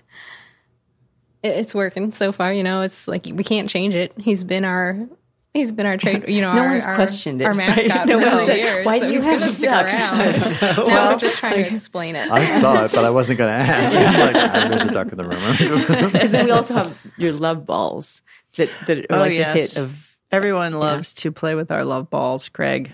[1.43, 2.53] it, it's working so far.
[2.53, 4.13] You know, it's like we can't change it.
[4.17, 5.07] He's been our.
[5.53, 6.53] He's been our trade, you know.
[6.53, 7.87] No our, one's our, questioned it, Our right?
[7.87, 8.85] mascot No for one said, years.
[8.85, 10.87] "Why so do you have gonna a stick duck?" around?
[10.87, 12.29] now we're just trying to explain it.
[12.29, 13.95] I saw it, but I wasn't going to ask.
[13.95, 16.13] like, "Ah, there's a duck in the room.
[16.13, 18.21] and then we also have your love balls
[18.57, 19.53] that that are Oh, like yes.
[19.73, 20.17] the hit of.
[20.31, 22.93] Everyone loves to play with our love balls, Craig.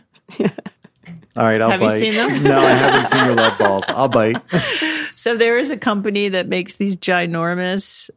[1.36, 2.00] All right, I'll Have you bite.
[2.00, 2.44] seen them?
[2.44, 3.86] No, I haven't seen your love balls.
[3.90, 4.38] I'll bite.
[5.16, 8.10] So there is a company that makes these ginormous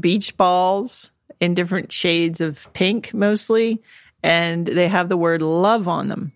[0.00, 3.82] beach balls in different shades of pink mostly,
[4.22, 6.32] and they have the word love on them.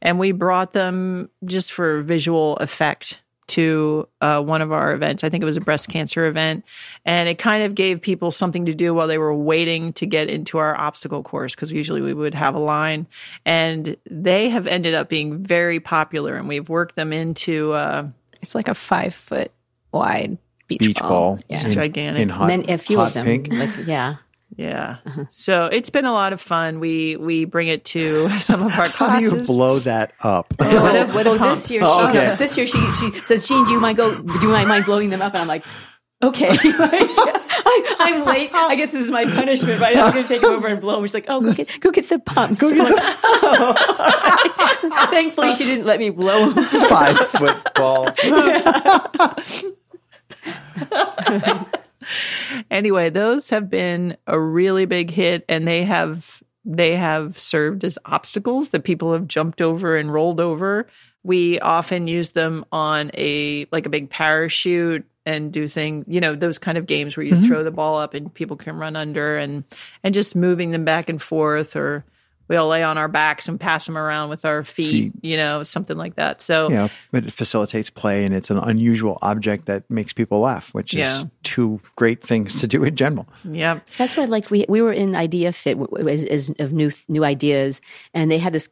[0.00, 5.24] And we brought them just for visual effect to uh, one of our events.
[5.24, 6.64] I think it was a breast cancer event.
[7.04, 10.30] And it kind of gave people something to do while they were waiting to get
[10.30, 13.06] into our obstacle course, because usually we would have a line.
[13.44, 17.72] And they have ended up being very popular, and we've worked them into.
[17.72, 18.08] Uh,
[18.42, 19.52] It's like a five foot
[19.92, 21.38] wide beach, Beach ball.
[21.48, 21.64] Yeah.
[21.64, 22.22] in, gigantic.
[22.22, 23.48] In hot, Men, a few hot of them, pink.
[23.52, 24.16] like yeah.
[24.56, 24.98] Yeah.
[25.04, 25.24] Uh-huh.
[25.30, 26.78] So it's been a lot of fun.
[26.80, 29.48] We we bring it to some of our How do classes.
[29.48, 30.54] you blow that up?
[30.60, 31.54] Oh, with a- with a oh, pump.
[31.58, 32.36] this year, Oh, she, okay.
[32.36, 34.14] this year she she says, Jean, do you mind go?
[34.14, 35.34] Do you mind blowing them up?
[35.34, 35.64] And I'm like,
[36.22, 36.48] okay.
[36.50, 38.50] I, I'm late.
[38.54, 39.96] I guess this is my punishment, right?
[39.96, 40.96] I'm going to take them over and blow.
[40.96, 41.04] them.
[41.04, 42.60] She's like, oh, go get, go get the pumps.
[42.60, 42.94] Go get the-
[43.24, 45.10] oh, all right.
[45.10, 46.64] Thankfully, she didn't let me blow them.
[46.88, 48.10] Five foot ball.
[52.70, 57.98] Anyway, those have been a really big hit and they have they have served as
[58.06, 60.86] obstacles that people have jumped over and rolled over.
[61.22, 66.34] We often use them on a like a big parachute and do thing, you know,
[66.34, 67.46] those kind of games where you mm-hmm.
[67.46, 69.64] throw the ball up and people can run under and
[70.02, 72.04] and just moving them back and forth or
[72.48, 75.96] we'll lay on our backs and pass them around with our feet, you know, something
[75.96, 76.40] like that.
[76.42, 80.72] So Yeah, but it facilitates play and it's an unusual object that makes people laugh,
[80.74, 81.20] which Yeah.
[81.20, 83.26] is two great things to do in general.
[83.44, 83.80] yeah.
[83.98, 86.90] That's what like we we were in Idea Fit w- w- as, as of new
[87.08, 87.80] new ideas,
[88.12, 88.68] and they had this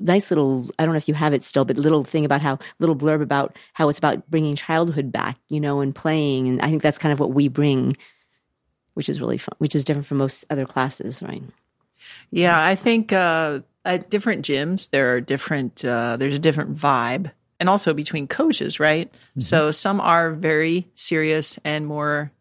[0.00, 2.58] nice little I don't know if you have it still, but little thing about how
[2.80, 6.68] little blurb about how it's about bringing childhood back, you know, and playing, and I
[6.70, 7.96] think that's kind of what we bring,
[8.94, 11.42] which is really fun, which is different from most other classes, right?
[12.30, 15.84] Yeah, I think uh, at different gyms there are different.
[15.84, 19.12] Uh, there's a different vibe, and also between coaches, right?
[19.38, 22.32] So some are very serious and more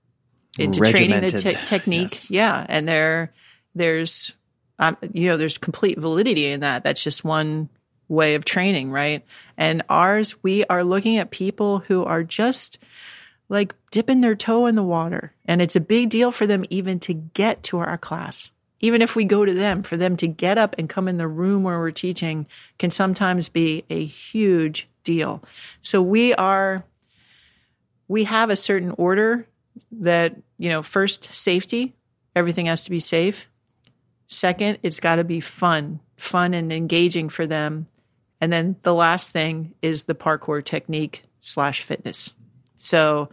[0.57, 2.11] into training the Regimented, te- technique.
[2.11, 2.31] yes.
[2.31, 3.33] Yeah, and there,
[3.75, 4.33] there's,
[4.77, 6.83] um, you know, there's complete validity in that.
[6.83, 7.69] That's just one
[8.07, 9.23] way of training, right?
[9.57, 12.79] And ours, we are looking at people who are just
[13.49, 15.33] like dipping their toe in the water.
[15.45, 18.51] And it's a big deal for them even to get to our class.
[18.81, 21.27] Even if we go to them, for them to get up and come in the
[21.27, 22.47] room where we're teaching
[22.77, 25.43] can sometimes be a huge deal.
[25.81, 26.83] So we are,
[28.07, 29.47] we have a certain order
[29.91, 31.93] that, you know, first, safety,
[32.35, 33.49] everything has to be safe.
[34.27, 37.87] Second, it's got to be fun, fun and engaging for them.
[38.39, 42.33] And then the last thing is the parkour technique slash fitness.
[42.75, 43.29] So,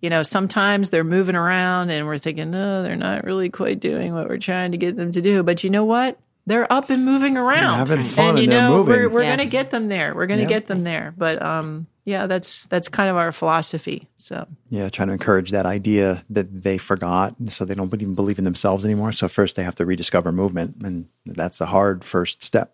[0.00, 4.14] you know, sometimes they're moving around and we're thinking, no, they're not really quite doing
[4.14, 5.42] what we're trying to get them to do.
[5.42, 6.18] But you know what?
[6.46, 7.78] They're up and moving around.
[7.78, 8.94] having fun and you and they're know, moving.
[8.94, 9.36] we're, we're Yes.
[9.36, 10.14] going to get them there.
[10.14, 10.48] We're going to Yeah.
[10.48, 11.12] get them there.
[11.16, 14.08] But um, yeah, that's that's kind of our philosophy.
[14.16, 18.38] So Yeah, trying to encourage that idea that they forgot, so they don't even believe
[18.38, 19.12] in themselves anymore.
[19.12, 22.72] So first they have to rediscover movement, and that's a hard first step.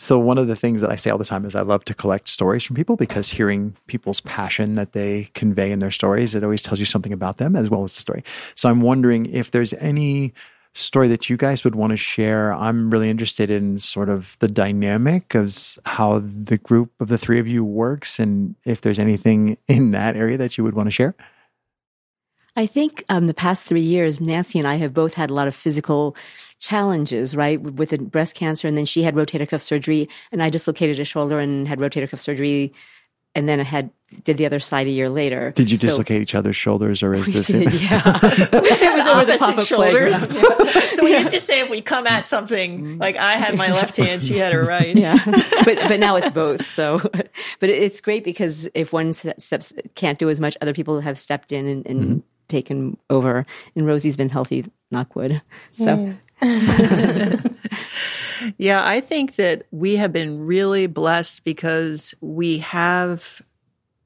[0.00, 1.92] So one of the things that I say all the time is I love to
[1.92, 6.42] collect stories from people because hearing people's passion that they convey in their stories, it
[6.42, 8.24] always tells you something about them as well as the story.
[8.54, 10.32] So I'm wondering if there's any
[10.72, 12.54] story that you guys would want to share.
[12.54, 15.54] I'm really interested in sort of the dynamic of
[15.84, 20.16] how the group of the three of you works and if there's anything in that
[20.16, 21.14] area that you would want to share.
[22.56, 25.46] I think um, the past three years, Nancy and I have both had a lot
[25.46, 26.16] of physical
[26.60, 28.68] challenges, right, with the breast cancer.
[28.68, 32.08] And then she had rotator cuff surgery, and I dislocated a shoulder and had rotator
[32.08, 32.72] cuff surgery
[33.34, 33.90] and then I had
[34.24, 35.52] did the other side a year later.
[35.54, 37.46] Did you so, dislocate each other's shoulders, or is this?
[37.46, 40.18] Did, yeah, it was over the top of shoulders.
[40.96, 43.96] so we used to say if we come at something, like I had my left
[43.96, 44.96] hand, she had her right.
[44.96, 45.18] Yeah,
[45.64, 46.66] but but now it's both.
[46.66, 51.18] So, but it's great because if one steps can't do as much, other people have
[51.18, 52.18] stepped in and, and mm-hmm.
[52.48, 53.46] taken over.
[53.76, 55.40] And Rosy's been healthy, knockwood.
[55.78, 56.14] So.
[58.56, 63.42] Yeah, I think that we have been really blessed because we have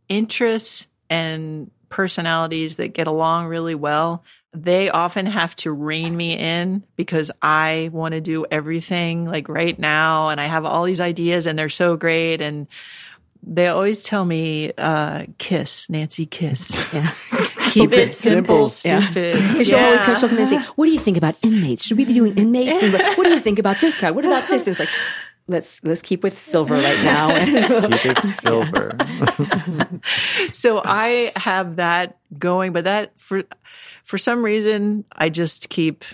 [0.09, 4.25] interests and personalities that get along really well.
[4.53, 9.79] They often have to rein me in because I want to do everything like right
[9.79, 12.67] now and I have all these ideas and they're so great and
[13.47, 16.73] they always tell me, uh, kiss, Nancy, kiss.
[16.93, 17.11] Yeah.
[17.65, 19.37] Keep it simple, stupid.
[19.37, 19.63] Yeah.
[19.63, 21.85] She'll always come me and say, what do you think about inmates?
[21.85, 22.83] Should we be doing inmates?
[22.83, 24.15] And like, what do you think about this crowd?
[24.15, 24.67] What about this?
[24.67, 24.89] And it's like,
[25.47, 27.29] let's let's keep with silver right now.
[27.45, 28.97] keep it silver.
[30.53, 33.45] so I have that going, but that for
[34.05, 36.05] for some reason I just keep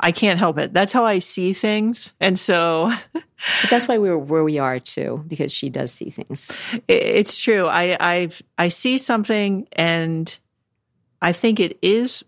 [0.00, 0.72] I can't help it.
[0.72, 2.12] That's how I see things.
[2.20, 6.50] And so but that's why we're where we are too, because she does see things.
[6.88, 7.66] It's true.
[7.66, 8.28] I I
[8.58, 10.38] I see something and
[11.22, 12.24] I think it is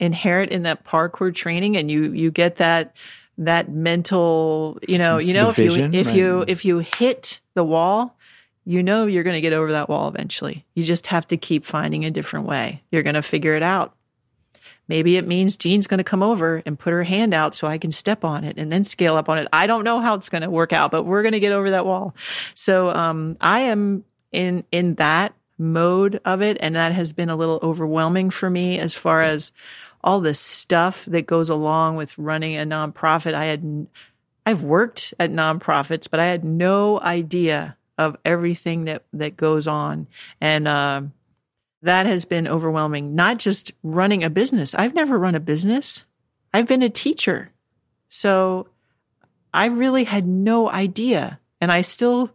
[0.00, 2.96] inherent in that parkour training and you you get that
[3.38, 6.16] that mental, you know, you know the if you if right.
[6.16, 8.16] you if you hit the wall,
[8.64, 10.64] you know you're going to get over that wall eventually.
[10.74, 12.82] You just have to keep finding a different way.
[12.90, 13.94] You're going to figure it out.
[14.88, 17.78] Maybe it means Jean's going to come over and put her hand out so I
[17.78, 19.48] can step on it and then scale up on it.
[19.52, 21.70] I don't know how it's going to work out, but we're going to get over
[21.70, 22.14] that wall.
[22.54, 26.58] So, um, I am in, in that mode of it.
[26.60, 29.52] And that has been a little overwhelming for me as far as
[30.04, 33.34] all the stuff that goes along with running a nonprofit.
[33.34, 33.86] I had,
[34.44, 40.08] I've worked at nonprofits, but I had no idea of everything that, that goes on.
[40.40, 41.02] And, uh,
[41.82, 43.14] that has been overwhelming.
[43.14, 44.74] Not just running a business.
[44.74, 46.04] I've never run a business.
[46.54, 47.50] I've been a teacher.
[48.08, 48.68] So
[49.52, 51.40] I really had no idea.
[51.60, 52.32] And I still,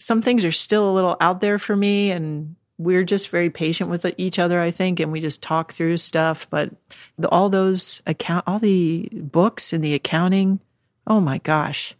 [0.00, 2.10] some things are still a little out there for me.
[2.10, 4.98] And we're just very patient with each other, I think.
[4.98, 6.48] And we just talk through stuff.
[6.48, 6.70] But
[7.18, 10.58] the, all those account, all the books and the accounting,
[11.06, 11.94] oh my gosh,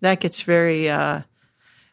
[0.00, 1.22] that gets very, uh,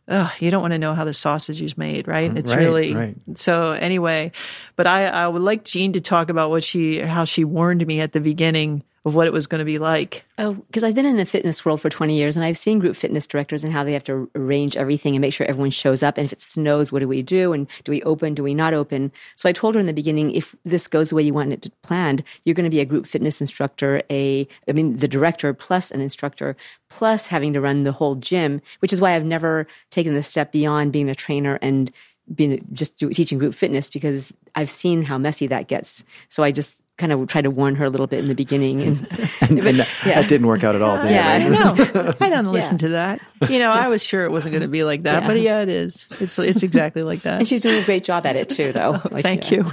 [0.07, 2.38] ugh, you don't want to know how the sausage is made, right?
[2.38, 3.15] It's right, really right.
[3.34, 3.72] so.
[3.72, 4.34] Anyway,
[4.76, 7.99] but I, I would like Jean to talk about what she, how she warned me
[7.99, 10.23] at the beginning of what it was going to be like.
[10.37, 12.95] Oh, because I've been in the fitness world for 20 years and I've seen group
[12.95, 16.17] fitness directors and how they have to arrange everything and make sure everyone shows up.
[16.17, 17.51] And if it snows, what do we do?
[17.51, 18.35] And do we open?
[18.35, 19.11] Do we not open?
[19.35, 21.71] So I told her in the beginning, if this goes the way you want it
[21.81, 25.89] planned, you're going to be a group fitness instructor, a, I mean, the director plus
[25.89, 26.55] an instructor,
[26.89, 30.51] plus having to run the whole gym, which is why I've never taken the step
[30.51, 31.91] beyond being a trainer and
[32.33, 36.03] being just do, teaching group fitness because I've seen how messy that gets.
[36.29, 38.81] So I just kind of tried to warn her a little bit in the beginning,
[38.81, 38.97] and,
[39.41, 40.21] and, and that, yeah.
[40.21, 41.01] that, didn't work out at all.
[41.01, 41.95] Did yeah, it, right?
[41.95, 42.77] no, I don't listen yeah.
[42.77, 43.21] to that.
[43.49, 45.27] You know, I was sure it wasn't going to be like that, yeah.
[45.27, 46.07] but yeah, it is.
[46.19, 47.39] It's it's exactly like that.
[47.39, 49.01] And she's doing a great job at it too, though.
[49.03, 49.65] Oh, like, thank you.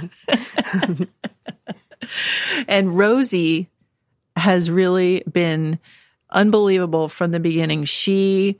[2.67, 3.69] and Rosy
[4.35, 5.79] has really been
[6.31, 7.85] unbelievable from the beginning.
[7.85, 8.57] She,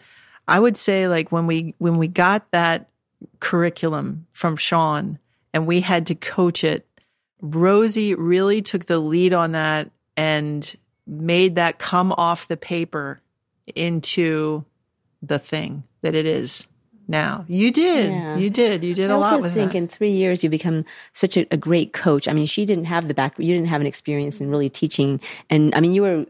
[0.48, 2.88] I would say, like when we when we got that
[3.40, 5.18] curriculum from Sean
[5.54, 6.86] and we had to coach it
[7.42, 10.76] Rosy really took the lead on that and
[11.08, 13.22] made that come off the paper
[13.76, 14.66] into
[15.22, 16.66] the thing that it is
[17.08, 17.46] now.
[17.48, 18.12] You did.
[18.12, 18.38] Yeah.
[18.38, 18.84] You did.
[18.84, 19.78] You did I a lot with I think that.
[19.78, 22.28] in three years you become such a, a, great coach.
[22.28, 25.20] I mean, she didn't have the back, you didn't have an experience in really teaching.
[25.50, 26.26] And I mean, you were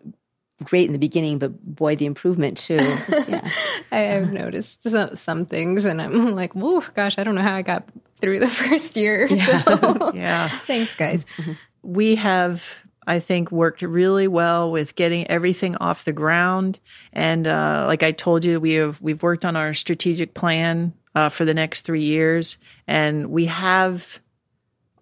[0.63, 2.77] great in the beginning, but boy, the improvement too.
[2.77, 3.49] Just, yeah.
[3.91, 7.55] I, have noticed some, some, things, and I'm like, whoa, gosh, I don't know how
[7.55, 7.87] I got
[8.21, 9.27] through the first year.
[9.27, 9.63] Yeah.
[9.63, 10.11] So.
[10.15, 10.49] yeah.
[10.59, 11.25] Thanks, guys.
[11.81, 12.75] We have,
[13.07, 16.77] I think, worked really well with getting everything off the ground.
[17.13, 21.29] And uh, like I told you, we have we've worked on our strategic plan uh,
[21.29, 24.19] for the next three years, and we have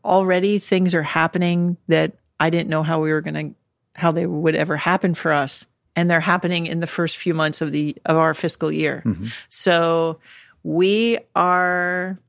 [0.05, 4.27] already things are happening that I didn't know how we were going to how they
[4.27, 5.65] would ever happen for us
[5.97, 9.01] and they're happening in the first few months of the of our fiscal year.
[9.03, 9.27] Mm-hmm.
[9.49, 10.19] So
[10.63, 12.19] we are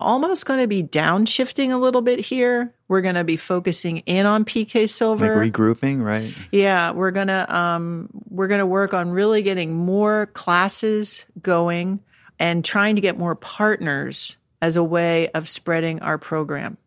[0.00, 2.74] almost going to be downshifting a little bit here.
[2.88, 6.32] We're going to be focusing in on PK Silver, like regrouping, right?
[6.50, 12.00] Yeah, we're gonna um, we're gonna work on really getting more classes going
[12.38, 16.78] and trying to get more partners as a way of spreading our program.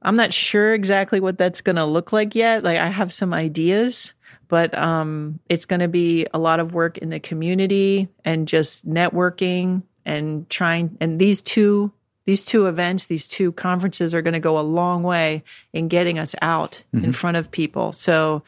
[0.00, 2.62] I'm not sure exactly what that's going to look like yet.
[2.62, 4.12] Like I have some ideas,
[4.46, 8.88] but um, it's going to be a lot of work in the community and just
[8.88, 10.96] networking and trying.
[11.00, 11.92] And these two
[12.28, 15.42] these two events, these two conferences are going to go a long way
[15.72, 17.06] in getting us out mm-hmm.
[17.06, 17.94] in front of people.
[17.94, 18.42] So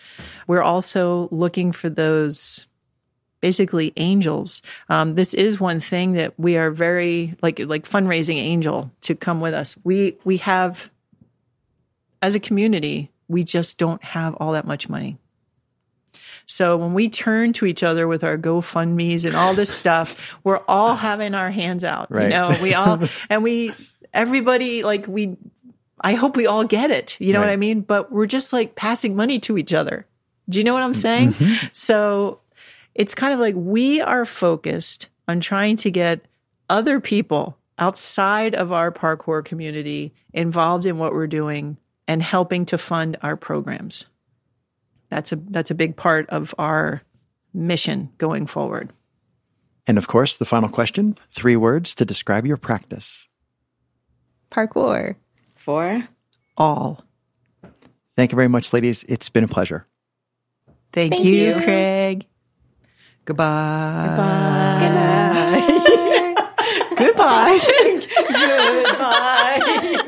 [0.47, 2.67] we're also looking for those
[3.41, 4.61] basically angels.
[4.91, 9.41] Um, this is one thing that we are very like like fundraising angel to come
[9.41, 9.75] with us.
[9.83, 10.91] We we have
[12.21, 15.17] as a community, we just don't have all that much money.
[16.51, 20.59] So when we turn to each other with our GoFundMe's and all this stuff, we're
[20.67, 22.11] all having our hands out.
[22.11, 22.25] Right.
[22.25, 22.99] You know, we all
[23.31, 23.73] and we
[24.13, 25.37] everybody like we
[26.01, 27.17] I hope we all get it.
[27.21, 27.47] You know right.
[27.47, 27.83] what I mean?
[27.83, 30.07] But we're just like passing money to each other.
[30.49, 31.35] Do you know what I'm saying?
[31.35, 31.67] Mm-hmm.
[31.73, 32.41] So
[32.97, 36.25] it's kind of like we are focused on trying to get
[36.69, 41.77] other people outside of our parkour community involved in what we're doing
[42.09, 44.07] and helping to fund our programs.
[45.11, 47.03] That's a that's a big part of our
[47.53, 48.93] mission going forward.
[49.87, 53.29] And of course, the final question, three words to describe your practice.
[54.51, 55.17] Parkour.
[55.55, 56.05] For
[56.57, 57.05] all.
[58.17, 59.05] Thank you very much, ladies.
[59.05, 59.87] It's been a pleasure.
[60.93, 62.27] Thank, Thank you, you, Craig.
[63.25, 64.07] Goodbye.
[64.81, 65.61] Goodbye.
[66.97, 67.59] Goodbye.
[68.29, 69.83] Goodbye.
[69.83, 70.07] Goodbye.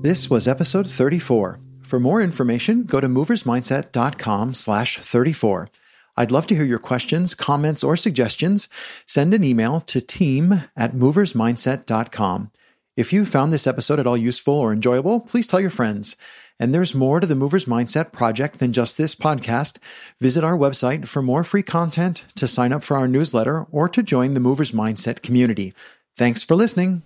[0.00, 1.58] This was episode 34.
[1.82, 5.68] For more information, go to moversmindset.com slash 34.
[6.16, 8.68] I'd love to hear your questions, comments, or suggestions.
[9.06, 12.52] Send an email to team at moversmindset.com.
[12.96, 16.16] If you found this episode at all useful or enjoyable, please tell your friends.
[16.60, 19.78] And there's more to the Movers Mindset project than just this podcast.
[20.20, 24.04] Visit our website for more free content, to sign up for our newsletter, or to
[24.04, 25.74] join the Movers Mindset community.
[26.16, 27.02] Thanks for listening.